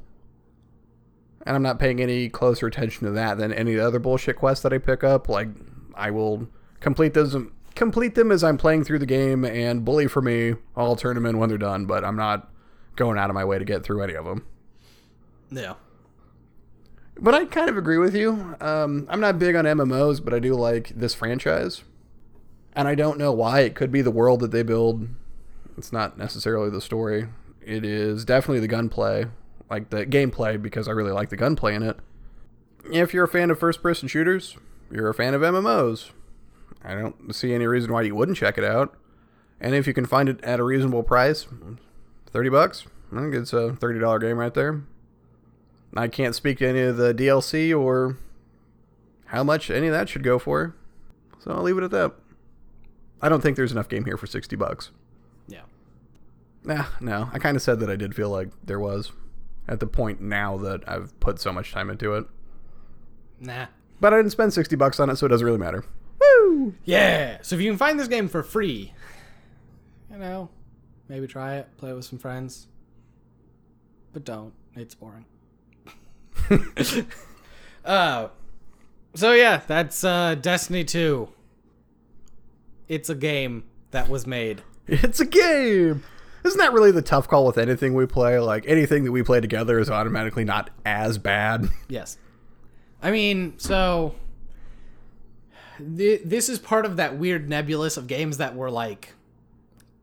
And 1.47 1.55
I'm 1.55 1.63
not 1.63 1.79
paying 1.79 2.01
any 2.01 2.29
closer 2.29 2.67
attention 2.67 3.07
to 3.07 3.13
that 3.13 3.39
than 3.39 3.53
any 3.53 3.75
of 3.75 3.79
the 3.79 3.87
other 3.87 4.01
bullshit 4.01 4.37
quests 4.37 4.63
that 4.65 4.73
I 4.73 4.79
pick 4.79 5.05
up. 5.05 5.29
Like 5.29 5.49
I 5.95 6.11
will 6.11 6.49
complete 6.81 7.15
those 7.15 7.37
complete 7.75 8.17
them 8.17 8.33
as 8.33 8.43
I'm 8.43 8.57
playing 8.59 8.83
through 8.85 8.99
the 8.99 9.07
game 9.07 9.45
and 9.45 9.85
bully 9.85 10.09
for 10.09 10.21
me, 10.21 10.55
I'll 10.77 10.97
turn 10.97 11.15
them 11.15 11.25
in 11.27 11.39
when 11.39 11.49
they're 11.49 11.57
done, 11.59 11.87
but 11.87 12.05
I'm 12.05 12.17
not 12.17 12.51
going 12.97 13.17
out 13.17 13.31
of 13.31 13.35
my 13.35 13.45
way 13.45 13.57
to 13.59 13.65
get 13.65 13.85
through 13.85 14.03
any 14.03 14.15
of 14.15 14.25
them. 14.25 14.45
Yeah. 15.51 15.75
But 17.21 17.35
I 17.35 17.45
kind 17.45 17.71
of 17.71 17.77
agree 17.77 17.99
with 17.99 18.15
you. 18.17 18.57
Um, 18.61 19.07
I'm 19.09 19.21
not 19.21 19.39
big 19.39 19.55
on 19.55 19.65
MMOs, 19.65 20.23
but 20.25 20.35
I 20.35 20.41
do 20.41 20.55
like 20.55 20.89
this 20.95 21.15
franchise. 21.15 21.83
And 22.75 22.87
I 22.87 22.95
don't 22.95 23.19
know 23.19 23.33
why. 23.33 23.61
It 23.61 23.75
could 23.75 23.91
be 23.91 24.03
the 24.03 24.11
world 24.11 24.41
that 24.41 24.51
they 24.51 24.63
build. 24.63 25.09
It's 25.77 25.93
not 25.93 26.19
necessarily 26.19 26.71
the 26.71 26.81
story. 26.81 27.29
It 27.61 27.85
is 27.85 28.25
definitely 28.25 28.61
the 28.61 28.69
gunplay, 28.69 29.27
like 29.71 29.91
the 29.91 30.07
gameplay, 30.07 30.61
because 30.61 30.89
I 30.89 30.93
really 30.93 31.13
like 31.13 31.29
the 31.29 31.37
gunplay 31.37 31.75
in 31.75 31.83
it. 31.83 31.99
If 32.91 33.13
you're 33.13 33.25
a 33.25 33.29
fan 33.29 33.51
of 33.51 33.59
first 33.59 33.83
person 33.83 34.09
shooters, 34.09 34.57
you're 34.91 35.09
a 35.09 35.15
fan 35.15 35.35
of 35.35 35.43
MMOs. 35.43 36.11
I 36.85 36.95
don't 36.95 37.35
see 37.35 37.53
any 37.53 37.67
reason 37.67 37.93
why 37.93 38.03
you 38.03 38.15
wouldn't 38.15 38.39
check 38.39 38.57
it 38.57 38.65
out. 38.65 38.97
And 39.61 39.75
if 39.75 39.87
you 39.87 39.93
can 39.93 40.07
find 40.07 40.29
it 40.29 40.43
at 40.43 40.61
a 40.61 40.65
reasonable 40.65 41.03
price, 41.03 41.47
30 42.31 42.49
bucks, 42.49 42.87
I 43.13 43.21
think 43.21 43.35
it's 43.35 43.53
a 43.53 43.77
$30 43.79 44.21
game 44.21 44.39
right 44.39 44.55
there. 44.55 44.83
I 45.97 46.09
can't 46.09 46.35
speak 46.35 46.59
to 46.59 46.69
any 46.69 46.81
of 46.83 46.97
the 46.97 47.13
DLC 47.13 47.77
or 47.79 48.17
how 49.27 49.43
much 49.43 49.71
any 49.71 49.89
of 49.89 49.93
that 49.93 50.09
should 50.09 50.23
go 50.23 50.39
for. 50.39 50.75
So 51.41 51.51
I'll 51.51 51.63
leave 51.63 51.79
it 51.79 51.85
at 51.85 51.91
that. 51.91 52.13
I 53.21 53.29
don't 53.29 53.41
think 53.41 53.57
there's 53.57 53.73
enough 53.73 53.89
game 53.89 54.05
here 54.05 54.17
for 54.17 54.27
60 54.27 54.55
bucks. 54.57 54.91
Yeah. 55.49 55.63
Nah, 56.65 56.87
no. 57.01 57.31
I 57.33 57.39
kind 57.39 57.57
of 57.57 57.63
said 57.63 57.81
that 57.81 57.91
I 57.91 57.97
did 57.97 58.15
feel 58.15 58.31
like 58.31 58.51
there 58.65 58.79
was 58.79 59.13
at 59.67 59.81
the 59.81 59.87
point 59.87 60.21
now 60.21 60.57
that 60.59 60.89
I've 60.89 61.19
put 61.21 61.41
so 61.41 61.53
much 61.53 61.73
time 61.73 61.91
into 61.91 62.15
it. 62.15 62.27
Nah. 63.41 63.67
But 64.01 64.15
I 64.15 64.19
didn't 64.19 64.33
spend 64.33 64.53
60 64.53 64.77
bucks 64.77 65.01
on 65.01 65.11
it, 65.11 65.17
so 65.17 65.27
it 65.27 65.31
doesn't 65.31 65.45
really 65.45 65.59
matter. 65.59 65.85
Woo! 66.21 66.75
Yeah. 66.85 67.39
So 67.43 67.57
if 67.57 67.63
you 67.63 67.71
can 67.71 67.79
find 67.79 67.99
this 67.99 68.09
game 68.09 68.29
for 68.29 68.43
free, 68.43 68.93
you 70.11 70.19
know, 70.19 70.49
maybe 71.09 71.27
try 71.27 71.57
it, 71.57 71.69
play 71.77 71.91
it 71.91 71.95
with 71.95 72.05
some 72.05 72.19
friends. 72.19 72.69
But 74.13 74.25
don't. 74.25 74.53
It's 74.75 74.95
boring. 74.95 75.25
uh 77.85 78.29
so 79.15 79.33
yeah, 79.33 79.61
that's 79.67 80.05
uh 80.05 80.37
Destiny 80.37 80.85
2. 80.85 81.29
It's 82.89 83.09
a 83.09 83.15
game 83.15 83.65
that 83.91 84.09
was 84.09 84.27
made. 84.27 84.63
It's 84.87 85.21
a 85.21 85.27
game! 85.27 86.03
Isn't 86.45 86.59
that 86.59 86.73
really 86.73 86.93
the 86.93 87.03
tough 87.03 87.29
call 87.29 87.45
with 87.45 87.59
anything 87.59 87.95
we 87.95 88.07
play? 88.07 88.39
Like, 88.39 88.65
anything 88.67 89.05
that 89.05 89.13
we 89.13 89.23
play 89.23 89.41
together 89.41 89.79
is 89.79 89.91
automatically 89.91 90.45
not 90.45 90.71
as 90.87 91.19
bad. 91.19 91.69
Yes. 91.89 92.17
I 93.03 93.11
mean, 93.11 93.59
so 93.59 94.15
th- 95.79 96.23
this 96.25 96.49
is 96.49 96.59
part 96.59 96.85
of 96.85 96.97
that 96.97 97.17
weird 97.17 97.49
nebulous 97.49 97.97
of 97.97 98.07
games 98.07 98.39
that 98.39 98.55
were 98.55 98.71
like 98.71 99.15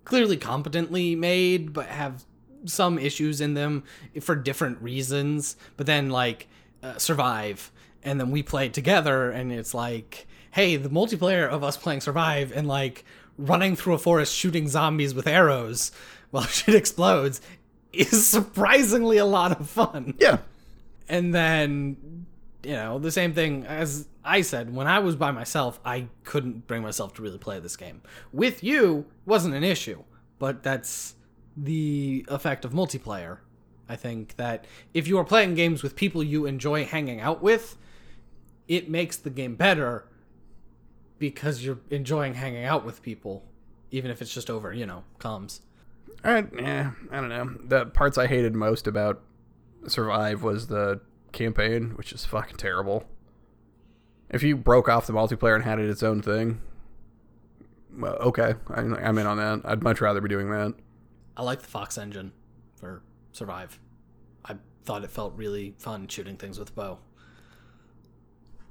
clearly 0.03 0.38
competently 0.38 1.15
made 1.15 1.73
but 1.73 1.88
have 1.88 2.23
some 2.65 2.97
issues 2.97 3.41
in 3.41 3.53
them 3.53 3.83
for 4.21 4.36
different 4.36 4.81
reasons 4.81 5.55
but 5.77 5.86
then 5.86 6.09
like 6.09 6.47
uh, 6.83 6.97
survive 6.97 7.71
and 8.03 8.19
then 8.19 8.31
we 8.31 8.41
play 8.43 8.69
together 8.69 9.31
and 9.31 9.51
it's 9.51 9.73
like 9.73 10.27
hey 10.55 10.75
the 10.77 10.89
multiplayer 10.89 11.47
of 11.47 11.63
us 11.63 11.77
playing 11.77 12.01
survive 12.01 12.51
and 12.51 12.67
like 12.67 13.05
running 13.37 13.75
through 13.75 13.93
a 13.93 13.97
forest 13.97 14.33
shooting 14.33 14.67
zombies 14.67 15.13
with 15.13 15.27
arrows 15.27 15.91
while 16.31 16.43
shit 16.57 16.73
explodes 16.75 17.39
is 17.93 18.25
surprisingly 18.27 19.17
a 19.17 19.25
lot 19.25 19.51
of 19.59 19.69
fun 19.69 20.13
Yeah. 20.17 20.37
and 21.07 21.33
then 21.35 22.25
you 22.63 22.71
know, 22.71 22.97
the 22.97 23.11
same 23.11 23.31
thing 23.33 23.63
as 23.67 24.07
I 24.23 24.41
said, 24.41 24.73
when 24.73 24.87
I 24.87 24.97
was 24.97 25.15
by 25.15 25.29
myself, 25.29 25.79
I 25.85 26.07
couldn't 26.23 26.65
bring 26.65 26.81
myself 26.81 27.13
to 27.13 27.21
really 27.21 27.37
play 27.37 27.59
this 27.59 27.77
game. 27.77 28.01
With 28.33 28.63
you, 28.63 29.05
wasn't 29.23 29.53
an 29.53 29.63
issue, 29.63 30.01
but 30.39 30.63
that's 30.63 31.13
the 31.55 32.25
effect 32.27 32.65
of 32.65 32.71
multiplayer. 32.73 33.37
I 33.87 33.95
think 33.95 34.35
that 34.37 34.65
if 34.95 35.07
you 35.07 35.19
are 35.19 35.23
playing 35.23 35.53
games 35.53 35.83
with 35.83 35.95
people 35.95 36.23
you 36.23 36.47
enjoy 36.47 36.85
hanging 36.85 37.19
out 37.21 37.43
with, 37.43 37.77
it 38.67 38.89
makes 38.89 39.15
the 39.15 39.29
game 39.29 39.53
better 39.53 40.05
because 41.20 41.63
you're 41.63 41.80
enjoying 41.89 42.34
hanging 42.34 42.66
out 42.66 42.86
with 42.86 43.01
people, 43.01 43.43
even 43.91 44.11
if 44.11 44.22
it's 44.22 44.34
just 44.34 44.49
over, 44.49 44.74
you 44.74 44.86
know, 44.86 45.03
comms. 45.20 45.61
I, 46.24 46.45
yeah, 46.57 46.91
I 47.11 47.16
don't 47.22 47.30
know. 47.30 47.57
The 47.63 47.86
parts 47.86 48.18
I 48.18 48.28
hated 48.28 48.55
most 48.55 48.88
about 48.88 49.22
Survive 49.88 50.41
was 50.41 50.68
the 50.68 51.01
campaign, 51.32 51.91
which 51.95 52.11
is 52.11 52.26
fucking 52.26 52.57
terrible. 52.57 53.05
If 54.30 54.41
you 54.41 54.57
broke 54.57 54.89
off 54.89 55.05
the 55.05 55.13
multiplayer 55.13 55.55
and 55.55 55.63
had 55.63 55.80
it 55.80 55.89
its 55.89 56.01
own 56.01 56.22
thing, 56.22 56.61
well, 57.95 58.16
okay, 58.16 58.55
I'm, 58.70 58.95
I'm 58.95 59.18
in 59.18 59.28
on 59.28 59.38
that. 59.38 59.61
I'd 59.63 59.84
much 59.84 60.01
rather 60.01 60.22
be 60.22 60.30
doing 60.30 60.49
that. 60.49 60.74
I 61.38 61.43
like 61.43 61.61
the 61.61 61.68
Fox 61.68 61.97
engine 61.97 62.32
for 62.76 63.03
Survive. 63.32 63.80
I 64.43 64.55
thought 64.84 65.03
it 65.03 65.11
felt 65.11 65.36
really 65.36 65.76
fun 65.78 66.07
shooting 66.07 66.38
things 66.38 66.57
with 66.57 66.70
a 66.70 66.74
bow. 66.74 66.99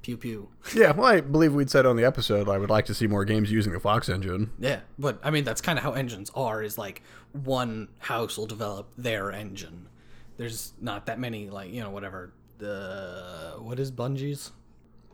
Pew 0.05 0.17
pew. 0.17 0.49
Yeah, 0.75 0.91
well, 0.91 1.07
I 1.07 1.19
believe 1.21 1.55
we'd 1.55 1.71
said 1.71 1.87
on 1.87 1.95
the 1.95 2.05
episode 2.05 2.47
I 2.47 2.59
would 2.59 2.69
like 2.69 2.85
to 2.85 2.93
see 2.93 3.07
more 3.07 3.25
games 3.25 3.51
using 3.51 3.73
the 3.73 3.79
Fox 3.79 4.07
engine. 4.07 4.51
Yeah, 4.59 4.81
but 4.99 5.19
I 5.23 5.31
mean 5.31 5.43
that's 5.43 5.61
kind 5.61 5.79
of 5.79 5.83
how 5.83 5.93
engines 5.93 6.29
are. 6.35 6.61
Is 6.61 6.77
like 6.77 7.01
one 7.31 7.87
house 7.97 8.37
will 8.37 8.45
develop 8.45 8.91
their 8.95 9.31
engine. 9.31 9.87
There's 10.37 10.73
not 10.79 11.07
that 11.07 11.17
many 11.17 11.49
like 11.49 11.71
you 11.73 11.81
know 11.81 11.89
whatever 11.89 12.33
the 12.59 13.55
what 13.57 13.79
is 13.79 13.91
Bungie's. 13.91 14.51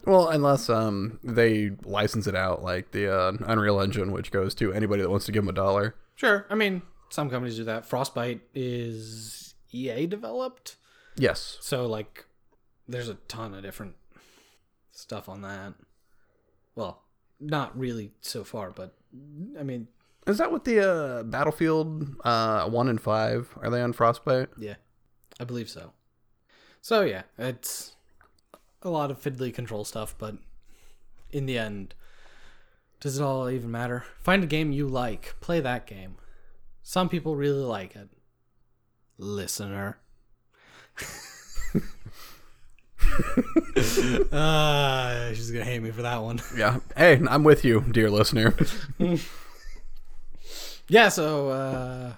Well, 0.06 0.28
unless 0.28 0.70
um 0.70 1.20
they 1.24 1.72
license 1.86 2.28
it 2.28 2.36
out 2.36 2.62
like 2.62 2.92
the 2.92 3.08
uh, 3.18 3.32
Unreal 3.48 3.80
Engine, 3.80 4.12
which 4.12 4.30
goes 4.30 4.54
to 4.56 4.74
anybody 4.74 5.04
that 5.04 5.10
wants 5.10 5.26
to 5.28 5.32
give 5.32 5.44
them 5.44 5.50
a 5.50 5.54
dollar. 5.54 5.96
Sure, 6.16 6.46
I 6.50 6.56
mean 6.56 6.82
some 7.10 7.30
companies 7.30 7.56
do 7.56 7.64
that. 7.64 7.86
Frostbite 7.86 8.42
is 8.54 9.54
EA 9.72 10.06
developed, 10.06 10.76
Yes. 11.16 11.58
so 11.62 11.86
like 11.86 12.26
there's 12.90 13.08
a 13.08 13.16
ton 13.30 13.54
of 13.54 13.64
different 13.64 13.96
stuff 15.02 15.28
on 15.28 15.42
that. 15.42 15.74
Well, 16.76 17.04
not 17.40 17.78
really 17.78 18.12
so 18.22 18.44
far, 18.44 18.72
but 18.72 18.94
I 19.60 19.64
mean, 19.64 19.88
Is 20.28 20.38
that 20.38 20.52
what 20.52 20.64
the 20.64 20.80
uh, 20.80 21.24
Battlefield 21.24 22.08
uh, 22.24 22.70
one 22.70 22.88
and 22.88 23.02
five 23.02 23.50
are 23.62 23.70
they 23.70 23.82
on 23.82 23.94
Frostbite? 23.94 24.50
yeah, 24.58 24.76
I 25.40 25.44
believe 25.44 25.70
so. 25.70 25.92
So 26.82 27.02
yeah, 27.02 27.24
it's 27.38 27.96
a 28.82 28.90
lot 28.90 29.12
of 29.12 29.22
fiddly 29.22 29.54
control 29.54 29.84
stuff, 29.86 30.16
but 30.18 30.36
in 31.32 31.46
the 31.46 31.58
end, 31.58 31.94
does 33.00 33.20
it 33.20 33.24
all 33.24 33.50
even 33.50 33.70
matter? 33.72 34.06
Find 34.22 34.44
a 34.44 34.48
game 34.48 34.72
you 34.72 34.88
like, 34.88 35.36
play 35.42 35.60
that 35.60 35.86
game. 35.88 36.16
Some 36.84 37.10
people 37.10 37.36
really 37.36 37.64
like 37.64 37.96
it. 37.96 38.10
Listener. 39.18 40.00
uh, 44.32 45.34
she's 45.34 45.52
gonna 45.52 45.66
hate 45.66 45.82
me 45.82 45.92
for 45.92 46.02
that 46.04 46.22
one. 46.22 46.42
Yeah. 46.58 46.80
Hey, 46.96 47.22
I'm 47.30 47.44
with 47.44 47.64
you, 47.66 47.82
dear 47.92 48.10
listener. 48.10 48.56
Yeah, 50.88 51.08
so 51.08 51.50
uh 51.50 52.14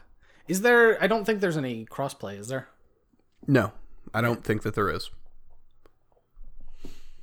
is 0.48 0.62
there 0.62 1.02
I 1.02 1.06
don't 1.06 1.26
think 1.26 1.42
there's 1.42 1.58
any 1.58 1.86
crossplay, 1.86 2.40
is 2.40 2.48
there? 2.48 2.70
no, 3.46 3.72
I 4.16 4.22
don't 4.22 4.44
think 4.44 4.64
that 4.64 4.74
there 4.74 4.90
is. 4.90 5.12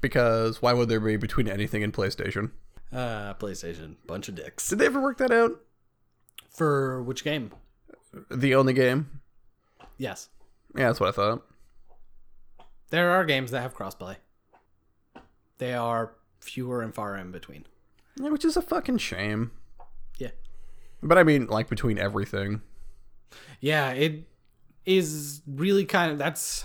Because 0.00 0.62
why 0.62 0.72
would 0.72 0.88
there 0.88 1.00
be 1.00 1.16
between 1.16 1.48
anything 1.48 1.82
and 1.82 1.92
PlayStation? 1.92 2.52
Uh 2.92 3.34
PlayStation, 3.34 3.96
bunch 4.06 4.28
of 4.28 4.36
dicks. 4.36 4.68
Did 4.68 4.78
they 4.78 4.86
ever 4.86 5.00
work 5.00 5.18
that 5.18 5.32
out? 5.32 5.60
For 6.50 7.02
which 7.02 7.24
game? 7.24 7.50
The 8.30 8.54
only 8.54 8.72
game? 8.72 9.20
Yes. 9.98 10.28
Yeah, 10.76 10.86
that's 10.86 11.00
what 11.00 11.08
I 11.08 11.12
thought. 11.12 11.42
There 12.90 13.10
are 13.10 13.24
games 13.24 13.52
that 13.52 13.62
have 13.62 13.74
crossplay. 13.74 14.16
They 15.58 15.74
are 15.74 16.12
fewer 16.40 16.82
and 16.82 16.94
far 16.94 17.16
in 17.16 17.30
between. 17.30 17.66
Yeah, 18.16 18.30
which 18.30 18.44
is 18.44 18.56
a 18.56 18.62
fucking 18.62 18.98
shame. 18.98 19.52
Yeah. 20.18 20.30
But 21.02 21.18
I 21.18 21.22
mean, 21.22 21.46
like 21.46 21.68
between 21.68 21.98
everything. 21.98 22.62
Yeah, 23.60 23.92
it 23.92 24.26
is 24.84 25.42
really 25.46 25.84
kind 25.84 26.12
of 26.12 26.18
that's 26.18 26.64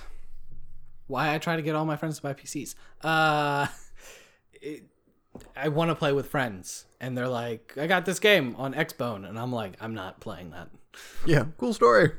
why 1.08 1.34
I 1.34 1.38
try 1.38 1.56
to 1.56 1.62
get 1.62 1.76
all 1.76 1.86
my 1.86 1.98
friends 1.98 2.18
to 2.18 2.24
buy 2.24 2.34
PCs. 2.34 2.76
Uh 3.04 3.68
it, 4.54 4.84
I 5.56 5.68
want 5.68 5.92
to 5.92 5.96
play 5.96 6.14
with 6.14 6.28
friends 6.28 6.86
and 7.00 7.18
they're 7.18 7.28
like, 7.28 7.74
"I 7.78 7.88
got 7.88 8.06
this 8.06 8.20
game 8.20 8.56
on 8.58 8.74
Xbone." 8.74 9.28
And 9.28 9.38
I'm 9.38 9.52
like, 9.52 9.74
"I'm 9.82 9.94
not 9.94 10.22
playing 10.22 10.52
that." 10.52 10.70
Yeah, 11.26 11.46
cool 11.58 11.74
story. 11.74 12.12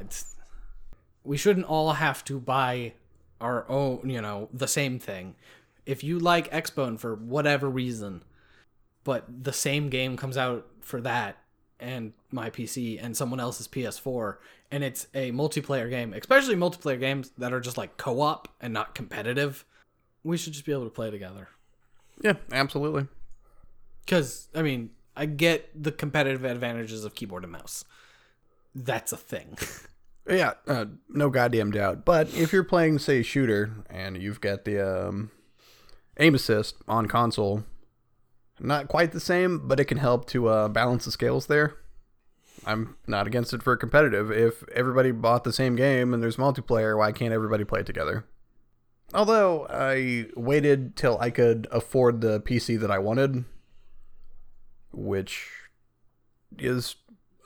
It's 0.00 0.36
we 1.24 1.36
shouldn't 1.36 1.66
all 1.66 1.92
have 1.92 2.24
to 2.24 2.40
buy 2.40 2.94
our 3.40 3.64
own, 3.68 4.00
oh, 4.02 4.06
you 4.06 4.20
know, 4.20 4.48
the 4.52 4.68
same 4.68 4.98
thing. 4.98 5.34
If 5.86 6.04
you 6.04 6.18
like 6.18 6.50
Xbone 6.50 6.98
for 6.98 7.14
whatever 7.14 7.68
reason, 7.68 8.22
but 9.04 9.24
the 9.42 9.52
same 9.52 9.88
game 9.88 10.16
comes 10.16 10.36
out 10.36 10.66
for 10.80 11.00
that 11.00 11.38
and 11.80 12.12
my 12.30 12.50
PC 12.50 13.02
and 13.02 13.16
someone 13.16 13.40
else's 13.40 13.68
PS4 13.68 14.36
and 14.70 14.84
it's 14.84 15.06
a 15.14 15.32
multiplayer 15.32 15.88
game, 15.88 16.12
especially 16.12 16.56
multiplayer 16.56 17.00
games 17.00 17.30
that 17.38 17.52
are 17.52 17.60
just 17.60 17.78
like 17.78 17.96
co-op 17.96 18.48
and 18.60 18.74
not 18.74 18.94
competitive, 18.94 19.64
we 20.22 20.36
should 20.36 20.52
just 20.52 20.66
be 20.66 20.72
able 20.72 20.84
to 20.84 20.90
play 20.90 21.10
together. 21.10 21.48
Yeah, 22.20 22.34
absolutely. 22.52 23.06
Cuz 24.06 24.48
I 24.54 24.62
mean, 24.62 24.90
I 25.16 25.26
get 25.26 25.70
the 25.80 25.92
competitive 25.92 26.44
advantages 26.44 27.04
of 27.04 27.14
keyboard 27.14 27.44
and 27.44 27.52
mouse. 27.52 27.84
That's 28.74 29.12
a 29.12 29.16
thing. 29.16 29.56
Yeah, 30.28 30.54
uh, 30.66 30.86
no 31.08 31.30
goddamn 31.30 31.70
doubt. 31.70 32.04
But 32.04 32.32
if 32.34 32.52
you're 32.52 32.64
playing, 32.64 32.98
say, 32.98 33.22
shooter, 33.22 33.72
and 33.88 34.20
you've 34.20 34.40
got 34.40 34.64
the 34.64 35.08
um, 35.08 35.30
aim 36.18 36.34
assist 36.34 36.76
on 36.86 37.06
console, 37.06 37.64
not 38.60 38.88
quite 38.88 39.12
the 39.12 39.20
same, 39.20 39.66
but 39.66 39.80
it 39.80 39.86
can 39.86 39.98
help 39.98 40.26
to 40.28 40.48
uh, 40.48 40.68
balance 40.68 41.06
the 41.06 41.12
scales 41.12 41.46
there. 41.46 41.76
I'm 42.66 42.96
not 43.06 43.26
against 43.26 43.54
it 43.54 43.62
for 43.62 43.76
competitive. 43.76 44.30
If 44.30 44.68
everybody 44.74 45.12
bought 45.12 45.44
the 45.44 45.52
same 45.52 45.76
game 45.76 46.12
and 46.12 46.22
there's 46.22 46.36
multiplayer, 46.36 46.98
why 46.98 47.12
can't 47.12 47.32
everybody 47.32 47.64
play 47.64 47.82
together? 47.82 48.26
Although 49.14 49.66
I 49.70 50.26
waited 50.36 50.94
till 50.96 51.18
I 51.18 51.30
could 51.30 51.66
afford 51.70 52.20
the 52.20 52.40
PC 52.40 52.78
that 52.80 52.90
I 52.90 52.98
wanted, 52.98 53.44
which 54.92 55.48
is 56.58 56.96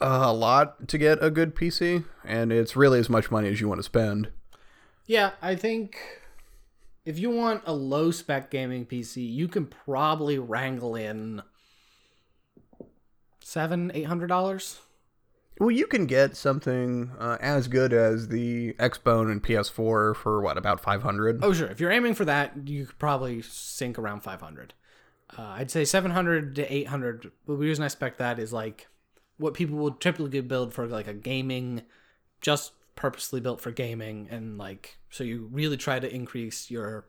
a 0.01 0.33
lot 0.33 0.89
to 0.89 0.99
get 0.99 1.23
a 1.23 1.31
good 1.31 1.55
PC, 1.55 2.05
and 2.25 2.53
it's 2.53 2.77
really 2.77 2.99
as 2.99 3.09
much 3.09 3.31
money 3.31 3.49
as 3.49 3.61
you 3.61 3.69
want 3.69 3.79
to 3.79 3.85
spend. 3.85 4.31
Yeah, 5.07 5.33
I 5.41 5.55
think 5.55 5.97
if 7.05 7.19
you 7.19 7.31
want 7.31 7.63
a 7.67 7.73
low 7.73 8.11
spec 8.11 8.51
gaming 8.51 8.87
PC, 8.87 9.29
you 9.29 9.49
can 9.49 9.67
probably 9.67 10.39
wrangle 10.39 10.95
in 10.95 11.43
seven, 13.41 13.91
eight 13.95 14.07
hundred 14.07 14.29
dollars. 14.29 14.81
Well, 15.59 15.71
you 15.71 15.87
can 15.87 16.07
get 16.07 16.37
something 16.37 17.13
uh, 17.19 17.37
as 17.41 17.69
good 17.69 17.93
as 17.93 18.29
the 18.29 18.73
Xbone 18.75 19.31
and 19.31 19.43
PS4 19.43 20.17
for 20.17 20.41
what 20.41 20.57
about 20.57 20.81
500? 20.81 21.45
Oh, 21.45 21.53
sure. 21.53 21.69
If 21.69 21.79
you're 21.79 21.91
aiming 21.91 22.15
for 22.15 22.25
that, 22.25 22.67
you 22.67 22.87
could 22.87 22.99
probably 22.99 23.43
sink 23.43 23.99
around 23.99 24.23
five 24.23 24.41
hundred. 24.41 24.75
Uh, 25.37 25.43
I'd 25.43 25.71
say 25.71 25.85
seven 25.85 26.11
hundred 26.11 26.57
to 26.57 26.73
eight 26.73 26.89
hundred. 26.89 27.31
The 27.47 27.55
reason 27.55 27.85
I 27.85 27.89
spec 27.89 28.17
that 28.19 28.39
is 28.39 28.53
like 28.53 28.89
what 29.43 29.55
people 29.55 29.77
would 29.79 30.01
typically 30.01 30.41
build 30.41 30.73
for 30.73 30.87
like 30.87 31.07
a 31.07 31.13
gaming, 31.13 31.83
just 32.41 32.73
purposely 32.95 33.41
built 33.41 33.61
for 33.61 33.71
gaming, 33.71 34.29
and 34.31 34.57
like 34.57 34.99
so 35.11 35.25
you 35.25 35.49
really 35.53 35.77
try 35.77 35.99
to 35.99 36.13
increase 36.13 36.71
your 36.71 37.07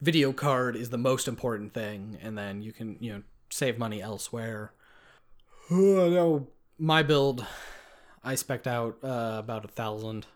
video 0.00 0.32
card 0.32 0.76
is 0.76 0.90
the 0.90 0.98
most 0.98 1.28
important 1.28 1.72
thing, 1.72 2.18
and 2.20 2.36
then 2.36 2.60
you 2.60 2.72
can 2.72 2.96
you 3.00 3.12
know 3.12 3.22
save 3.50 3.78
money 3.78 4.02
elsewhere. 4.02 4.72
Oh, 5.68 6.08
no, 6.08 6.46
my 6.78 7.02
build, 7.02 7.44
I 8.22 8.36
spec'd 8.36 8.68
out 8.68 8.98
uh, 9.02 9.34
about 9.40 9.64
a 9.64 9.68
thousand 9.68 10.28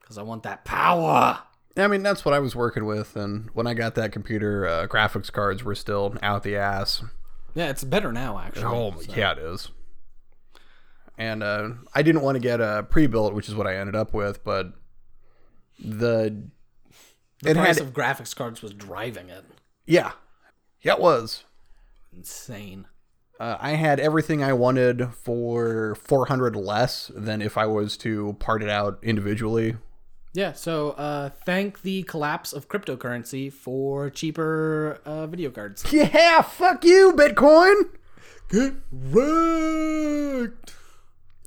because 0.00 0.16
I 0.16 0.22
want 0.22 0.44
that 0.44 0.64
power. 0.64 1.40
I 1.76 1.88
mean, 1.88 2.04
that's 2.04 2.24
what 2.24 2.32
I 2.32 2.38
was 2.38 2.54
working 2.54 2.84
with, 2.84 3.16
and 3.16 3.50
when 3.52 3.66
I 3.66 3.74
got 3.74 3.96
that 3.96 4.12
computer, 4.12 4.64
uh, 4.64 4.86
graphics 4.86 5.32
cards 5.32 5.64
were 5.64 5.74
still 5.74 6.14
out 6.22 6.44
the 6.44 6.54
ass. 6.54 7.02
Yeah, 7.54 7.68
it's 7.68 7.82
better 7.82 8.12
now 8.12 8.38
actually. 8.38 8.64
Oh, 8.66 8.94
so. 9.00 9.12
yeah, 9.12 9.32
it 9.32 9.38
is. 9.38 9.70
And 11.20 11.42
uh, 11.42 11.68
I 11.94 12.00
didn't 12.00 12.22
want 12.22 12.36
to 12.36 12.40
get 12.40 12.60
a 12.62 12.86
pre-built, 12.88 13.34
which 13.34 13.46
is 13.48 13.54
what 13.54 13.66
I 13.66 13.76
ended 13.76 13.94
up 13.94 14.14
with, 14.14 14.42
but 14.42 14.72
the 15.78 16.34
The 17.42 17.54
price 17.54 17.76
had 17.78 17.86
of 17.86 17.92
graphics 17.92 18.34
cards 18.34 18.62
was 18.62 18.72
driving 18.72 19.28
it. 19.28 19.44
yeah, 19.86 20.12
yeah, 20.80 20.94
it 20.94 21.00
was. 21.00 21.44
Insane. 22.16 22.86
Uh, 23.38 23.58
I 23.60 23.72
had 23.72 24.00
everything 24.00 24.42
I 24.42 24.54
wanted 24.54 25.12
for 25.12 25.94
400 25.94 26.56
less 26.56 27.10
than 27.14 27.42
if 27.42 27.58
I 27.58 27.66
was 27.66 27.96
to 27.98 28.34
part 28.38 28.62
it 28.62 28.68
out 28.70 28.98
individually 29.02 29.76
Yeah, 30.32 30.52
so 30.54 30.90
uh, 30.92 31.30
thank 31.44 31.82
the 31.82 32.02
collapse 32.04 32.52
of 32.54 32.68
cryptocurrency 32.68 33.52
for 33.52 34.08
cheaper 34.10 35.00
uh, 35.04 35.26
video 35.26 35.50
cards. 35.50 35.84
Yeah, 35.92 36.40
fuck 36.42 36.84
you, 36.84 37.12
Bitcoin. 37.14 37.90
Get 38.50 38.74
wrecked! 38.90 40.74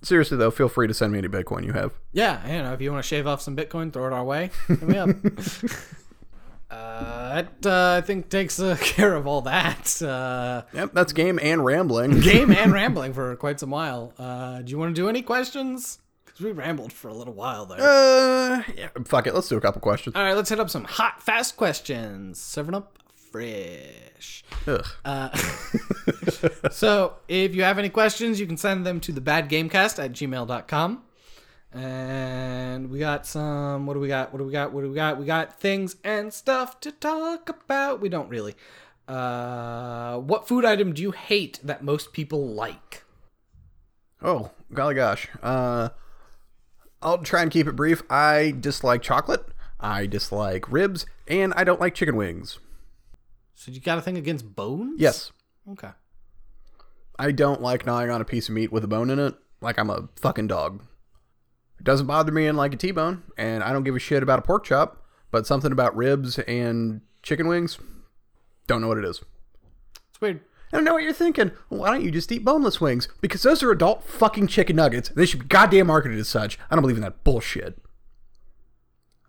Seriously 0.04 0.38
though, 0.38 0.52
feel 0.52 0.70
free 0.70 0.88
to 0.88 0.94
send 0.94 1.12
me 1.14 1.20
any 1.20 1.28
Bitcoin 1.30 1.66
you 1.66 1.74
have. 1.74 1.94
Yeah, 2.12 2.46
you 2.46 2.62
know, 2.62 2.74
if 2.74 2.82
you 2.82 2.92
want 2.92 3.04
to 3.04 3.08
shave 3.08 3.26
off 3.26 3.42
some 3.42 3.56
Bitcoin, 3.56 3.92
throw 3.92 4.06
it 4.08 4.14
our 4.14 4.24
way. 4.24 4.52
Hit 4.68 4.84
me 4.84 4.98
up. 4.98 5.10
uh, 6.70 7.42
that 7.42 7.66
uh, 7.66 7.98
I 7.98 8.02
think 8.02 8.30
takes 8.30 8.60
uh, 8.60 8.76
care 8.82 9.16
of 9.16 9.28
all 9.28 9.42
that. 9.42 10.02
Uh, 10.02 10.64
Yep, 10.74 10.92
that's 10.94 11.14
game 11.14 11.40
and 11.42 11.64
rambling. 11.64 12.20
game 12.22 12.52
and 12.52 12.74
rambling 12.74 13.14
for 13.14 13.36
quite 13.38 13.60
some 13.60 13.70
while. 13.72 14.14
Uh, 14.18 14.62
do 14.62 14.72
you 14.72 14.78
want 14.78 14.96
to 14.96 15.02
do 15.02 15.08
any 15.08 15.22
questions? 15.22 16.00
Because 16.26 16.42
we 16.42 16.52
rambled 16.52 16.92
for 16.92 17.10
a 17.10 17.14
little 17.14 17.34
while 17.34 17.66
there. 17.66 17.80
Uh, 17.80 18.64
yeah, 18.76 18.90
fuck 19.06 19.28
it. 19.28 19.34
Let's 19.36 19.48
do 19.50 19.58
a 19.58 19.62
couple 19.62 19.82
questions. 19.82 20.16
all 20.16 20.24
right, 20.24 20.36
let's 20.36 20.50
hit 20.50 20.60
up 20.60 20.70
some 20.70 20.84
hot, 20.84 21.22
fast 21.22 21.56
questions. 21.58 22.40
Serving 22.42 22.74
up 22.74 22.98
fresh. 23.34 24.44
Ugh. 24.68 24.86
Uh, 25.04 25.36
so 26.72 27.16
if 27.28 27.56
you 27.56 27.64
have 27.64 27.80
any 27.80 27.90
questions, 27.90 28.40
you 28.40 28.46
can 28.46 28.58
send 28.58 28.86
them 28.86 29.00
to 29.02 29.12
the 29.12 29.22
badgamecast 29.22 30.02
at 30.02 30.14
gmail.com. 30.14 31.04
And 31.74 32.92
we 32.92 33.00
got 33.00 33.26
some. 33.26 33.88
What 33.88 33.96
do 33.96 34.00
we 34.00 34.08
got? 34.08 34.32
What 34.32 34.38
do 34.38 34.46
we 34.46 34.52
got? 34.52 34.72
What 34.72 34.84
do 34.84 34.90
we 34.90 34.96
got? 34.96 35.18
We 35.18 35.26
got 35.26 35.60
things 35.60 35.96
and 36.04 36.32
stuff 36.32 36.80
to 36.82 36.92
talk 36.92 37.50
about. 37.50 38.00
We 38.00 38.10
don't 38.10 38.30
really. 38.30 38.54
Uh, 39.08 40.20
what 40.20 40.48
food 40.48 40.64
item 40.64 40.94
do 40.94 41.02
you 41.02 41.12
hate 41.12 41.60
that 41.64 41.84
most 41.84 42.14
people 42.14 42.48
like? 42.48 43.04
Oh, 44.22 44.52
golly 44.72 44.94
gosh. 44.94 45.28
Uh, 45.42 45.90
I'll 47.02 47.18
try 47.18 47.42
and 47.42 47.50
keep 47.50 47.66
it 47.66 47.76
brief. 47.76 48.04
I 48.08 48.54
dislike 48.58 49.02
chocolate. 49.02 49.44
I 49.80 50.06
dislike 50.06 50.72
ribs, 50.72 51.08
and 51.28 51.54
I 51.56 51.64
don't 51.64 51.82
like 51.82 51.96
chicken 51.96 52.16
wings. 52.16 52.60
So 53.56 53.72
you 53.72 53.80
got 53.80 53.98
a 53.98 54.02
thing 54.02 54.18
against 54.18 54.56
bones? 54.56 55.00
Yes, 55.00 55.32
Okay. 55.72 55.90
I 57.18 57.32
don't 57.32 57.62
like 57.62 57.86
gnawing 57.86 58.10
on 58.10 58.20
a 58.22 58.26
piece 58.26 58.50
of 58.50 58.56
meat 58.56 58.72
with 58.72 58.84
a 58.84 58.88
bone 58.88 59.10
in 59.10 59.20
it. 59.20 59.36
Like 59.62 59.78
I'm 59.78 59.90
a 59.90 60.10
fucking 60.18 60.48
dog. 60.48 60.84
It 61.80 61.84
doesn't 61.84 62.08
bother 62.08 62.32
me 62.32 62.48
in 62.48 62.56
like 62.58 62.74
a 62.74 62.78
T-bone, 62.78 63.24
and 63.38 63.64
I 63.64 63.72
don't 63.72 63.84
give 63.84 63.96
a 63.96 64.00
shit 64.00 64.24
about 64.24 64.40
a 64.40 64.42
pork 64.42 64.66
chop. 64.66 65.06
But 65.32 65.48
something 65.48 65.72
about 65.72 65.96
ribs 65.96 66.38
and 66.40 67.02
chicken 67.22 67.48
wings, 67.48 67.80
don't 68.68 68.82
know 68.82 68.88
what 68.88 68.98
it 68.98 69.06
is. 69.06 69.22
It's 70.10 70.22
weird. 70.22 70.42
I 70.72 70.78
don't 70.78 70.86
know 70.86 70.94
what 70.94 71.04
you're 71.04 71.14
thinking. 71.14 71.52
Why 71.70 71.92
don't 71.92 72.04
you 72.04 72.12
just 72.12 72.32
eat 72.32 72.44
boneless 72.44 72.82
wings? 72.82 73.08
Because 73.22 73.44
those 73.44 73.62
are 73.64 73.72
adult 73.72 74.04
fucking 74.04 74.48
chicken 74.48 74.76
nuggets. 74.76 75.10
They 75.10 75.26
should 75.26 75.42
be 75.42 75.46
goddamn 75.46 75.88
marketed 75.88 76.20
as 76.20 76.28
such. 76.28 76.58
I 76.70 76.76
don't 76.76 76.82
believe 76.82 76.98
in 76.98 77.04
that 77.04 77.24
bullshit. 77.24 77.80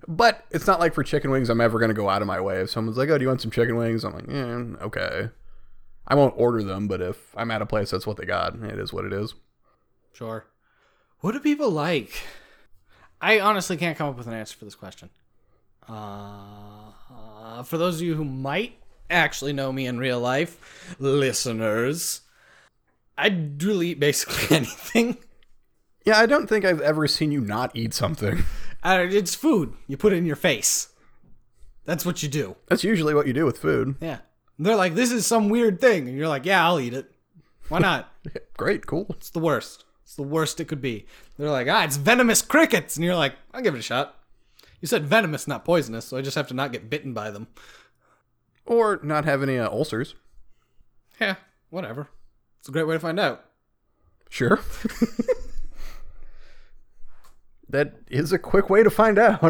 But 0.06 0.44
it's 0.50 0.66
not 0.66 0.80
like 0.80 0.94
for 0.94 1.02
chicken 1.02 1.30
wings 1.30 1.48
I'm 1.48 1.60
ever 1.60 1.78
going 1.78 1.88
to 1.88 1.94
go 1.94 2.08
out 2.08 2.22
of 2.22 2.28
my 2.28 2.40
way. 2.40 2.60
If 2.60 2.70
someone's 2.70 2.98
like, 2.98 3.08
oh, 3.08 3.18
do 3.18 3.22
you 3.22 3.28
want 3.28 3.40
some 3.40 3.50
chicken 3.50 3.76
wings? 3.76 4.04
I'm 4.04 4.14
like, 4.14 4.26
yeah, 4.28 4.84
okay. 4.84 5.30
I 6.06 6.14
won't 6.14 6.34
order 6.36 6.62
them, 6.62 6.86
but 6.86 7.00
if 7.00 7.34
I'm 7.36 7.50
at 7.50 7.62
a 7.62 7.66
place 7.66 7.90
that's 7.90 8.06
what 8.06 8.18
they 8.18 8.26
got, 8.26 8.54
it 8.54 8.78
is 8.78 8.92
what 8.92 9.06
it 9.06 9.12
is. 9.12 9.34
Sure. 10.12 10.46
What 11.20 11.32
do 11.32 11.40
people 11.40 11.70
like? 11.70 12.22
I 13.20 13.40
honestly 13.40 13.78
can't 13.78 13.96
come 13.96 14.10
up 14.10 14.18
with 14.18 14.26
an 14.26 14.34
answer 14.34 14.56
for 14.56 14.66
this 14.66 14.74
question. 14.74 15.08
Uh, 15.88 17.62
for 17.62 17.78
those 17.78 17.96
of 17.96 18.02
you 18.02 18.14
who 18.14 18.24
might 18.24 18.78
actually 19.08 19.54
know 19.54 19.72
me 19.72 19.86
in 19.86 19.98
real 19.98 20.20
life, 20.20 20.94
listeners, 20.98 22.20
I 23.16 23.28
really 23.58 23.90
eat 23.90 24.00
basically 24.00 24.56
anything. 24.56 25.16
Yeah, 26.04 26.18
I 26.18 26.26
don't 26.26 26.46
think 26.46 26.66
I've 26.66 26.82
ever 26.82 27.06
seen 27.06 27.32
you 27.32 27.40
not 27.40 27.74
eat 27.74 27.94
something. 27.94 28.44
Uh, 28.84 29.06
it's 29.10 29.34
food. 29.34 29.74
You 29.88 29.96
put 29.96 30.12
it 30.12 30.16
in 30.16 30.26
your 30.26 30.36
face. 30.36 30.90
That's 31.86 32.04
what 32.04 32.22
you 32.22 32.28
do. 32.28 32.56
That's 32.68 32.84
usually 32.84 33.14
what 33.14 33.26
you 33.26 33.32
do 33.32 33.46
with 33.46 33.58
food. 33.58 33.96
Yeah. 34.00 34.18
They're 34.58 34.76
like, 34.76 34.94
this 34.94 35.10
is 35.10 35.26
some 35.26 35.48
weird 35.48 35.80
thing. 35.80 36.08
And 36.08 36.16
you're 36.16 36.28
like, 36.28 36.44
yeah, 36.44 36.64
I'll 36.64 36.80
eat 36.80 36.94
it. 36.94 37.10
Why 37.68 37.78
not? 37.78 38.12
Great, 38.56 38.86
cool. 38.86 39.06
It's 39.10 39.30
the 39.30 39.38
worst. 39.38 39.84
It's 40.04 40.16
the 40.16 40.22
worst 40.22 40.60
it 40.60 40.66
could 40.66 40.82
be. 40.82 41.06
They're 41.38 41.50
like, 41.50 41.66
ah, 41.68 41.84
it's 41.84 41.96
venomous 41.96 42.42
crickets. 42.42 42.96
And 42.96 43.04
you're 43.04 43.16
like, 43.16 43.34
I'll 43.52 43.62
give 43.62 43.74
it 43.74 43.78
a 43.78 43.82
shot. 43.82 44.16
You 44.80 44.86
said 44.86 45.06
venomous, 45.06 45.48
not 45.48 45.64
poisonous, 45.64 46.04
so 46.04 46.18
I 46.18 46.22
just 46.22 46.36
have 46.36 46.48
to 46.48 46.54
not 46.54 46.72
get 46.72 46.90
bitten 46.90 47.14
by 47.14 47.30
them. 47.30 47.48
Or 48.66 49.00
not 49.02 49.24
have 49.24 49.42
any 49.42 49.58
uh, 49.58 49.68
ulcers. 49.68 50.14
Yeah, 51.20 51.36
whatever. 51.70 52.08
It's 52.60 52.68
a 52.68 52.72
great 52.72 52.86
way 52.86 52.94
to 52.94 53.00
find 53.00 53.18
out. 53.18 53.44
Sure. 54.28 54.60
that 57.74 57.94
is 58.08 58.32
a 58.32 58.38
quick 58.38 58.70
way 58.70 58.82
to 58.82 58.90
find 58.90 59.18
out. 59.18 59.42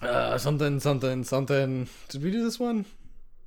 Uh, 0.00 0.36
something, 0.38 0.80
something, 0.80 1.24
something. 1.24 1.88
Did 2.08 2.22
we 2.22 2.30
do 2.30 2.42
this 2.44 2.58
one? 2.60 2.84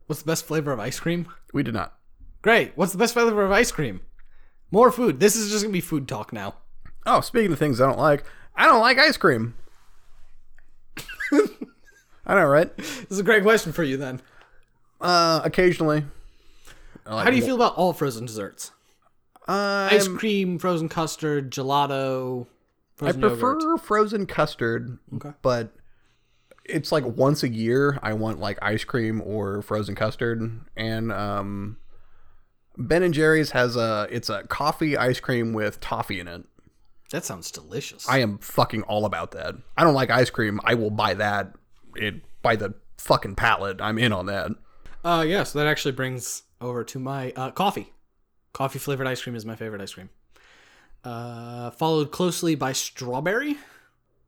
What's 0.08 0.22
the 0.22 0.28
best 0.28 0.46
flavor 0.46 0.72
of 0.72 0.80
ice 0.80 1.00
cream? 1.00 1.28
We 1.54 1.64
did 1.64 1.74
not. 1.74 1.98
Great. 2.42 2.74
What's 2.76 2.92
the 2.92 2.98
best 2.98 3.14
flavor 3.14 3.44
of 3.44 3.52
ice 3.52 3.72
cream? 3.72 4.02
More 4.72 4.92
food. 4.92 5.20
This 5.20 5.36
is 5.36 5.52
just 5.52 5.64
gonna 5.64 5.74
be 5.74 5.82
food 5.82 6.08
talk 6.08 6.34
now. 6.34 6.56
Oh, 7.06 7.22
speaking 7.22 7.52
of 7.52 7.60
things 7.60 7.80
I 7.80 7.88
don't 7.88 8.00
like, 8.00 8.24
I 8.56 8.66
don't 8.66 8.82
like 8.82 8.98
ice 8.98 9.18
cream. 9.18 9.56
I 12.26 12.36
know, 12.36 12.46
right? 12.46 12.76
This 12.78 13.06
is 13.12 13.20
a 13.20 13.24
great 13.24 13.44
question 13.44 13.72
for 13.72 13.84
you 13.84 13.98
then. 13.98 14.22
Uh, 15.00 15.42
occasionally. 15.44 16.06
How 17.06 17.30
do 17.30 17.36
you 17.36 17.44
feel 17.44 17.56
about 17.56 17.76
all 17.76 17.94
frozen 17.94 18.26
desserts? 18.26 18.72
Uh, 19.48 19.90
Ice 19.92 20.08
cream, 20.08 20.58
frozen 20.58 20.90
custard, 20.90 21.52
gelato, 21.52 22.48
I 23.02 23.12
prefer 23.12 23.54
yogurt. 23.60 23.82
frozen 23.82 24.26
custard, 24.26 24.98
Okay. 25.16 25.32
but 25.42 25.74
it's 26.64 26.92
like 26.92 27.06
once 27.06 27.44
a 27.44 27.50
year 27.50 28.00
I 28.02 28.14
want 28.14 28.40
like 28.40 28.58
ice 28.62 28.84
cream 28.84 29.22
or 29.22 29.62
frozen 29.62 29.96
custard, 29.96 30.62
and 30.78 31.12
um, 31.12 31.78
Ben 32.78 33.04
and 33.04 33.14
Jerry's 33.14 33.52
has 33.52 33.76
a 33.76 34.08
it's 34.10 34.30
a 34.30 34.44
coffee 34.44 34.98
ice 34.98 35.20
cream 35.20 35.54
with 35.54 35.80
toffee 35.80 36.20
in 36.20 36.28
it. 36.28 36.44
That 37.12 37.24
sounds 37.24 37.52
delicious. 37.52 38.08
I 38.10 38.20
am 38.20 38.38
fucking 38.40 38.82
all 38.84 39.06
about 39.06 39.32
that. 39.32 39.56
I 39.78 39.84
don't 39.84 39.94
like 39.94 40.10
ice 40.10 40.30
cream. 40.30 40.60
I 40.64 40.74
will 40.74 40.90
buy 40.90 41.14
that 41.16 41.54
it 41.96 42.16
by 42.42 42.56
the 42.56 42.74
fucking 42.98 43.36
pallet. 43.36 43.80
I'm 43.82 43.98
in 44.00 44.12
on 44.12 44.26
that. 44.28 44.52
Uh, 45.04 45.24
yeah, 45.28 45.44
so 45.44 45.60
that 45.60 45.68
actually 45.68 45.92
brings 45.92 46.44
over 46.60 46.84
to 46.84 46.98
my 47.00 47.32
uh, 47.36 47.52
coffee. 47.52 47.94
Coffee 48.54 48.80
flavored 48.80 49.06
ice 49.06 49.22
cream 49.22 49.36
is 49.36 49.46
my 49.46 49.56
favorite 49.56 49.82
ice 49.82 49.94
cream. 49.94 50.10
Uh, 51.06 51.70
followed 51.70 52.12
closely 52.12 52.56
by 52.56 52.72
strawberry, 52.74 53.58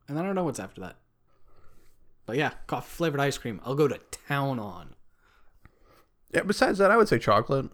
and 0.06 0.16
I 0.18 0.22
don't 0.22 0.36
know 0.36 0.44
what's 0.44 0.60
after 0.60 0.80
that. 0.82 0.96
But 2.24 2.36
yeah, 2.36 2.52
coffee 2.68 2.88
flavored 2.88 3.20
ice 3.20 3.36
cream. 3.36 3.60
I'll 3.64 3.74
go 3.74 3.88
to 3.88 3.98
town 4.28 4.60
on. 4.60 4.94
Yeah, 6.32 6.42
besides 6.42 6.78
that, 6.78 6.90
I 6.90 6.96
would 6.96 7.08
say 7.08 7.18
chocolate. 7.18 7.70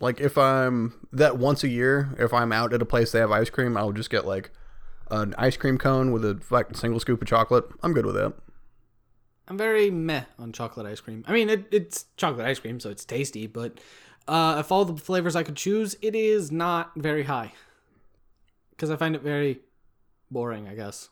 Like 0.00 0.20
if 0.20 0.36
I'm 0.36 1.06
that 1.12 1.38
once 1.38 1.62
a 1.62 1.68
year, 1.68 2.16
if 2.18 2.34
I'm 2.34 2.52
out 2.52 2.74
at 2.74 2.82
a 2.82 2.84
place 2.84 3.12
they 3.12 3.20
have 3.20 3.30
ice 3.30 3.48
cream, 3.48 3.76
I'll 3.76 3.92
just 3.92 4.10
get 4.10 4.26
like 4.26 4.50
an 5.10 5.34
ice 5.38 5.56
cream 5.56 5.78
cone 5.78 6.10
with 6.10 6.24
a 6.24 6.40
fucking 6.40 6.74
single 6.74 6.98
scoop 6.98 7.22
of 7.22 7.28
chocolate. 7.28 7.66
I'm 7.82 7.92
good 7.92 8.06
with 8.06 8.16
that. 8.16 8.32
I'm 9.46 9.56
very 9.56 9.90
meh 9.90 10.24
on 10.38 10.52
chocolate 10.52 10.86
ice 10.86 11.00
cream. 11.00 11.24
I 11.28 11.32
mean, 11.32 11.48
it, 11.48 11.66
it's 11.70 12.06
chocolate 12.16 12.46
ice 12.46 12.58
cream, 12.58 12.80
so 12.80 12.90
it's 12.90 13.04
tasty, 13.04 13.46
but 13.46 13.78
uh, 14.26 14.56
if 14.58 14.72
all 14.72 14.84
the 14.84 14.96
flavors 14.96 15.36
I 15.36 15.44
could 15.44 15.56
choose, 15.56 15.94
it 16.02 16.16
is 16.16 16.50
not 16.50 16.92
very 16.96 17.24
high. 17.24 17.52
Because 18.72 18.90
I 18.90 18.96
find 18.96 19.14
it 19.14 19.22
very 19.22 19.60
boring, 20.30 20.66
I 20.68 20.74
guess. 20.74 21.08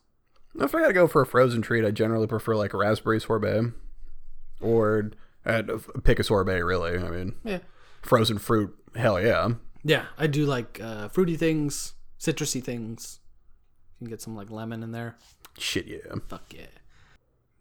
If 0.58 0.74
I 0.74 0.80
gotta 0.80 0.92
go 0.92 1.06
for 1.06 1.22
a 1.22 1.26
frozen 1.26 1.62
treat, 1.62 1.84
I 1.84 1.92
generally 1.92 2.26
prefer 2.26 2.56
like 2.56 2.74
a 2.74 2.76
raspberry 2.76 3.20
sorbet, 3.20 3.72
or 4.60 5.12
uh, 5.46 5.62
pick 6.02 6.18
a 6.18 6.24
sorbet. 6.24 6.60
Really, 6.64 6.98
I 6.98 7.08
mean, 7.10 7.34
Yeah. 7.44 7.60
frozen 8.02 8.38
fruit. 8.38 8.76
Hell 8.96 9.20
yeah. 9.20 9.50
Yeah, 9.84 10.06
I 10.18 10.26
do 10.26 10.44
like 10.46 10.80
uh, 10.82 11.08
fruity 11.08 11.36
things, 11.36 11.94
citrusy 12.18 12.62
things. 12.62 13.20
You 14.00 14.06
can 14.06 14.10
get 14.10 14.20
some 14.20 14.34
like 14.34 14.50
lemon 14.50 14.82
in 14.82 14.90
there. 14.92 15.16
Shit 15.58 15.86
yeah. 15.86 15.98
Fuck 16.28 16.52
yeah. 16.54 16.66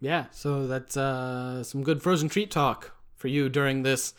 Yeah, 0.02 0.26
so 0.32 0.66
that's 0.66 0.96
uh, 0.98 1.64
some 1.64 1.84
good 1.84 2.02
frozen 2.02 2.30
treat 2.30 2.50
talk 2.50 2.96
for 3.16 3.28
you 3.28 3.50
during 3.50 3.84
this 3.84 4.14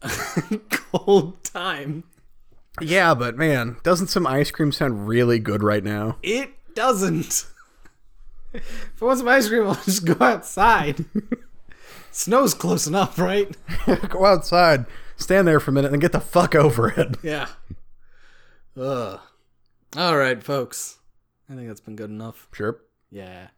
cold 0.70 1.42
time. 1.44 2.04
Yeah, 2.80 3.14
but 3.14 3.36
man, 3.36 3.76
doesn't 3.82 4.08
some 4.08 4.26
ice 4.26 4.50
cream 4.50 4.72
sound 4.72 5.08
really 5.08 5.38
good 5.38 5.62
right 5.62 5.82
now? 5.82 6.18
It 6.22 6.50
doesn't. 6.74 7.46
if 8.52 9.02
I 9.02 9.04
want 9.04 9.18
some 9.18 9.28
ice 9.28 9.48
cream, 9.48 9.66
I'll 9.66 9.74
just 9.74 10.04
go 10.04 10.16
outside. 10.20 11.04
Snow's 12.10 12.54
close 12.54 12.86
enough, 12.86 13.18
right? 13.18 13.54
go 14.08 14.24
outside, 14.26 14.86
stand 15.16 15.48
there 15.48 15.60
for 15.60 15.70
a 15.70 15.74
minute, 15.74 15.92
and 15.92 16.00
get 16.00 16.12
the 16.12 16.20
fuck 16.20 16.54
over 16.54 16.88
it. 16.88 17.16
Yeah. 17.22 17.48
Ugh. 18.78 19.20
All 19.96 20.16
right, 20.16 20.42
folks. 20.42 20.98
I 21.48 21.54
think 21.54 21.68
that's 21.68 21.80
been 21.80 21.96
good 21.96 22.10
enough. 22.10 22.48
Sure. 22.52 22.80
Yeah. 23.10 23.48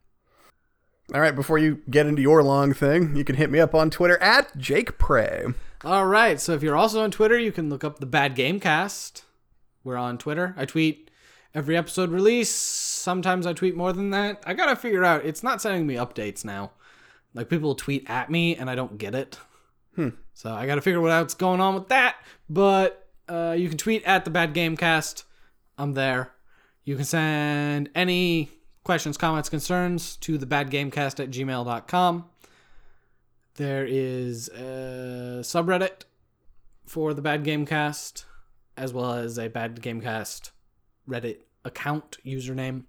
All 1.15 1.21
right, 1.21 1.35
before 1.35 1.59
you 1.59 1.81
get 1.89 2.07
into 2.07 2.21
your 2.21 2.43
long 2.43 2.75
thing, 2.75 3.17
you 3.17 3.25
can 3.25 3.37
hit 3.37 3.51
me 3.51 3.59
up 3.59 3.75
on 3.75 3.91
Twitter 3.91 4.19
at 4.19 4.57
Jake 4.59 4.99
Pray. 4.99 5.47
All 5.85 6.07
right. 6.07 6.41
So 6.41 6.55
if 6.55 6.63
you're 6.63 6.77
also 6.77 7.03
on 7.03 7.11
Twitter, 7.11 7.39
you 7.39 7.53
can 7.53 7.71
look 7.71 7.85
up 7.85 7.99
the 7.99 8.07
Bad 8.07 8.35
Game 8.35 8.59
Cast. 8.61 9.25
We're 9.85 9.97
on 9.97 10.19
Twitter. 10.19 10.55
I 10.57 10.65
tweet 10.65 11.11
every 11.55 11.77
episode 11.77 12.11
release. 12.11 12.51
Sometimes 12.51 13.47
I 13.47 13.53
tweet 13.53 13.77
more 13.77 13.93
than 13.93 14.11
that. 14.11 14.43
I 14.45 14.55
gotta 14.55 14.77
figure 14.77 15.05
out. 15.05 15.25
It's 15.25 15.43
not 15.43 15.63
sending 15.63 15.87
me 15.87 15.95
updates 15.95 16.45
now. 16.45 16.73
Like 17.35 17.49
people 17.49 17.75
tweet 17.75 18.09
at 18.11 18.31
me 18.31 18.57
and 18.57 18.69
I 18.69 18.75
don't 18.75 18.99
get 18.99 19.15
it. 19.15 19.39
So 20.35 20.53
I 20.53 20.67
gotta 20.67 20.81
figure 20.81 21.01
out 21.09 21.21
what's 21.23 21.35
going 21.35 21.61
on 21.61 21.75
with 21.75 21.89
that. 21.89 22.17
But 22.49 23.09
uh, 23.29 23.55
you 23.57 23.69
can 23.69 23.79
tweet 23.79 24.05
at 24.05 24.25
the 24.25 24.31
Bad 24.31 24.55
Game 24.55 24.77
Cast. 24.77 25.25
I'm 25.77 25.95
there. 25.95 26.33
You 26.85 26.97
can 26.97 27.05
send 27.05 27.91
any 27.95 28.51
questions, 28.83 29.17
comments, 29.19 29.49
concerns 29.49 30.17
to 30.17 30.39
the 30.39 30.47
badgamecast 30.47 31.21
at 31.21 31.31
gmail.com. 31.31 32.25
There 33.59 33.85
is 33.85 34.47
a 34.51 35.41
subreddit 35.43 36.05
for 36.87 37.13
the 37.13 37.21
Bad 37.21 37.43
Gamecast, 37.43 38.23
as 38.77 38.93
well 38.93 39.15
as 39.15 39.37
a 39.37 39.49
Bad 39.49 39.83
Gamecast 39.83 40.53
Reddit 41.09 41.39
account 41.65 42.19
username. 42.25 42.85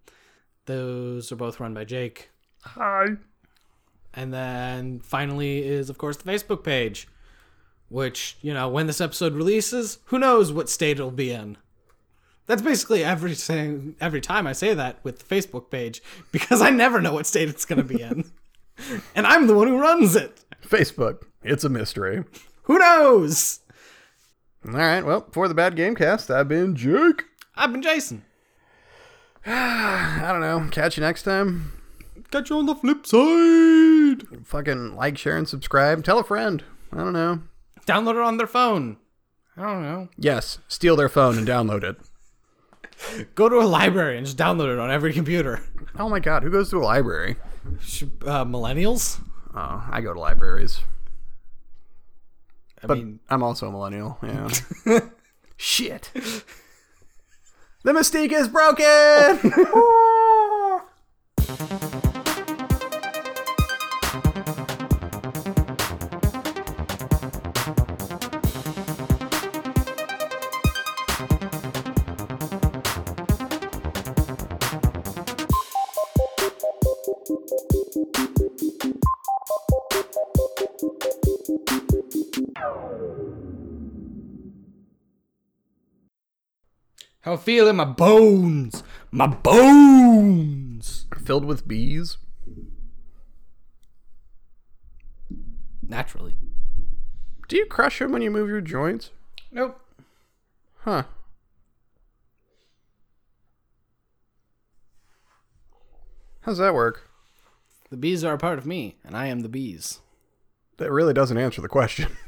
Those 0.68 1.32
are 1.32 1.38
both 1.38 1.60
run 1.60 1.74
by 1.74 1.86
Jake. 1.86 2.30
Hi. 2.62 3.08
And 4.14 4.32
then 4.32 5.00
finally 5.00 5.68
is, 5.68 5.90
of 5.90 5.98
course, 5.98 6.18
the 6.18 6.32
Facebook 6.32 6.64
page, 6.64 7.08
which, 7.88 8.38
you 8.44 8.54
know, 8.54 8.70
when 8.70 8.86
this 8.86 9.02
episode 9.02 9.34
releases, 9.34 9.98
who 10.06 10.20
knows 10.20 10.52
what 10.52 10.70
state 10.70 11.00
it'll 11.00 11.10
be 11.10 11.32
in. 11.32 11.58
That's 12.46 12.62
basically 12.62 13.04
every 13.04 13.34
saying, 13.34 13.96
every 14.00 14.22
time 14.22 14.46
I 14.46 14.54
say 14.54 14.76
that 14.76 15.00
with 15.04 15.28
the 15.28 15.36
Facebook 15.36 15.72
page 15.72 16.04
because 16.32 16.62
I 16.62 16.70
never 16.70 17.02
know 17.02 17.14
what 17.14 17.26
state 17.26 17.50
it's 17.50 17.66
going 17.66 17.82
to 17.82 17.84
be 17.84 18.04
in. 18.04 18.32
and 19.16 19.26
I'm 19.26 19.48
the 19.48 19.56
one 19.56 19.68
who 19.68 19.80
runs 19.80 20.16
it. 20.16 20.46
Facebook. 20.66 21.24
It's 21.44 21.64
a 21.64 21.70
mystery. 21.70 22.24
Who 22.64 22.78
knows? 22.78 23.62
All 24.66 24.74
right. 24.74 25.06
Well, 25.06 25.28
for 25.32 25.48
the 25.48 25.54
Bad 25.54 25.76
Gamecast, 25.76 26.34
I've 26.34 26.48
been 26.48 26.76
Jake. 26.76 27.24
I've 27.56 27.72
been 27.72 27.82
Jason. 27.82 28.24
I 29.46 30.28
don't 30.32 30.42
know. 30.42 30.68
Catch 30.72 30.98
you 30.98 31.02
next 31.02 31.24
time. 31.24 31.72
Catch 32.32 32.50
you 32.50 32.58
on 32.58 32.66
the 32.66 32.76
flip 32.76 33.08
side. 33.08 34.46
Fucking 34.46 34.96
like, 34.96 35.18
share, 35.18 35.38
and 35.38 35.48
subscribe. 35.48 36.04
Tell 36.04 36.20
a 36.20 36.24
friend. 36.24 36.64
I 36.92 36.98
don't 36.98 37.14
know. 37.14 37.42
Download 37.86 38.16
it 38.16 38.22
on 38.22 38.38
their 38.38 38.48
phone. 38.48 38.98
I 39.58 39.64
don't 39.64 39.82
know. 39.82 40.10
Yes, 40.18 40.60
steal 40.68 40.96
their 40.96 41.10
phone 41.10 41.38
and 41.38 41.48
download 41.48 41.84
it. 41.84 41.98
Go 43.36 43.50
to 43.50 43.58
a 43.58 43.66
library 43.66 44.18
and 44.18 44.26
just 44.26 44.38
download 44.38 44.72
it 44.74 44.80
on 44.80 44.92
every 44.92 45.14
computer. 45.14 45.62
Oh 45.98 46.10
my 46.10 46.20
god, 46.20 46.44
who 46.44 46.52
goes 46.52 46.70
to 46.70 46.78
a 46.78 46.80
library? 46.80 47.38
Uh, 47.66 48.46
millennials? 48.46 49.20
Oh, 49.56 49.84
I 49.90 50.02
go 50.02 50.14
to 50.14 50.20
libraries. 50.20 50.82
I 52.84 52.88
But 52.88 52.98
mean, 52.98 53.20
I'm 53.30 53.44
also 53.44 53.68
a 53.68 53.72
millennial. 53.72 54.18
Yeah. 54.24 55.00
Shit. 55.58 56.12
The 57.84 57.92
mystique 57.92 58.32
is 58.32 58.48
broken. 58.48 58.86
I 87.30 87.38
feel 87.38 87.68
in 87.68 87.76
my 87.76 87.86
bones. 87.86 88.84
My 89.12 89.28
bones. 89.28 91.06
Filled 91.24 91.46
with 91.46 91.68
bees. 91.68 92.18
Naturally. 95.88 96.34
Do 97.48 97.56
you 97.56 97.66
crush 97.66 98.00
them 98.00 98.12
when 98.12 98.22
you 98.22 98.32
move 98.32 98.50
your 98.50 98.62
joints? 98.62 99.12
Nope. 99.52 99.80
Huh. 100.82 101.04
How's 106.42 106.58
that 106.58 106.74
work? 106.74 107.10
The 107.90 107.98
bees 107.98 108.24
are 108.24 108.34
a 108.34 108.38
part 108.38 108.58
of 108.58 108.66
me, 108.66 108.98
and 109.04 109.16
I 109.16 109.28
am 109.28 109.42
the 109.42 109.50
bees. 109.50 110.00
That 110.78 110.92
really 110.92 111.14
doesn't 111.14 111.38
answer 111.38 111.62
the 111.62 111.68
question. 111.68 112.16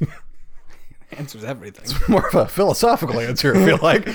Answers 1.12 1.44
everything. 1.44 1.84
It's 1.84 2.08
more 2.08 2.26
of 2.26 2.34
a 2.34 2.46
philosophical 2.46 3.20
answer, 3.20 3.54
I 3.54 3.64
feel 3.64 3.78
like. 3.82 4.06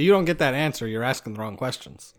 If 0.00 0.04
you 0.04 0.12
don't 0.12 0.24
get 0.24 0.38
that 0.38 0.54
answer, 0.54 0.88
you're 0.88 1.02
asking 1.02 1.34
the 1.34 1.40
wrong 1.40 1.58
questions. 1.58 2.14